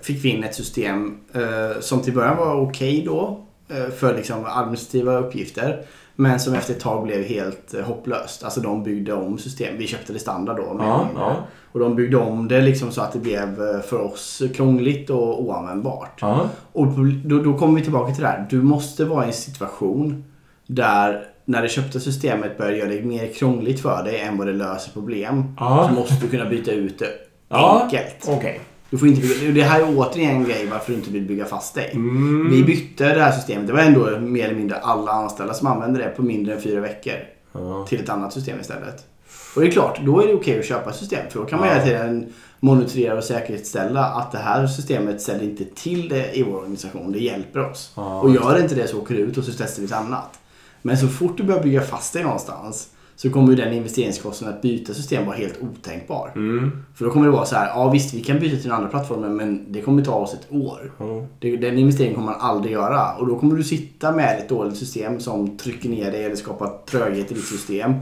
fick 0.03 0.25
vi 0.25 0.29
in 0.29 0.45
ett 0.45 0.55
system 0.55 1.19
eh, 1.35 1.81
som 1.81 2.03
till 2.03 2.15
början 2.15 2.37
var 2.37 2.55
okej 2.55 2.93
okay 2.93 3.05
då 3.05 3.45
eh, 3.69 3.91
för 3.91 4.17
liksom 4.17 4.45
administrativa 4.47 5.19
uppgifter. 5.19 5.85
Men 6.17 6.41
som 6.41 6.55
efter 6.55 6.75
ett 6.75 6.81
tag 6.81 7.05
blev 7.05 7.23
helt 7.23 7.75
eh, 7.75 7.85
hopplöst. 7.85 8.45
Alltså 8.45 8.61
de 8.61 8.83
byggde 8.83 9.13
om 9.13 9.39
system. 9.39 9.79
Vi 9.79 9.87
köpte 9.87 10.13
det 10.13 10.19
standard 10.19 10.57
då. 10.57 10.77
Ja, 10.79 11.09
ja. 11.17 11.37
Och 11.73 11.81
de 11.81 11.97
byggde 11.97 12.17
om 12.17 12.49
det 12.49 12.61
liksom 12.61 12.93
så 12.93 13.01
att 13.01 13.13
det 13.13 13.19
blev 13.19 13.57
för 13.83 14.01
oss 14.01 14.43
krångligt 14.55 15.11
och 15.11 15.43
oanvändbart. 15.43 16.19
Ja. 16.21 16.49
Och 16.73 16.87
då, 17.25 17.39
då 17.39 17.59
kommer 17.59 17.79
vi 17.79 17.83
tillbaka 17.83 18.15
till 18.15 18.23
det 18.23 18.29
här. 18.29 18.47
Du 18.51 18.63
måste 18.63 19.05
vara 19.05 19.25
i 19.25 19.27
en 19.27 19.33
situation 19.33 20.25
där 20.67 21.25
när 21.45 21.63
det 21.63 21.69
köpta 21.69 22.01
systemet 22.01 22.59
börjar 22.59 22.73
göra 22.73 22.89
det 22.89 23.03
mer 23.03 23.27
krångligt 23.27 23.81
för 23.81 24.03
dig 24.05 24.21
än 24.21 24.39
vad 24.39 24.47
det 24.47 24.53
löser 24.53 24.93
problem. 24.93 25.57
Så 25.59 25.95
måste 25.95 26.15
du 26.21 26.29
kunna 26.29 26.45
byta 26.45 26.73
ut 26.73 26.99
det 26.99 27.11
enkelt. 27.53 28.29
Okay. 28.29 28.59
Du 28.93 28.99
får 28.99 29.09
inte 29.09 29.21
bygga, 29.21 29.53
det 29.53 29.63
här 29.63 29.81
är 29.81 29.99
återigen 29.99 30.31
en 30.31 30.45
grej 30.45 30.67
varför 30.71 30.93
du 30.93 30.99
inte 30.99 31.11
vill 31.11 31.23
bygga 31.23 31.45
fast 31.45 31.75
dig. 31.75 31.91
Mm. 31.93 32.51
Vi 32.51 32.65
bytte 32.65 33.15
det 33.15 33.23
här 33.23 33.33
systemet. 33.33 33.67
Det 33.67 33.73
var 33.73 33.81
ändå 33.81 34.21
mer 34.21 34.45
eller 34.45 34.55
mindre 34.55 34.77
alla 34.77 35.13
anställda 35.13 35.55
som 35.55 35.67
använde 35.67 35.99
det 35.99 36.09
på 36.09 36.23
mindre 36.23 36.55
än 36.55 36.61
fyra 36.61 36.81
veckor. 36.81 37.15
Ja. 37.53 37.87
Till 37.89 38.01
ett 38.01 38.09
annat 38.09 38.33
system 38.33 38.61
istället. 38.61 39.07
Och 39.55 39.63
det 39.63 39.69
är 39.69 39.71
klart, 39.71 40.01
då 40.05 40.23
är 40.23 40.27
det 40.27 40.35
okej 40.35 40.59
att 40.59 40.65
köpa 40.65 40.91
ett 40.91 40.97
system. 40.97 41.31
För 41.31 41.39
då 41.39 41.45
kan 41.45 41.59
man 41.59 41.69
ja. 41.69 41.75
hela 41.75 41.87
tiden 41.87 42.33
monitorera 42.61 43.17
och 43.17 43.25
säkerställa 43.25 44.05
att 44.05 44.33
det 44.33 44.39
här 44.39 44.67
systemet 44.67 45.23
ställer 45.23 45.45
inte 45.45 45.65
till 45.65 46.09
det 46.09 46.39
i 46.39 46.43
vår 46.43 46.57
organisation. 46.57 47.13
Det 47.13 47.19
hjälper 47.19 47.71
oss. 47.71 47.93
Ja, 47.97 48.21
och 48.21 48.31
gör 48.31 48.55
det 48.55 48.63
inte 48.63 48.75
det 48.75 48.89
så 48.89 49.01
åker 49.01 49.15
det 49.15 49.21
ut 49.21 49.39
och 49.39 49.45
så 49.45 49.53
testar 49.59 49.81
vi 49.81 49.87
ett 49.87 49.93
annat. 49.93 50.39
Men 50.83 50.99
så 50.99 51.09
fort 51.09 51.37
du 51.37 51.43
börjar 51.43 51.63
bygga 51.63 51.81
fast 51.81 52.13
dig 52.13 52.23
någonstans 52.23 52.89
så 53.23 53.31
kommer 53.31 53.51
ju 53.51 53.57
den 53.57 53.73
investeringskostnaden 53.73 54.57
att 54.57 54.63
byta 54.63 54.95
system 54.95 55.27
vara 55.27 55.37
helt 55.37 55.59
otänkbar. 55.61 56.33
Mm. 56.35 56.85
För 56.95 57.05
då 57.05 57.11
kommer 57.11 57.27
det 57.27 57.33
vara 57.33 57.47
så 57.47 57.57
här, 57.57 57.67
ja 57.67 57.91
visst 57.91 58.15
vi 58.15 58.23
kan 58.23 58.39
byta 58.39 58.57
till 58.57 58.65
den 58.65 58.73
andra 58.73 58.89
plattformen 58.89 59.37
men 59.37 59.73
det 59.73 59.81
kommer 59.81 60.05
ta 60.05 60.15
oss 60.15 60.35
ett 60.35 60.47
år. 60.51 60.93
Mm. 61.01 61.27
Det, 61.39 61.57
den 61.57 61.79
investeringen 61.79 62.15
kommer 62.15 62.33
man 62.33 62.41
aldrig 62.41 62.73
göra. 62.73 63.15
Och 63.15 63.27
då 63.27 63.39
kommer 63.39 63.57
du 63.57 63.65
sitta 63.65 64.13
med 64.13 64.39
ett 64.39 64.49
dåligt 64.49 64.77
system 64.77 65.21
som 65.21 65.59
trycker 65.59 65.89
ner 65.89 66.11
dig 66.11 66.25
eller 66.25 66.37
skapar 66.37 66.79
tröghet 66.91 67.31
i 67.31 67.35
ditt 67.35 67.45
system 67.45 67.95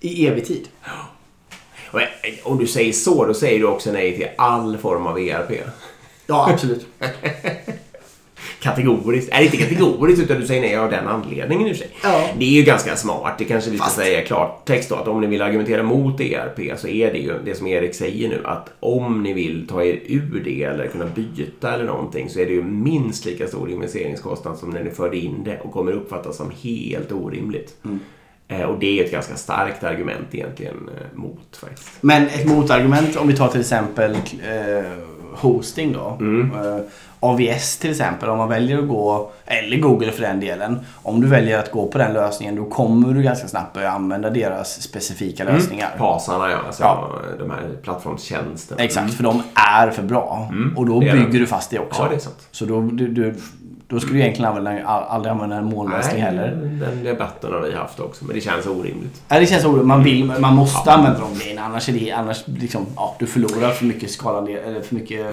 i 0.00 0.26
evig 0.26 0.46
tid. 0.46 0.68
Och 1.92 2.50
om 2.52 2.58
du 2.58 2.66
säger 2.66 2.92
så, 2.92 3.26
då 3.26 3.34
säger 3.34 3.58
du 3.58 3.66
också 3.66 3.92
nej 3.92 4.16
till 4.16 4.28
all 4.38 4.76
form 4.76 5.06
av 5.06 5.18
ERP. 5.18 5.50
Ja, 6.26 6.50
absolut. 6.52 6.86
kategoriskt. 8.60 9.30
Nej, 9.32 9.44
inte 9.44 9.56
kategoriskt 9.56 10.22
utan 10.22 10.40
du 10.40 10.46
säger 10.46 10.60
nej 10.60 10.76
av 10.76 10.90
den 10.90 11.08
anledningen 11.08 11.68
i 11.68 11.74
sig. 11.74 11.88
Ja. 12.02 12.28
Det 12.38 12.44
är 12.44 12.50
ju 12.50 12.62
ganska 12.62 12.96
smart. 12.96 13.34
Det 13.38 13.44
kanske 13.44 13.70
vi 13.70 13.78
ska 13.78 13.88
säga 13.88 14.22
klart 14.22 14.64
text 14.64 14.88
då. 14.88 14.94
Att 14.94 15.08
om 15.08 15.20
ni 15.20 15.26
vill 15.26 15.42
argumentera 15.42 15.82
mot 15.82 16.20
ERP 16.20 16.78
så 16.78 16.88
är 16.88 17.12
det 17.12 17.18
ju 17.18 17.32
det 17.44 17.54
som 17.54 17.66
Erik 17.66 17.94
säger 17.94 18.28
nu. 18.28 18.40
Att 18.44 18.70
om 18.80 19.22
ni 19.22 19.32
vill 19.32 19.66
ta 19.66 19.84
er 19.84 20.00
ur 20.06 20.42
det 20.44 20.62
eller 20.62 20.86
kunna 20.86 21.06
byta 21.06 21.74
eller 21.74 21.84
någonting 21.84 22.30
så 22.30 22.40
är 22.40 22.46
det 22.46 22.52
ju 22.52 22.62
minst 22.62 23.24
lika 23.24 23.46
stor 23.46 23.70
investeringskostnad 23.70 24.58
som 24.58 24.70
när 24.70 24.84
ni 24.84 24.90
förde 24.90 25.16
in 25.16 25.44
det 25.44 25.60
och 25.60 25.72
kommer 25.72 25.92
uppfattas 25.92 26.36
som 26.36 26.52
helt 26.62 27.12
orimligt. 27.12 27.74
Mm. 27.84 28.00
Eh, 28.48 28.62
och 28.62 28.78
det 28.78 29.00
är 29.00 29.04
ett 29.04 29.10
ganska 29.10 29.36
starkt 29.36 29.84
argument 29.84 30.26
egentligen 30.30 30.90
eh, 30.96 31.18
mot 31.18 31.56
faktiskt. 31.56 31.90
Men 32.00 32.26
ett 32.26 32.46
motargument 32.46 33.16
om 33.16 33.28
vi 33.28 33.36
tar 33.36 33.48
till 33.48 33.60
exempel 33.60 34.12
eh, 34.12 34.82
hosting 35.38 35.92
då. 35.92 36.16
Mm. 36.20 36.50
Eh, 36.54 36.80
AVS 37.20 37.76
till 37.78 37.90
exempel, 37.90 38.28
om 38.28 38.38
man 38.38 38.48
väljer 38.48 38.78
att 38.78 38.88
gå, 38.88 39.30
eller 39.46 39.76
Google 39.76 40.12
för 40.12 40.22
den 40.22 40.40
delen. 40.40 40.80
Om 41.02 41.20
du 41.20 41.26
väljer 41.26 41.58
att 41.58 41.70
gå 41.70 41.86
på 41.86 41.98
den 41.98 42.12
lösningen 42.12 42.56
då 42.56 42.64
kommer 42.64 43.14
du 43.14 43.22
ganska 43.22 43.48
snabbt 43.48 43.74
börja 43.74 43.90
använda 43.90 44.30
deras 44.30 44.82
specifika 44.82 45.42
mm. 45.42 45.54
lösningar. 45.54 45.94
Pasarna 45.98 46.50
ja, 46.50 46.58
alltså 46.66 46.82
ja. 46.82 47.10
de 47.38 47.50
här 47.50 47.68
plattformstjänsterna. 47.82 48.82
Exakt, 48.82 49.04
mm. 49.04 49.16
för 49.16 49.22
de 49.24 49.42
är 49.54 49.90
för 49.90 50.02
bra. 50.02 50.48
Mm. 50.50 50.76
Och 50.76 50.86
då 50.86 51.00
bygger 51.00 51.38
du 51.38 51.46
fast 51.46 51.70
det 51.70 51.78
också. 51.78 52.02
Ja, 52.02 52.08
det 52.08 52.14
är 52.14 52.18
sant. 52.18 52.48
Så 52.50 52.64
då, 52.64 52.80
du, 52.80 53.08
du, 53.08 53.34
då 53.88 54.00
skulle 54.00 54.18
du 54.18 54.22
egentligen 54.22 54.50
använda, 54.50 54.84
aldrig 54.86 55.32
använda 55.32 55.56
en 55.56 55.64
molnlösning 55.64 56.22
heller. 56.22 56.50
Den 56.80 57.04
debatten 57.04 57.52
har 57.52 57.60
vi 57.60 57.74
haft 57.74 58.00
också, 58.00 58.24
men 58.24 58.34
det 58.34 58.40
känns 58.40 58.66
orimligt. 58.66 59.22
Ja, 59.28 59.40
det 59.40 59.46
känns 59.46 59.64
orimligt. 59.64 59.86
Man, 59.86 60.04
vill, 60.04 60.24
man 60.24 60.54
måste 60.54 60.90
ja. 60.90 60.92
använda 60.92 61.20
de 61.20 61.38
grejerna, 61.38 61.62
annars 61.62 61.88
är 61.88 61.92
det, 61.92 62.12
annars 62.12 62.44
liksom, 62.46 62.86
ja, 62.96 63.16
du 63.18 63.26
förlorar 63.26 63.70
för 63.70 63.84
mycket 63.84 64.10
skala, 64.10 64.50
eller 64.50 64.80
för 64.80 64.94
mycket 64.94 65.26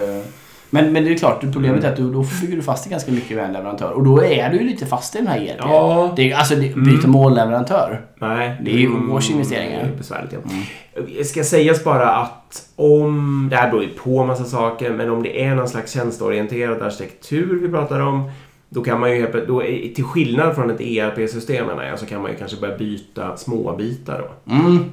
men, 0.70 0.92
men 0.92 1.04
det 1.04 1.12
är 1.12 1.18
klart, 1.18 1.40
problemet 1.40 1.84
är 1.84 1.90
att 1.90 1.96
du, 1.96 2.12
då 2.12 2.26
bygger 2.40 2.56
du 2.56 2.62
fast 2.62 2.84
dig 2.84 2.90
ganska 2.90 3.12
mycket 3.12 3.36
med 3.36 3.44
en 3.44 3.52
leverantör. 3.52 3.90
Och 3.90 4.04
då 4.04 4.24
är 4.24 4.50
du 4.50 4.56
ju 4.58 4.64
lite 4.64 4.86
fast 4.86 5.14
i 5.14 5.18
den 5.18 5.26
här 5.26 5.38
ERP. 5.38 5.58
Ja. 5.58 6.12
Det 6.16 6.32
är, 6.32 6.36
alltså, 6.36 6.54
det, 6.54 6.74
byta 6.74 6.98
mm. 6.98 7.10
målleverantör. 7.10 8.06
Nej. 8.18 8.56
Det 8.62 8.70
är 8.70 8.78
ju 8.78 8.86
mm. 8.86 9.12
års 9.12 9.30
investeringar. 9.30 9.82
Det 9.82 9.88
är 9.88 9.96
besvärligt, 9.96 10.32
ja. 10.32 10.38
Mm. 10.50 11.24
Ska 11.24 11.44
sägas 11.44 11.84
bara 11.84 12.10
att 12.10 12.68
om, 12.76 13.48
det 13.50 13.56
här 13.56 13.70
beror 13.70 13.82
ju 13.82 13.88
på 13.88 14.24
massa 14.24 14.44
saker, 14.44 14.90
men 14.90 15.10
om 15.10 15.22
det 15.22 15.44
är 15.44 15.54
någon 15.54 15.68
slags 15.68 15.92
tjänsteorienterad 15.92 16.82
arkitektur 16.82 17.58
vi 17.62 17.68
pratar 17.68 18.00
om 18.00 18.30
då 18.68 18.82
kan 18.82 19.00
man 19.00 19.16
ju, 19.16 19.44
då, 19.48 19.60
till 19.94 20.04
skillnad 20.04 20.54
från 20.54 20.70
ett 20.70 20.80
ERP-system 20.80 21.66
så 21.96 22.06
kan 22.06 22.22
man 22.22 22.30
ju 22.30 22.36
kanske 22.36 22.60
börja 22.60 22.76
byta 22.76 23.36
småbitar 23.36 24.30
då. 24.46 24.52
Mm. 24.52 24.84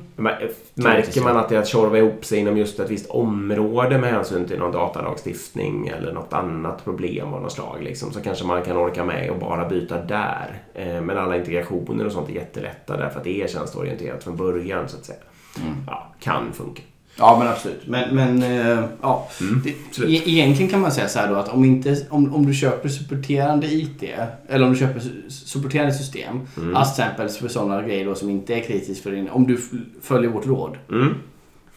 Märker 0.76 1.22
man 1.22 1.38
att 1.38 1.50
det 1.50 1.56
är 1.56 1.60
att 1.60 1.68
tjorva 1.68 1.98
ihop 1.98 2.26
sig 2.26 2.40
inom 2.40 2.58
just 2.58 2.80
ett 2.80 2.90
visst 2.90 3.10
område 3.10 3.98
med 3.98 4.12
hänsyn 4.12 4.46
till 4.46 4.60
någon 4.60 4.72
datalagstiftning 4.72 5.88
eller 5.88 6.14
något 6.14 6.34
annat 6.34 6.84
problem 6.84 7.34
av 7.34 7.42
något 7.42 7.52
slag 7.52 7.84
liksom, 7.84 8.12
så 8.12 8.22
kanske 8.22 8.46
man 8.46 8.64
kan 8.64 8.78
orka 8.78 9.04
med 9.04 9.30
och 9.30 9.40
bara 9.40 9.70
byta 9.70 10.02
där. 10.02 10.62
Eh, 10.74 11.02
men 11.02 11.18
alla 11.18 11.38
integrationer 11.38 12.06
och 12.06 12.12
sånt 12.12 12.30
är 12.30 12.34
jättelätta 12.34 12.98
därför 12.98 13.18
att 13.18 13.24
det 13.24 13.42
är 13.42 13.48
tjänsteorienterat 13.48 14.24
från 14.24 14.36
början 14.36 14.90
så 14.90 14.98
att 14.98 15.06
säga. 15.06 15.20
Mm. 15.62 15.76
Ja, 15.88 16.14
kan 16.20 16.54
funka. 16.54 16.82
Ja 17.16 17.40
men 17.40 17.48
absolut. 17.48 17.88
Men, 17.88 18.16
men 18.16 18.44
äh, 18.44 18.84
ja. 19.02 19.30
Mm, 19.42 19.62
det, 19.64 19.70
e 20.04 20.22
egentligen 20.26 20.72
kan 20.72 20.82
man 20.82 20.92
säga 20.92 21.08
så 21.08 21.20
här 21.20 21.28
då 21.28 21.36
att 21.36 21.50
om, 21.50 21.66
inte, 21.66 21.98
om, 22.10 22.36
om 22.36 22.46
du 22.46 22.54
köper 22.54 22.90
supporterande 22.90 23.68
IT 23.68 24.04
eller 24.48 24.66
om 24.66 24.74
du 24.74 24.80
köper 24.80 25.02
supporterande 25.30 25.94
system. 25.94 26.42
Mm. 26.58 26.76
Alltså 26.76 26.96
till 26.96 27.04
exempel 27.04 27.30
för 27.30 27.48
sådana 27.48 27.82
grejer 27.82 28.06
då 28.06 28.16
som 28.16 28.30
inte 28.30 28.54
är 28.54 28.60
kritiskt 28.60 29.04
för 29.04 29.12
din... 29.12 29.30
Om 29.30 29.48
du 29.48 29.60
följer 30.02 30.30
vårt 30.30 30.46
råd. 30.46 30.78
Mm. 30.92 31.14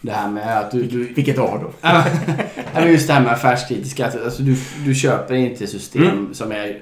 Det 0.01 0.13
här 0.13 0.29
med 0.29 0.59
att 0.59 0.71
du... 0.71 0.83
du 0.83 1.05
Vilket 1.05 1.39
råd 1.39 1.61
då? 1.61 1.71
ja, 2.75 2.87
just 2.87 3.07
det 3.07 3.13
här 3.13 3.21
med 3.21 3.33
affärskritiska. 3.33 4.07
Alltså 4.25 4.43
du, 4.43 4.57
du 4.85 4.95
köper 4.95 5.35
inte 5.35 5.67
system 5.67 6.03
mm. 6.03 6.35
som 6.35 6.53
är, 6.53 6.69
äh, 6.69 6.77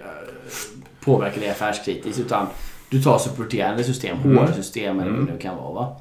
påverkar 1.04 1.40
dig 1.40 1.50
affärskritiskt 1.50 2.20
utan 2.20 2.46
du 2.90 3.02
tar 3.02 3.18
supporterande 3.18 3.84
system, 3.84 4.16
mm. 4.24 4.38
HR-system 4.38 5.00
eller 5.00 5.10
vad 5.10 5.26
det 5.26 5.32
nu 5.32 5.38
kan 5.38 5.56
vara. 5.56 5.72
Va? 5.72 5.96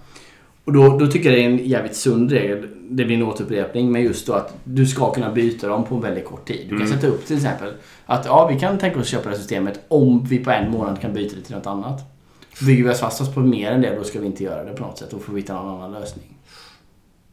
Och 0.66 0.74
då, 0.74 0.98
då 0.98 1.08
tycker 1.08 1.30
jag 1.30 1.40
det 1.40 1.44
är 1.44 1.50
en 1.50 1.68
jävligt 1.68 1.96
sund 1.96 2.32
regel. 2.32 2.68
Det 2.90 3.06
blir 3.06 3.16
en 3.16 3.24
återupprepning, 3.24 3.92
men 3.92 4.02
just 4.02 4.28
då 4.28 4.34
att 4.34 4.58
du 4.64 4.86
ska 4.86 5.12
kunna 5.12 5.32
byta 5.32 5.68
dem 5.68 5.86
på 5.86 5.96
en 5.96 6.02
väldigt 6.02 6.26
kort 6.26 6.48
tid. 6.48 6.62
Du 6.64 6.78
kan 6.78 6.88
mm. 6.88 6.88
sätta 6.88 7.08
upp 7.08 7.26
till 7.26 7.36
exempel 7.36 7.74
att 8.06 8.26
ja, 8.26 8.48
vi 8.48 8.60
kan 8.60 8.78
tänka 8.78 9.00
oss 9.00 9.08
köpa 9.08 9.24
det 9.24 9.30
här 9.30 9.38
systemet 9.38 9.80
om 9.88 10.26
vi 10.26 10.44
på 10.44 10.52
en 10.52 10.72
månad 10.72 11.02
kan 11.02 11.14
byta 11.14 11.36
det 11.36 11.42
till 11.42 11.56
något 11.56 11.68
annat. 11.68 12.02
Bygger 12.66 12.84
vi 12.84 12.90
oss 12.90 13.00
fast 13.00 13.22
oss 13.22 13.34
på 13.34 13.40
mer 13.40 13.72
än 13.72 13.82
det, 13.82 13.96
då 13.96 14.04
ska 14.04 14.20
vi 14.20 14.26
inte 14.26 14.44
göra 14.44 14.64
det 14.64 14.74
på 14.74 14.84
något 14.84 14.98
sätt. 14.98 15.12
Då 15.12 15.20
får 15.20 15.34
vi 15.34 15.42
hitta 15.42 15.54
någon 15.54 15.76
annan 15.76 15.92
lösning. 15.92 16.38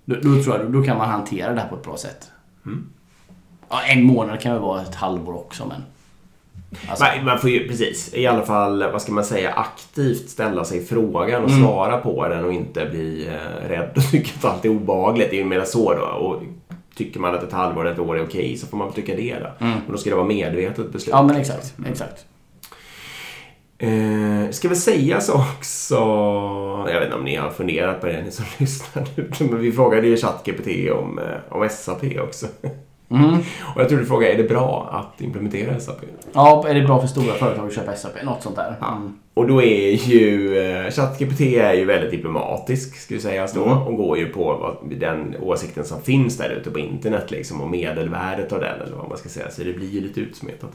Då, 0.05 0.15
då 0.15 0.43
tror 0.43 0.57
jag 0.57 0.73
då 0.73 0.83
kan 0.83 0.99
man 0.99 1.09
hantera 1.09 1.53
det 1.53 1.61
här 1.61 1.69
på 1.69 1.77
ett 1.77 1.83
bra 1.83 1.97
sätt. 1.97 2.31
Mm. 2.67 2.87
Ja, 3.69 3.83
en 3.83 4.03
månad 4.03 4.41
kan 4.41 4.53
väl 4.53 4.63
vara 4.63 4.83
ett 4.83 4.95
halvår 4.95 5.35
också, 5.35 5.67
men... 5.67 5.83
Alltså. 6.89 7.05
Man, 7.05 7.25
man, 7.25 7.39
får 7.39 7.51
ju 7.51 7.69
precis, 7.69 8.15
i 8.15 8.27
alla 8.27 8.43
fall, 8.43 8.93
vad 8.93 9.03
ska 9.03 9.13
man 9.13 9.25
säga, 9.25 9.53
aktivt 9.53 10.31
ställa 10.31 10.65
sig 10.65 10.85
frågan 10.85 11.45
och 11.45 11.51
mm. 11.51 11.63
svara 11.63 11.99
på 11.99 12.29
den 12.29 12.45
och 12.45 12.53
inte 12.53 12.87
bli 12.87 13.27
eh, 13.27 13.69
rädd 13.69 13.91
och 13.97 14.03
tycka 14.11 14.31
att 14.39 14.45
allt 14.45 14.65
är 14.65 14.69
obehagligt. 14.69 15.31
Det 15.31 15.37
är 15.37 15.39
ju 15.39 15.45
mer 15.45 15.65
så 15.65 15.95
då. 15.95 16.05
Och 16.05 16.43
tycker 16.95 17.21
man 17.21 17.35
att 17.35 17.43
ett 17.43 17.53
halvår 17.53 17.81
eller 17.81 17.93
ett 17.93 17.99
år 17.99 18.19
är 18.19 18.25
okej 18.25 18.57
så 18.57 18.67
får 18.67 18.77
man 18.77 18.93
tycka 18.93 19.17
det 19.17 19.39
då. 19.41 19.67
Mm. 19.67 19.79
Men 19.79 19.93
då 19.93 19.99
ska 19.99 20.11
det 20.11 20.17
vara 20.17 20.27
medvetet 20.27 20.93
beslut. 20.93 21.13
Ja, 21.13 21.23
men 21.23 21.37
exakt. 21.37 21.75
exakt. 21.89 22.27
Eh, 23.79 24.51
ska 24.51 24.69
väl 24.69 24.77
sägas 24.77 25.29
också, 25.29 25.95
jag 26.87 26.95
vet 26.95 27.05
inte 27.05 27.17
om 27.17 27.25
ni 27.25 27.37
har 27.37 27.51
funderat 27.51 28.01
på 28.01 28.07
det 28.07 28.23
ni 28.23 28.31
som 28.31 28.45
lyssnar 28.59 29.05
nu, 29.17 29.31
men 29.39 29.61
vi 29.61 29.73
frågade 29.73 30.07
ju 30.07 30.17
ChatGPT 30.17 30.93
om, 30.93 31.19
eh, 31.19 31.25
om 31.49 31.69
SAP 31.69 32.03
också. 32.21 32.47
Mm. 33.11 33.35
Och 33.75 33.81
jag 33.81 33.89
tror 33.89 33.99
du 33.99 34.07
frågade, 34.07 34.33
är 34.33 34.37
det 34.37 34.49
bra 34.49 34.89
att 34.93 35.21
implementera 35.21 35.81
SAP? 35.81 35.97
Ja, 36.33 36.69
är 36.69 36.75
det 36.75 36.83
bra 36.83 37.01
för 37.01 37.09
stora 37.09 37.35
företag 37.35 37.67
att 37.67 37.75
köpa 37.75 37.95
SAP? 37.97 38.23
Något 38.25 38.43
sånt 38.43 38.57
där. 38.57 38.75
Mm. 38.93 39.13
Och 39.35 39.47
då 39.49 39.63
är 39.63 40.09
ju 40.09 40.59
eh, 40.59 40.91
ChatGPT 40.91 41.41
är 41.41 41.73
ju 41.73 41.85
väldigt 41.85 42.11
diplomatisk, 42.11 42.97
skulle 42.97 43.21
sägas 43.21 43.53
då, 43.53 43.65
Mm. 43.65 43.79
och 43.79 43.97
går 43.97 44.19
ju 44.19 44.27
på 44.27 44.45
vad, 44.45 44.99
den 44.99 45.37
åsikten 45.41 45.85
som 45.85 46.03
finns 46.03 46.37
där 46.37 46.51
ute 46.51 46.71
på 46.71 46.79
internet 46.79 47.31
liksom, 47.31 47.61
och 47.61 47.71
medelvärdet 47.71 48.53
av 48.53 48.61
den, 48.61 48.81
eller 48.81 48.97
vad 48.97 49.09
man 49.09 49.19
ska 49.19 49.29
säga, 49.29 49.51
så 49.51 49.63
det 49.63 49.73
blir 49.73 49.89
ju 49.89 50.01
lite 50.01 50.21
utsmetat. 50.21 50.71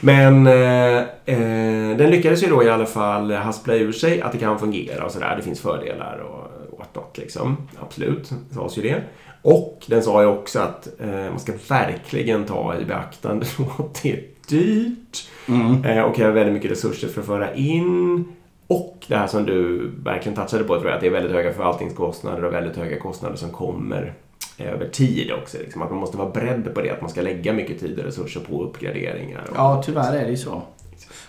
Men 0.00 0.46
eh, 0.46 0.98
eh, 1.24 1.96
den 1.96 2.10
lyckades 2.10 2.42
ju 2.42 2.46
då 2.46 2.62
i 2.62 2.70
alla 2.70 2.86
fall 2.86 3.32
haspla 3.32 3.74
ur 3.74 3.92
sig 3.92 4.20
att 4.20 4.32
det 4.32 4.38
kan 4.38 4.58
fungera 4.58 5.04
och 5.04 5.10
sådär. 5.10 5.34
Det 5.36 5.42
finns 5.42 5.60
fördelar 5.60 6.18
och 6.18 6.78
whatnot 6.78 7.18
liksom. 7.18 7.56
Absolut, 7.82 8.32
sades 8.54 8.78
ju 8.78 8.82
det. 8.82 9.02
Och 9.42 9.84
den 9.86 10.02
sa 10.02 10.22
ju 10.22 10.28
också 10.28 10.58
att 10.58 10.88
eh, 11.00 11.08
man 11.30 11.38
ska 11.40 11.52
verkligen 11.68 12.44
ta 12.44 12.76
i 12.80 12.84
beaktande 12.84 13.46
att 13.78 14.02
det 14.02 14.12
är 14.12 14.22
dyrt 14.48 15.28
Mm. 15.48 15.84
eh, 15.84 16.02
och 16.02 16.16
kräver 16.16 16.32
väldigt 16.32 16.54
mycket 16.54 16.70
resurser 16.70 17.08
för 17.08 17.20
att 17.20 17.26
föra 17.26 17.54
in. 17.54 18.24
Och 18.66 19.04
det 19.08 19.16
här 19.16 19.26
som 19.26 19.46
du 19.46 19.90
verkligen 20.04 20.36
touchade 20.36 20.64
på 20.64 20.74
tror 20.74 20.86
jag, 20.86 20.94
att 20.94 21.00
det 21.00 21.06
är 21.06 21.10
väldigt 21.10 21.32
höga 21.32 21.52
förvaltningskostnader 21.52 22.44
och 22.44 22.52
väldigt 22.52 22.76
höga 22.76 23.00
kostnader 23.00 23.36
som 23.36 23.50
kommer 23.50 24.14
över 24.58 24.88
tid 24.88 25.32
också. 25.32 25.58
Liksom. 25.58 25.82
Att 25.82 25.90
man 25.90 25.98
måste 25.98 26.16
vara 26.16 26.30
beredd 26.30 26.74
på 26.74 26.80
det, 26.80 26.90
att 26.90 27.00
man 27.00 27.10
ska 27.10 27.22
lägga 27.22 27.52
mycket 27.52 27.80
tid 27.80 27.98
och 27.98 28.04
resurser 28.04 28.40
på 28.40 28.64
uppgraderingar. 28.64 29.42
Och, 29.50 29.56
Ja, 29.56 29.82
tyvärr 29.86 30.16
är 30.16 30.24
det 30.24 30.30
ju 30.30 30.36
så. 30.36 30.62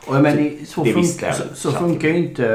Och, 0.07 0.13
men 0.13 0.23
det, 0.37 0.69
så, 0.69 0.83
Det 0.83 0.91
jag. 1.21 1.35
så, 1.35 1.43
så 1.53 1.71
funkar 1.71 2.07
ju 2.07 2.17
inte 2.17 2.47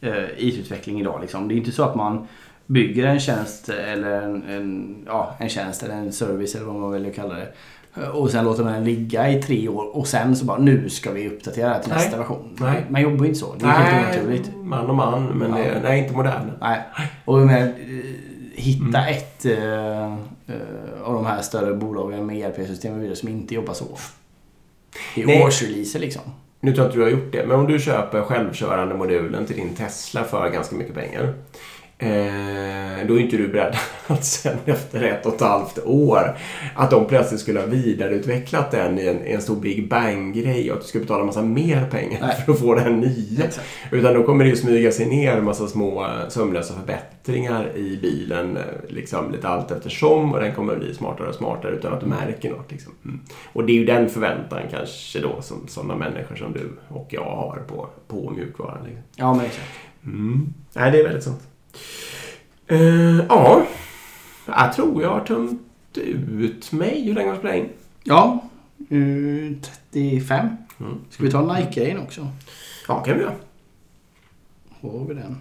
äh, 0.00 0.24
IT-utveckling 0.38 1.00
idag. 1.00 1.18
Liksom. 1.20 1.48
Det 1.48 1.54
är 1.54 1.56
inte 1.56 1.72
så 1.72 1.82
att 1.82 1.94
man 1.94 2.28
bygger 2.72 3.06
en 3.06 3.20
tjänst 3.20 3.68
eller 3.68 4.22
en, 4.22 4.42
en, 4.48 4.96
ja, 5.06 5.34
en 5.38 5.48
tjänst 5.48 5.82
eller 5.82 5.94
en 5.94 6.12
service 6.12 6.54
eller 6.54 6.66
vad 6.66 6.74
man 6.74 6.92
vill 6.92 7.14
kalla 7.14 7.34
det. 7.34 7.48
Och 8.12 8.30
sen 8.30 8.44
låter 8.44 8.64
man 8.64 8.72
den 8.72 8.84
ligga 8.84 9.30
i 9.30 9.42
tre 9.42 9.68
år 9.68 9.96
och 9.96 10.06
sen 10.06 10.36
så 10.36 10.44
bara 10.44 10.58
nu 10.58 10.88
ska 10.88 11.12
vi 11.12 11.28
uppdatera 11.28 11.68
det 11.68 11.74
här 11.74 11.80
till 11.82 11.92
Nej. 11.92 11.98
nästa 12.04 12.18
version. 12.18 12.56
Nej. 12.60 12.84
Man 12.88 13.02
jobbar 13.02 13.18
ju 13.24 13.26
inte 13.26 13.38
så. 13.40 13.54
Det 13.58 13.64
är 13.66 13.68
helt 13.70 14.16
onaturligt. 14.18 14.50
man 14.62 14.86
och 14.86 14.94
man, 14.94 15.24
men 15.26 15.50
Ja. 15.50 15.56
det, 15.56 15.80
nej, 15.82 15.98
inte 16.02 16.14
modern. 16.16 16.50
Nej. 16.60 16.80
Och 17.24 17.38
med, 17.38 17.62
eh, 17.62 17.74
hitta 18.54 18.98
Mm. 18.98 19.14
ett 19.16 19.44
eh, 19.46 20.12
av 21.04 21.14
de 21.14 21.26
här 21.26 21.42
större 21.42 21.74
bolagen 21.74 22.26
med 22.26 22.36
ERP-system 22.36 22.94
och 22.94 23.02
vidare 23.02 23.16
som 23.16 23.28
inte 23.28 23.54
jobbar 23.54 23.74
så. 23.74 23.84
I 25.14 25.24
Nej. 25.24 25.42
årsreleaser 25.42 25.98
liksom. 26.00 26.22
Nu 26.60 26.72
tror 26.72 26.84
jag 26.84 26.88
inte 26.88 26.98
du 26.98 27.02
har 27.02 27.10
gjort 27.10 27.32
det, 27.32 27.46
men 27.46 27.58
om 27.58 27.66
du 27.66 27.78
köper 27.78 28.22
självkörande 28.22 28.94
modulen 28.94 29.46
till 29.46 29.56
din 29.56 29.74
Tesla 29.74 30.24
för 30.24 30.50
ganska 30.50 30.76
mycket 30.76 30.94
pengar. 30.94 31.34
Eh, 32.02 33.06
då 33.06 33.14
är 33.14 33.18
inte 33.18 33.36
du 33.36 33.48
beredd 33.48 33.76
att 34.06 34.24
sen 34.24 34.58
efter 34.64 35.02
ett 35.02 35.26
och 35.26 35.34
ett 35.34 35.40
halvt 35.40 35.78
år 35.84 36.36
att 36.74 36.90
de 36.90 37.06
plötsligt 37.06 37.40
skulle 37.40 37.60
ha 37.60 37.66
vidareutvecklat 37.66 38.70
den 38.70 38.98
i 38.98 39.06
en, 39.06 39.22
en 39.22 39.42
stor 39.42 39.56
Big 39.56 39.88
Bang-grej 39.88 40.70
och 40.70 40.76
att 40.76 40.82
du 40.82 40.88
ska 40.88 40.98
betala 40.98 41.20
en 41.20 41.26
massa 41.26 41.42
mer 41.42 41.86
pengar 41.90 42.18
Nej. 42.20 42.36
för 42.46 42.52
att 42.52 42.58
få 42.58 42.74
den 42.74 43.00
nya. 43.00 43.44
Exakt. 43.44 43.66
Utan 43.90 44.14
då 44.14 44.22
kommer 44.22 44.44
det 44.44 44.50
ju 44.50 44.56
smyga 44.56 44.92
sig 44.92 45.06
ner 45.06 45.36
en 45.36 45.44
massa 45.44 45.66
små 45.66 46.06
sömlösa 46.28 46.74
förbättringar 46.74 47.76
i 47.76 47.98
bilen 48.02 48.56
eh, 48.56 48.62
liksom 48.88 49.32
lite 49.32 49.48
allt 49.48 49.70
eftersom 49.70 50.32
och 50.32 50.40
den 50.40 50.54
kommer 50.54 50.76
bli 50.76 50.94
smartare 50.94 51.28
och 51.28 51.34
smartare 51.34 51.72
utan 51.72 51.92
att 51.92 52.00
du 52.00 52.06
märker 52.06 52.50
något. 52.50 52.72
Liksom. 52.72 52.92
Mm. 53.04 53.20
Och 53.52 53.66
det 53.66 53.72
är 53.72 53.76
ju 53.76 53.84
den 53.84 54.08
förväntan 54.08 54.60
kanske 54.70 55.20
då 55.20 55.42
som 55.42 55.68
sådana 55.68 55.96
människor 55.96 56.36
som 56.36 56.52
du 56.52 56.70
och 56.88 57.06
jag 57.10 57.24
har 57.24 57.62
på, 57.68 57.88
på 58.08 58.30
mjukvaran. 58.30 58.84
Liksom. 58.84 59.02
Ja, 59.16 59.34
men 59.34 59.44
exakt. 59.44 59.70
Mm. 60.04 60.54
Nej, 60.72 60.90
det 60.90 60.98
är 60.98 61.04
väldigt 61.04 61.24
sant. 61.24 61.49
Eh, 62.66 63.20
ja, 63.28 63.62
jag 64.46 64.72
tror 64.72 65.02
jag 65.02 65.10
har 65.10 65.20
tömt 65.24 65.60
ut 65.94 66.72
mig. 66.72 67.04
Hur 67.04 67.14
länge 67.14 67.26
har 67.28 67.32
vi 67.34 67.38
spelat 67.38 67.56
in? 67.56 67.68
Ja, 68.04 68.44
eh, 68.90 69.56
35. 69.92 70.46
Mm. 70.80 70.98
Ska 71.10 71.22
vi 71.22 71.30
ta 71.30 71.54
Nike-grejen 71.54 71.98
också? 71.98 72.26
Ja, 72.88 73.00
kan 73.00 73.14
vi 73.16 73.20
göra. 73.22 73.32
Har 74.80 75.04
vi 75.08 75.14
den? 75.14 75.36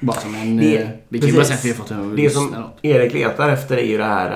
Bara 0.00 0.16
som 0.20 0.34
en... 0.34 0.56
Det- 0.56 0.76
eh, 0.82 0.88
vi 1.08 1.18
kan 1.18 1.28
ju 1.28 1.34
bara 1.34 1.44
säga 1.44 1.56
precis. 1.56 1.80
att 1.80 1.90
vi 1.90 1.94
har 1.94 2.02
fått 2.04 2.10
en 2.10 2.16
Det 2.16 2.30
som 2.30 2.46
något. 2.46 2.78
Erik 2.82 3.12
letar 3.14 3.48
efter 3.48 3.76
är 3.76 3.82
ju 3.84 3.98
det 3.98 4.04
här 4.04 4.30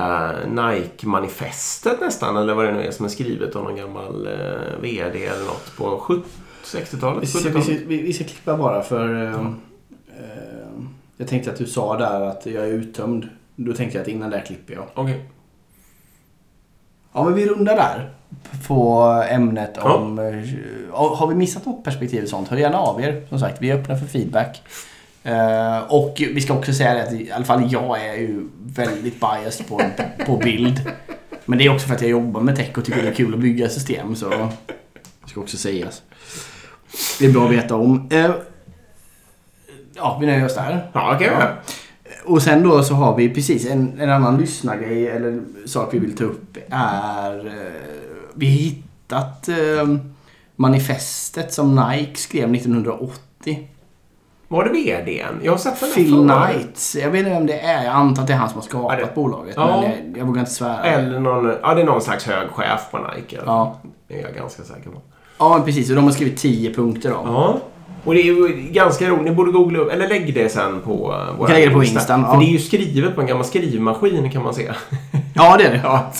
uh, 0.47 0.53
Nike-manifestet 0.53 2.01
nästan, 2.01 2.37
eller 2.37 2.55
vad 2.55 2.65
det 2.65 2.73
nu 2.73 2.83
är 2.83 2.91
som 2.91 3.05
är 3.05 3.09
skrivet 3.11 3.57
av 3.57 3.65
någon 3.65 3.77
gammal 3.77 4.27
uh, 4.27 4.81
VD 4.83 5.25
eller 5.27 5.45
något 5.45 5.77
på 5.77 5.99
70 5.99 6.23
60-talet, 6.65 7.23
Vi 7.35 7.39
vi, 7.43 7.49
70-talet. 7.49 7.65
ska, 7.65 7.75
vi, 7.87 8.03
vi 8.03 8.13
ska 8.13 8.25
klippa 8.25 8.57
bara 8.57 8.83
för... 8.83 9.15
eh, 9.25 9.35
eh, 9.35 9.51
jag 11.17 11.29
tänkte 11.29 11.51
att 11.51 11.57
du 11.59 11.67
sa 11.67 11.97
där 11.99 12.21
att 12.21 12.47
jag 12.47 12.65
är 12.65 12.69
uttömd. 12.73 13.29
Då 13.57 13.73
tänkte 13.73 13.99
jag 13.99 14.03
att 14.03 14.09
innan 14.09 14.31
där 14.31 14.41
klipper 14.41 14.75
jag. 14.75 14.85
Okej. 14.95 15.25
Ja, 17.13 17.25
men 17.25 17.35
vi 17.35 17.47
rundar 17.47 17.77
där. 17.77 18.11
På 18.67 19.03
ämnet 19.31 19.79
om... 19.79 20.19
eh, 20.19 20.95
Har 20.95 21.27
vi 21.27 21.35
missat 21.35 21.67
något 21.67 21.85
perspektiv 21.85 22.23
och 22.23 22.29
sånt, 22.29 22.49
hör 22.49 22.57
gärna 22.57 22.79
av 22.79 23.01
er. 23.01 23.27
Som 23.29 23.39
sagt, 23.41 23.63
vi 23.63 23.71
är 23.71 23.79
öppna 23.81 23.97
för 23.97 24.07
feedback. 24.07 24.63
Eh, 25.23 25.79
och 25.79 26.15
vi 26.19 26.41
ska 26.41 26.55
också 26.55 26.73
säga 26.73 26.95
det 26.95 27.03
att 27.03 27.13
i 27.13 27.33
alla 27.33 27.45
fall 27.45 27.73
jag 27.73 28.05
är 28.07 28.15
ju 28.15 28.49
väldigt 28.67 29.21
biased 29.21 29.67
på, 29.69 29.81
på 30.27 30.37
bild. 30.37 30.91
Men 31.45 31.59
det 31.59 31.65
är 31.67 31.75
också 31.75 31.87
för 31.87 31.95
att 31.95 32.01
jag 32.01 32.11
jobbar 32.11 32.41
med 32.41 32.57
tech 32.57 32.79
och 32.79 32.85
tycker 32.85 33.03
det 33.03 33.09
är 33.09 33.15
kul 33.15 33.35
att 33.35 33.41
bygga 33.41 33.69
system. 33.69 34.17
Så 34.17 34.29
det 34.29 34.49
ska 35.31 35.41
också 35.41 35.57
sägas. 35.57 36.03
Det 37.19 37.27
är 37.27 37.33
bra 37.33 37.45
att 37.45 37.53
veta 37.53 37.75
om. 37.75 38.09
Eh, 38.13 38.31
ja, 39.95 40.17
vi 40.21 40.27
nöjer 40.27 40.45
oss 40.47 40.55
där. 40.55 40.91
Ja, 40.93 41.13
okej. 41.17 41.31
Ja. 41.41 41.47
Och 42.25 42.43
sen 42.43 42.63
då 42.63 42.83
så 42.83 42.95
har 42.95 43.17
vi 43.17 43.29
precis 43.35 43.71
en, 43.71 44.01
en 44.01 44.11
annan 44.11 44.37
lyssnargrej 44.39 45.09
eller 45.09 45.41
sak 45.67 45.89
vi 45.95 45.99
vill 45.99 46.17
ta 46.17 46.25
upp 46.25 46.57
är 46.71 47.47
eh, 47.47 47.53
vi 48.35 48.47
har 48.47 48.53
hittat 48.53 49.49
eh, 49.49 49.97
manifestet 50.57 51.53
som 51.53 51.75
Nike 51.77 52.17
skrev 52.17 52.55
1980. 52.55 53.69
Var 54.49 54.65
det 54.65 54.71
VDn? 54.71 55.41
Jag 55.43 55.53
har 55.53 55.59
sett 55.59 55.81
den 55.81 55.91
Phil. 55.95 56.13
Knight. 56.13 56.95
Jag 57.03 57.11
vet 57.11 57.19
inte 57.19 57.31
vem 57.31 57.47
det 57.47 57.61
är. 57.61 57.85
Jag 57.85 57.95
antar 57.95 58.23
att 58.23 58.29
det 58.29 58.35
är 58.35 58.39
han 58.39 58.49
som 58.49 58.59
har 58.59 58.65
skapat 58.65 58.99
det- 58.99 59.15
bolaget. 59.15 59.55
Ja. 59.57 59.81
Men 59.81 59.91
jag, 59.91 60.19
jag 60.19 60.25
vågar 60.27 60.41
inte 60.41 60.53
svära. 60.53 60.83
Eller 60.85 61.21
någon, 61.21 61.55
ja 61.63 61.75
det 61.75 61.81
är 61.81 61.87
någon 61.87 62.01
slags 62.03 62.25
hög 62.25 62.49
chef 62.51 62.81
på 62.91 62.99
Nike. 62.99 63.39
Ja. 63.47 63.81
Det 64.09 64.19
är 64.21 64.23
jag 64.23 64.35
ganska 64.35 64.63
säker 64.63 64.91
på. 64.91 65.01
Ja, 65.39 65.63
precis. 65.65 65.91
Och 65.91 65.97
de 65.97 66.05
har 66.05 66.13
skrivit 66.13 66.37
10 66.39 66.75
punkter 66.75 67.11
då. 67.11 67.21
Ja. 67.25 67.59
Och 68.05 68.15
det 68.15 68.21
är 68.21 68.25
ju 68.25 68.49
ganska 68.71 69.09
roligt. 69.09 69.25
Ni 69.25 69.31
borde 69.31 69.53
googla 69.53 69.79
upp, 69.79 69.93
eller 69.93 70.09
lägg 70.09 70.35
det 70.35 70.49
sen 70.49 70.81
på 70.81 71.13
uh, 71.13 71.39
vår 71.39 71.47
kan 71.47 71.55
lägga 71.55 71.69
det 71.69 71.75
på 71.75 71.85
Instan, 71.85 72.25
För 72.25 72.33
ja. 72.33 72.39
det 72.39 72.45
är 72.47 72.51
ju 72.51 72.59
skrivet 72.59 73.15
på 73.15 73.21
en 73.21 73.27
gammal 73.27 73.45
skrivmaskin 73.45 74.31
kan 74.31 74.43
man 74.43 74.55
se. 74.55 74.71
Ja, 75.37 75.57
det 75.57 75.65
är 75.65 75.71
det. 75.71 75.81
ja, 75.85 76.13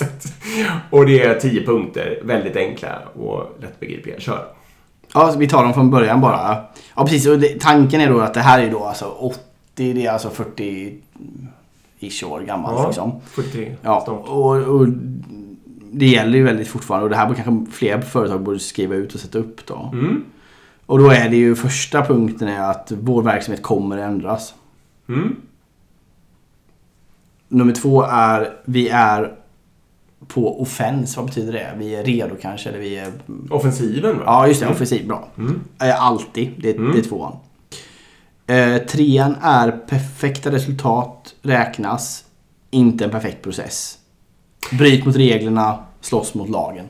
och 0.89 1.05
det 1.05 1.21
är 1.23 1.39
tio 1.39 1.65
punkter. 1.65 2.19
Väldigt 2.23 2.55
enkla 2.55 2.99
och 3.19 3.57
lättbegripliga. 3.61 4.19
Kör. 4.19 4.45
Ja, 5.13 5.33
vi 5.37 5.47
tar 5.47 5.63
dem 5.63 5.73
från 5.73 5.91
början 5.91 6.21
bara. 6.21 6.57
Ja, 6.95 7.03
precis. 7.03 7.27
Och 7.27 7.39
det, 7.39 7.59
tanken 7.59 8.01
är 8.01 8.09
då 8.09 8.19
att 8.19 8.33
det 8.33 8.39
här 8.39 8.61
är 8.61 8.71
då 8.71 8.83
alltså 8.83 9.05
80, 9.05 9.39
det 9.75 10.05
är 10.05 10.11
alltså 10.11 10.29
40-ish 10.29 12.23
år 12.25 12.41
gammalt 12.41 12.79
Ja. 12.79 12.85
liksom. 12.87 13.11
43 13.31 13.75
Ja, 13.81 14.01
snart. 14.05 14.27
och, 14.27 14.55
och 14.55 14.87
det 15.91 16.05
gäller 16.05 16.37
ju 16.37 16.43
väldigt 16.43 16.67
fortfarande 16.67 17.03
och 17.03 17.09
det 17.09 17.15
här 17.15 17.33
kanske 17.33 17.71
fler 17.71 18.01
företag 18.01 18.41
borde 18.41 18.59
skriva 18.59 18.95
ut 18.95 19.13
och 19.13 19.19
sätta 19.19 19.37
upp 19.39 19.65
då. 19.65 19.89
Mm. 19.93 20.23
Och 20.85 20.99
då 20.99 21.09
är 21.09 21.29
det 21.29 21.35
ju 21.35 21.55
första 21.55 22.05
punkten 22.05 22.47
är 22.47 22.59
att 22.71 22.91
vår 23.01 23.21
verksamhet 23.23 23.63
kommer 23.63 23.97
ändras. 23.97 24.53
Mm. 25.09 25.35
Nummer 27.47 27.73
två 27.73 28.03
är 28.03 28.57
vi 28.65 28.89
är 28.89 29.35
på 30.27 30.61
offens. 30.61 31.17
Vad 31.17 31.25
betyder 31.25 31.53
det? 31.53 31.73
Vi 31.77 31.95
är 31.95 32.03
redo 32.03 32.35
kanske 32.41 32.69
eller 32.69 32.79
vi 32.79 32.95
är... 32.95 33.11
Offensiven 33.49 34.17
va? 34.17 34.23
Ja, 34.25 34.47
just 34.47 34.59
det. 34.59 34.65
Mm. 34.65 34.75
Offensiv. 34.75 35.07
Bra. 35.07 35.27
Mm. 35.37 35.59
Eh, 35.81 36.03
Alltid. 36.03 36.51
Det, 36.57 36.75
Mm. 36.77 36.91
det 36.93 36.99
är 36.99 37.03
tvåan. 37.03 37.35
Eh, 38.47 38.77
trean 38.77 39.35
är 39.41 39.71
perfekta 39.71 40.51
resultat 40.51 41.35
räknas. 41.41 42.25
Inte 42.71 43.05
en 43.05 43.11
perfekt 43.11 43.41
process. 43.41 43.97
Bryt 44.71 45.05
mot 45.05 45.15
reglerna, 45.15 45.79
slåss 46.01 46.33
mot 46.33 46.49
lagen. 46.49 46.85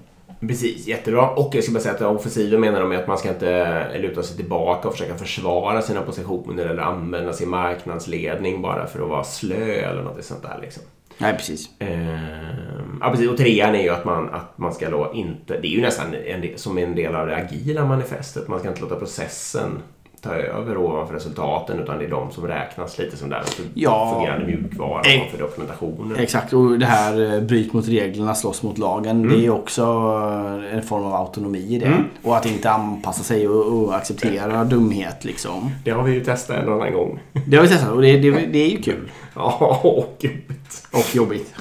Precis, 0.47 0.87
jättebra. 0.87 1.29
Och 1.29 1.55
jag 1.55 1.63
ska 1.63 1.73
bara 1.73 1.79
säga 1.79 1.95
att 1.95 2.01
offensiven 2.01 2.61
menar 2.61 2.81
de 2.81 2.91
att 2.91 3.07
man 3.07 3.17
ska 3.17 3.29
inte 3.29 3.97
luta 3.99 4.23
sig 4.23 4.37
tillbaka 4.37 4.87
och 4.87 4.93
försöka 4.93 5.17
försvara 5.17 5.81
sina 5.81 6.01
positioner 6.01 6.65
eller 6.65 6.81
använda 6.81 7.33
sin 7.33 7.49
marknadsledning 7.49 8.61
bara 8.61 8.87
för 8.87 9.03
att 9.03 9.09
vara 9.09 9.23
slö 9.23 9.73
eller 9.73 10.03
något 10.03 10.25
sånt 10.25 10.43
där. 10.43 10.59
Liksom. 10.61 10.83
Nej, 11.17 11.33
precis. 11.33 11.69
Ehm, 11.79 12.99
ja, 13.01 13.09
precis. 13.11 13.29
Och 13.29 13.37
trean 13.37 13.75
är 13.75 13.83
ju 13.83 13.89
att 13.89 14.05
man, 14.05 14.29
att 14.29 14.57
man 14.57 14.73
ska 14.73 14.89
då 14.89 15.11
inte... 15.13 15.59
Det 15.59 15.67
är 15.67 15.71
ju 15.71 15.81
nästan 15.81 16.13
en 16.13 16.41
del, 16.41 16.57
som 16.57 16.77
en 16.77 16.95
del 16.95 17.15
av 17.15 17.27
det 17.27 17.35
agila 17.35 17.85
manifestet. 17.85 18.47
Man 18.47 18.59
ska 18.59 18.69
inte 18.69 18.81
låta 18.81 18.95
processen 18.95 19.81
ta 20.25 20.35
över 20.35 20.77
ovanför 20.77 21.13
resultaten 21.13 21.79
utan 21.79 21.99
det 21.99 22.05
är 22.05 22.09
de 22.09 22.31
som 22.31 22.47
räknas 22.47 22.97
lite 22.97 23.17
som 23.17 23.29
där. 23.29 23.43
Ja. 23.73 24.13
Fungerande 24.13 24.45
mjukvara 24.45 25.01
Eh, 25.01 25.17
ovanför 25.21 25.37
dokumentationen. 25.37 26.17
Exakt, 26.17 26.53
och 26.53 26.79
det 26.79 26.85
här 26.85 27.35
eh, 27.35 27.41
bryt 27.41 27.73
mot 27.73 27.87
reglerna, 27.87 28.35
slåss 28.35 28.63
mot 28.63 28.77
lagen. 28.77 29.23
Mm. 29.23 29.29
Det 29.29 29.45
är 29.45 29.49
också 29.49 29.81
eh, 29.81 30.75
en 30.75 30.83
form 30.83 31.03
av 31.03 31.13
autonomi 31.13 31.75
i 31.75 31.79
det. 31.79 32.03
Och 32.23 32.37
att 32.37 32.45
inte 32.45 32.69
anpassa 32.69 33.23
sig 33.23 33.47
och, 33.47 33.83
och 33.83 33.95
acceptera 33.95 34.63
dumhet 34.63 35.25
liksom. 35.25 35.71
Det 35.83 35.91
har 35.91 36.03
vi 36.03 36.13
ju 36.13 36.23
testat 36.23 36.57
en 36.57 36.73
annan 36.73 36.93
gång. 36.93 37.19
Det 37.47 37.57
har 37.57 37.63
vi 37.63 37.69
testat 37.69 37.91
och 37.91 38.01
det, 38.01 38.17
det, 38.17 38.31
det 38.31 38.59
är 38.59 38.69
ju 38.69 38.81
kul. 38.81 39.11
Ja, 39.35 39.81
och 39.83 40.17
jobbigt. 40.19 40.87
Och 40.91 41.15
jobbigt. 41.15 41.55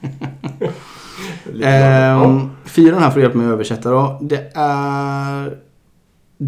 Ehm, 1.62 2.50
fyran 2.64 3.02
här 3.02 3.10
får 3.10 3.22
hjälpa 3.22 3.38
mig 3.38 3.46
att 3.46 3.52
översätta 3.52 3.90
då. 3.90 4.18
Det 4.22 4.52
är... 4.54 5.63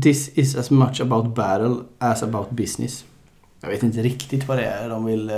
This 0.03 0.29
is 0.35 0.57
as 0.57 0.71
much 0.71 1.01
about 1.01 1.35
battle 1.35 1.75
as 1.99 2.23
about 2.23 2.51
business. 2.51 3.05
Jag 3.61 3.69
vet 3.69 3.83
inte 3.83 4.03
riktigt 4.03 4.49
vad 4.49 4.59
det 4.59 4.65
är 4.65 4.89
de 4.89 5.05
vill 5.05 5.31
uh, 5.31 5.37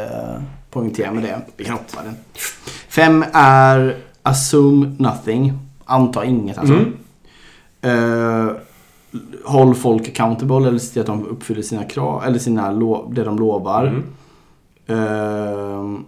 poängtera 0.71 1.13
med 1.13 1.23
det. 1.23 1.41
Vi 1.57 1.65
kan 1.65 1.73
hoppa 1.75 2.03
den. 2.03 2.15
Fem 2.89 3.25
är 3.33 3.97
assume 4.23 4.93
nothing. 4.99 5.53
Anta 5.85 6.25
inget 6.25 6.59
alltså. 6.59 6.75
Mm. 6.75 6.95
Eh, 7.81 8.51
håll 9.45 9.75
folk 9.75 10.09
accountable 10.09 10.57
eller 10.69 10.79
se 10.79 10.93
till 10.93 11.01
att 11.01 11.07
de 11.07 11.27
uppfyller 11.27 11.63
sina 11.63 11.85
krav 11.85 12.25
eller 12.25 12.39
sina 12.39 12.71
lo- 12.71 13.11
det 13.13 13.25
de 13.25 13.39
lovar. 13.39 13.87
Mm. 13.87 14.05
Eh, 14.87 16.01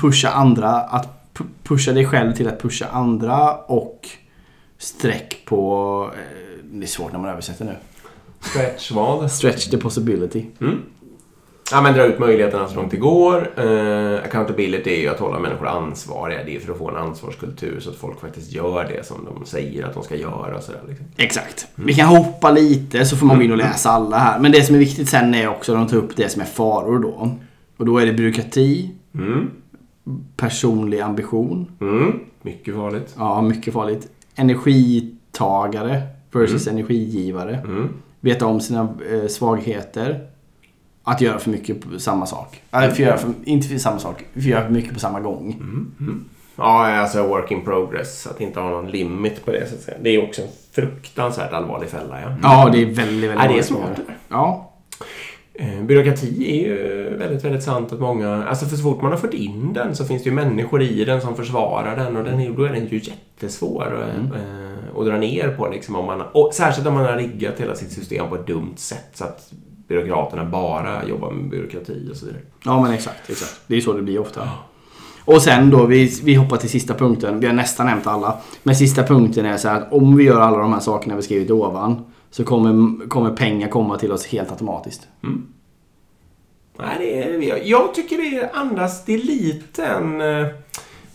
pusha 0.00 0.28
andra, 0.30 0.70
att 0.70 1.08
pu- 1.34 1.46
pusha 1.62 1.92
dig 1.92 2.06
själv 2.06 2.32
till 2.34 2.48
att 2.48 2.62
pusha 2.62 2.86
andra 2.92 3.54
och 3.54 4.08
sträck 4.78 5.42
på, 5.44 6.10
eh, 6.14 6.47
det 6.72 6.84
är 6.84 6.86
svårt 6.86 7.12
när 7.12 7.18
man 7.18 7.30
översätter 7.30 7.64
nu. 7.64 7.74
Stretch 8.40 8.90
vad? 8.92 9.32
Stretch 9.32 9.66
the 9.70 9.76
possibility. 9.78 10.44
Mm. 10.60 10.74
Ja, 11.72 11.80
men 11.82 11.94
dra 11.94 12.04
ut 12.06 12.18
möjligheterna 12.18 12.68
så 12.68 12.74
långt 12.76 12.90
det 12.90 12.96
går. 12.96 13.50
Eh, 13.60 14.14
accountability 14.24 14.90
är 14.90 15.00
ju 15.00 15.08
att 15.08 15.18
hålla 15.20 15.38
människor 15.38 15.66
ansvariga. 15.66 16.44
Det 16.44 16.56
är 16.56 16.60
för 16.60 16.72
att 16.72 16.78
få 16.78 16.88
en 16.88 16.96
ansvarskultur 16.96 17.80
så 17.80 17.90
att 17.90 17.96
folk 17.96 18.20
faktiskt 18.20 18.52
gör 18.52 18.84
det 18.84 19.06
som 19.06 19.16
de 19.24 19.46
säger 19.46 19.84
att 19.84 19.94
de 19.94 20.02
ska 20.02 20.16
göra. 20.16 20.56
Och 20.56 20.62
sådär, 20.62 20.80
liksom. 20.88 21.06
Exakt. 21.16 21.66
Vi 21.74 21.94
kan 21.94 22.06
hoppa 22.06 22.50
lite 22.50 23.04
så 23.04 23.16
får 23.16 23.26
man 23.26 23.36
gå 23.36 23.42
in 23.42 23.50
och 23.52 23.56
läsa 23.58 23.90
alla 23.90 24.18
här. 24.18 24.38
Men 24.38 24.52
det 24.52 24.62
som 24.62 24.74
är 24.74 24.78
viktigt 24.78 25.08
sen 25.08 25.34
är 25.34 25.48
också 25.48 25.72
att 25.72 25.78
de 25.78 25.88
tar 25.88 25.96
upp 25.96 26.16
det 26.16 26.28
som 26.28 26.42
är 26.42 26.46
faror 26.46 26.98
då. 26.98 27.30
Och 27.76 27.86
då 27.86 27.98
är 27.98 28.06
det 28.06 28.12
byråkrati, 28.12 28.90
Mm. 29.14 29.50
personlig 30.36 31.00
ambition, 31.00 31.70
Mm. 31.80 32.20
Mycket 32.42 32.74
farligt. 32.74 33.14
Ja, 33.18 33.42
mycket 33.42 33.74
farligt. 33.74 34.08
Energitagare 34.34 36.02
versus 36.32 36.66
energigivare. 36.66 37.56
Mm. 37.56 37.88
Veta 38.20 38.46
om 38.46 38.60
sina 38.60 38.88
eh, 39.10 39.26
svagheter. 39.28 40.26
Att 41.02 41.20
göra 41.20 41.38
för 41.38 41.50
mycket 41.50 41.80
på 41.80 41.98
samma 41.98 42.26
sak. 42.26 42.62
Eller 42.70 42.90
för 42.90 43.02
göra 43.02 43.16
för, 43.16 43.30
inte 43.44 43.68
för 43.68 43.78
samma 43.78 43.98
sak, 43.98 44.24
för 44.32 44.40
göra 44.40 44.64
för 44.64 44.72
mycket 44.72 44.94
på 44.94 45.00
samma 45.00 45.20
gång. 45.20 45.56
Mm. 45.60 46.24
Ja, 46.56 46.96
alltså 46.96 47.26
work 47.26 47.50
in 47.50 47.64
progress. 47.64 48.26
Att 48.26 48.40
inte 48.40 48.60
ha 48.60 48.70
någon 48.70 48.90
limit 48.90 49.44
på 49.44 49.50
det 49.50 49.68
så 49.68 49.74
att 49.74 49.80
säga. 49.80 49.96
Det 50.02 50.10
är 50.10 50.24
också 50.24 50.42
en 50.42 50.48
fruktansvärt 50.72 51.52
allvarlig 51.52 51.88
fälla. 51.88 52.20
Ja. 52.20 52.36
Ja, 52.42 52.70
det 52.72 52.82
är 52.82 52.86
väldigt, 52.86 53.30
väldigt 53.30 53.44
Ja, 53.44 53.52
det 53.52 53.58
är 53.58 53.62
smart. 53.62 54.00
Ja, 54.28 54.68
Eh, 55.60 55.82
Byråkrati 55.82 56.60
är 56.60 56.68
ju 56.68 57.16
väldigt, 57.16 57.44
väldigt 57.44 57.62
sant 57.62 57.92
att 57.92 58.00
många... 58.00 58.44
Alltså 58.44 58.66
för 58.66 58.76
så 58.76 58.82
fort 58.82 59.02
man 59.02 59.10
har 59.10 59.18
fått 59.18 59.34
in 59.34 59.72
den 59.72 59.96
så 59.96 60.04
finns 60.04 60.22
det 60.22 60.28
ju 60.28 60.34
människor 60.34 60.82
i 60.82 61.04
den 61.04 61.20
som 61.20 61.36
försvarar 61.36 61.96
den 61.96 62.16
och 62.16 62.24
den 62.24 62.40
är, 62.40 62.50
då 62.50 62.64
är 62.64 62.72
den 62.72 62.86
ju 62.86 63.00
jättesvår 63.02 64.08
eh, 64.34 64.38
att 65.00 65.06
dra 65.06 65.16
ner 65.16 65.48
på. 65.58 65.68
Liksom, 65.68 65.96
om 65.96 66.06
man, 66.06 66.20
och 66.32 66.50
särskilt 66.54 66.86
om 66.88 66.94
man 66.94 67.04
har 67.04 67.16
riggat 67.16 67.60
hela 67.60 67.74
sitt 67.74 67.92
system 67.92 68.28
på 68.28 68.34
ett 68.34 68.46
dumt 68.46 68.74
sätt 68.76 69.08
så 69.14 69.24
att 69.24 69.52
byråkraterna 69.88 70.44
bara 70.44 71.04
jobbar 71.04 71.30
med 71.30 71.50
byråkrati 71.50 72.08
och 72.12 72.16
så 72.16 72.26
vidare. 72.26 72.42
ja 72.64 72.82
men 72.82 72.92
exakt, 72.92 73.30
exakt. 73.30 73.60
Det 73.66 73.76
är 73.76 73.80
så 73.80 73.92
det 73.92 74.02
blir 74.02 74.18
ofta. 74.18 74.48
Och 75.24 75.42
sen 75.42 75.70
då, 75.70 75.86
vi, 75.86 76.20
vi 76.24 76.34
hoppar 76.34 76.56
till 76.56 76.70
sista 76.70 76.94
punkten. 76.94 77.40
Vi 77.40 77.46
har 77.46 77.54
nästan 77.54 77.86
nämnt 77.86 78.06
alla. 78.06 78.36
Men 78.62 78.76
sista 78.76 79.02
punkten 79.02 79.46
är 79.46 79.56
så 79.56 79.68
här 79.68 79.80
att 79.80 79.92
om 79.92 80.16
vi 80.16 80.24
gör 80.24 80.40
alla 80.40 80.58
de 80.58 80.72
här 80.72 80.80
sakerna 80.80 81.16
vi 81.16 81.22
skrivit 81.22 81.50
ovan 81.50 82.04
så 82.30 82.44
kommer, 82.44 83.08
kommer 83.08 83.30
pengar 83.30 83.68
komma 83.68 83.98
till 83.98 84.12
oss 84.12 84.26
helt 84.26 84.50
automatiskt. 84.50 85.08
Nej, 86.78 86.96
det 86.98 87.22
är, 87.22 87.42
jag- 87.42 87.66
jag 87.66 87.94
tycker 87.94 88.16
det 88.16 88.50
andas, 88.52 89.04
det 89.04 89.14
är 89.14 89.18
lite 89.18 89.86
en... 89.86 90.20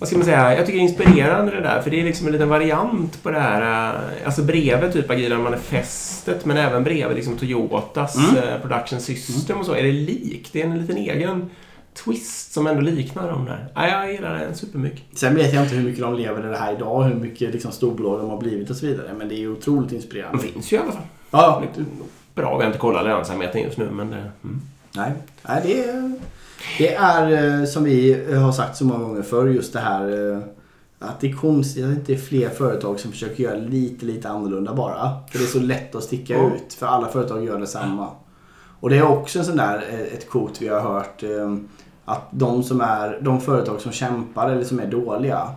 Vad 0.04 0.08
ska 0.08 0.18
man 0.18 0.26
säga? 0.26 0.56
Jag 0.56 0.66
tycker 0.66 0.80
det 0.80 0.86
är 0.86 0.89
inspirerande 0.89 1.51
det 1.51 1.62
där, 1.62 1.82
för 1.82 1.89
det 1.91 1.99
är 1.99 2.04
liksom 2.04 2.28
en 2.28 2.34
liten 2.34 2.49
variant 2.49 3.24
på 3.24 3.32
det 3.32 3.39
här. 3.39 3.93
eh, 3.93 4.26
Alltså 4.26 4.41
bredvid 4.41 4.93
typ 4.93 5.10
Agila 5.10 5.38
manifestet, 5.38 6.45
men 6.45 6.58
även 6.58 6.84
bredvid 6.84 7.16
liksom 7.18 7.38
Toyotas 7.38 8.16
eh, 8.18 8.62
production 8.62 8.99
system 8.99 9.58
och 9.60 9.66
så, 9.66 9.74
är 9.74 9.84
det 9.84 9.91
likt. 9.91 10.54
Det 10.54 10.62
är 10.62 10.66
en 10.66 10.78
liten 10.82 10.97
egen 10.97 11.49
twist 11.93 12.54
som 12.54 12.68
ändå 12.68 12.82
liknar 12.82 13.28
dem 13.32 13.45
där. 13.45 13.68
Ja, 13.76 13.88
jag 13.88 14.14
gillar 14.14 14.39
den 14.39 14.56
supermycket. 14.56 15.04
Sen 15.16 15.36
vet 15.36 15.54
jag 15.54 15.64
inte 15.64 15.76
hur 15.76 15.84
mycket 15.84 16.01
de 16.01 16.16
lever 16.16 16.45
i 16.47 16.49
det 16.49 16.58
här 16.58 16.74
idag, 16.74 17.04
hur 17.04 17.16
mycket 17.16 17.51
liksom 17.54 17.72
storbolag 17.72 18.20
de 18.20 18.30
har 18.30 18.38
blivit 18.38 18.70
och 18.70 18.76
så 18.76 18.86
vidare. 18.86 19.10
Men 19.18 19.28
det 19.30 19.36
är 19.36 19.39
ju 19.39 19.51
otroligt 19.51 19.89
De 19.89 19.95
inspirerande. 19.95 20.43
finns 20.43 20.74
ju 20.74 20.78
i 20.78 20.80
alla 20.80 20.91
fall. 20.91 21.01
Ja, 21.32 21.62
Lite 21.62 21.89
bra, 22.36 22.58
vi 22.58 22.64
har 22.64 22.68
inte 22.68 22.80
kollat 22.80 23.04
lönsamheten 23.06 23.62
just 23.62 23.78
nu, 23.78 23.89
men 23.91 24.10
det... 24.10 24.32
Mm. 24.43 24.62
Nej, 24.95 25.12
Nej 25.47 25.62
det, 25.66 25.84
är, 25.84 26.12
det 26.78 26.93
är 26.95 27.59
eh, 27.59 27.66
som 27.66 27.84
vi 27.84 28.26
har 28.36 28.51
sagt 28.51 28.78
så 28.78 28.86
många 28.86 29.03
gånger 29.03 29.22
förr 29.22 29.47
just 29.47 29.74
det 29.74 29.80
här 29.80 30.32
eh, 30.32 30.39
att 30.99 31.20
det 31.20 31.30
är 31.30 31.34
konstigt 31.34 31.84
att 31.84 31.89
det 31.89 31.95
inte 31.95 32.14
är 32.14 32.18
fler 32.18 32.49
företag 32.49 32.99
som 32.99 33.11
försöker 33.11 33.43
göra 33.43 33.55
lite, 33.55 34.05
lite 34.05 34.30
annorlunda 34.30 34.74
bara. 34.74 35.11
För 35.32 35.38
det 35.39 35.45
är 35.45 35.47
så 35.47 35.59
lätt 35.59 35.95
att 35.95 36.03
sticka 36.03 36.34
Ja. 36.34 36.51
ut 36.55 36.74
för 36.74 36.86
alla 36.86 37.07
företag 37.07 37.45
gör 37.45 37.59
detsamma. 37.59 38.07
Och 38.80 38.89
det 38.89 38.97
är 38.97 39.03
också 39.03 39.39
en 39.39 39.45
sån 39.45 39.57
där, 39.57 39.86
eh, 39.89 39.99
ett 39.99 40.30
quote 40.30 40.53
vi 40.59 40.68
har 40.68 40.80
hört 40.82 41.24
eh, 41.24 41.55
att 42.05 42.28
de 42.32 42.64
som 42.64 42.82
är, 42.82 43.20
de 43.22 43.41
företag 43.41 43.82
som 43.82 43.91
kämpar 43.91 44.49
eller 44.49 44.64
som 44.64 44.80
är 44.80 44.88
dåliga 44.88 45.49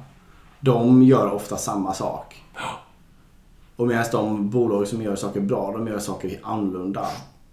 de 0.60 1.02
gör 1.02 1.32
ofta 1.32 1.56
samma 1.56 1.92
sak. 1.94 2.42
Och 3.76 3.86
medan 3.86 4.04
de 4.12 4.50
bolag 4.50 4.88
som 4.88 5.02
gör 5.02 5.16
saker 5.16 5.40
bra, 5.40 5.72
de 5.72 5.86
gör 5.88 5.98
saker 5.98 6.40
annorlunda. 6.42 7.06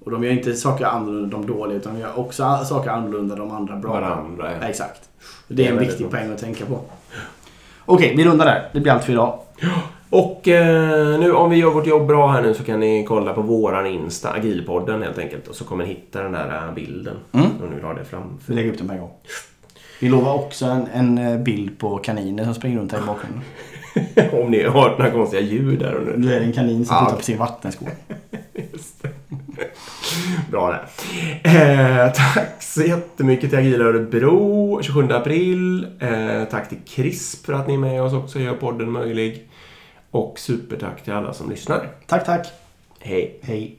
Och 0.04 0.12
de 0.12 0.24
gör 0.24 0.32
inte 0.32 0.54
saker 0.54 0.86
annorlunda 0.86 1.38
de 1.38 1.48
dåliga 1.48 1.78
utan 1.78 1.94
de 1.94 2.00
gör 2.00 2.20
också 2.20 2.60
saker 2.66 2.90
annorlunda 2.90 3.36
de 3.36 3.52
andra 3.52 3.76
bra. 3.76 3.92
Varandra, 3.92 4.52
ja. 4.62 4.68
Exakt. 4.68 5.10
Det 5.48 5.68
är 5.68 5.72
en 5.72 5.80
viktig 5.80 6.10
poäng 6.10 6.32
att 6.32 6.38
tänka 6.38 6.66
på. 6.66 6.80
Okej, 7.86 8.14
vi 8.18 8.26
rundar 8.26 8.46
där. 8.46 8.70
Det 8.74 8.80
blir 8.80 8.92
allt 8.92 9.04
för 9.04 9.12
idag. 9.12 9.40
Och 10.10 10.48
eh, 10.48 11.20
nu 11.20 11.32
om 11.32 11.50
vi 11.50 11.58
gör 11.58 11.72
vårt 11.72 11.88
jobb 11.88 12.08
bra 12.08 12.28
här 12.28 12.42
nu 12.42 12.54
så 12.54 12.64
kan 12.64 12.80
ni 12.80 13.06
kolla 13.08 13.34
på 13.34 13.42
våran 13.42 13.86
Insta, 13.86 14.32
Agilpodden 14.32 15.02
helt 15.02 15.18
enkelt. 15.18 15.48
Och 15.48 15.56
så 15.56 15.66
kommer 15.66 15.84
ni 15.84 15.90
hitta 15.90 16.24
den 16.24 16.32
där 16.32 16.68
eh, 16.68 16.74
bilden. 16.74 17.16
Mm. 17.32 17.46
Om 17.46 17.70
ni 17.70 17.76
vill 17.76 17.84
ha 17.84 17.94
det 17.94 18.06
framför. 18.06 18.54
Vi 18.54 18.56
lägger 18.56 18.72
upp 18.72 18.78
den 18.78 18.88
på 18.88 18.94
en 18.94 19.00
gång. 19.00 19.12
Vi 20.02 20.10
lovar 20.10 20.34
också 20.34 20.66
en, 20.66 20.88
en 20.94 21.18
eh, 21.18 21.38
bild 21.38 21.80
på 21.80 21.98
kaniner 21.98 22.44
som 22.44 22.54
springer 22.54 22.80
runt 22.80 22.92
här 22.92 23.00
i 23.00 23.06
bakgrunden. 23.06 23.42
Om 24.32 24.52
ni 24.52 24.64
har 24.64 24.72
hört 24.82 24.98
några 24.98 25.12
konstiga 25.12 25.42
ljud 25.42 25.80
där 25.80 25.94
och 25.96 26.04
nu. 26.06 26.14
Nu 26.18 26.34
är 26.36 26.40
det 26.40 26.46
en 26.46 26.54
kanin 26.54 26.86
som 26.86 26.96
Ja. 26.96 27.06
tittar 27.06 27.18
på 27.18 27.24
sin 27.24 27.38
vattenskål. 27.38 27.90
Bra 30.52 30.70
där. 30.72 30.88
Eh, 31.44 32.12
tack 32.14 32.64
så 32.64 32.82
jättemycket 32.82 33.50
till 33.50 33.60
Agila 33.60 33.86
Örebro 33.86 34.80
27 34.84 35.12
april. 35.12 35.88
Eh, 36.00 36.44
tack 36.52 36.70
till 36.70 36.78
CRISP 36.88 37.46
för 37.46 37.54
att 37.54 37.68
ni 37.68 37.74
är 37.74 37.78
med 37.78 38.02
oss 38.02 38.14
också 38.14 38.38
och 38.40 38.46
gör 38.46 38.54
podden 38.56 38.92
möjlig. 38.92 39.48
Och 40.12 40.40
supertack 40.40 41.04
till 41.04 41.14
alla 41.14 41.34
som 41.34 41.50
lyssnar. 41.50 41.88
Tack, 42.08 42.26
tack. 42.26 42.48
Hej! 43.00 43.40
Hej. 43.42 43.78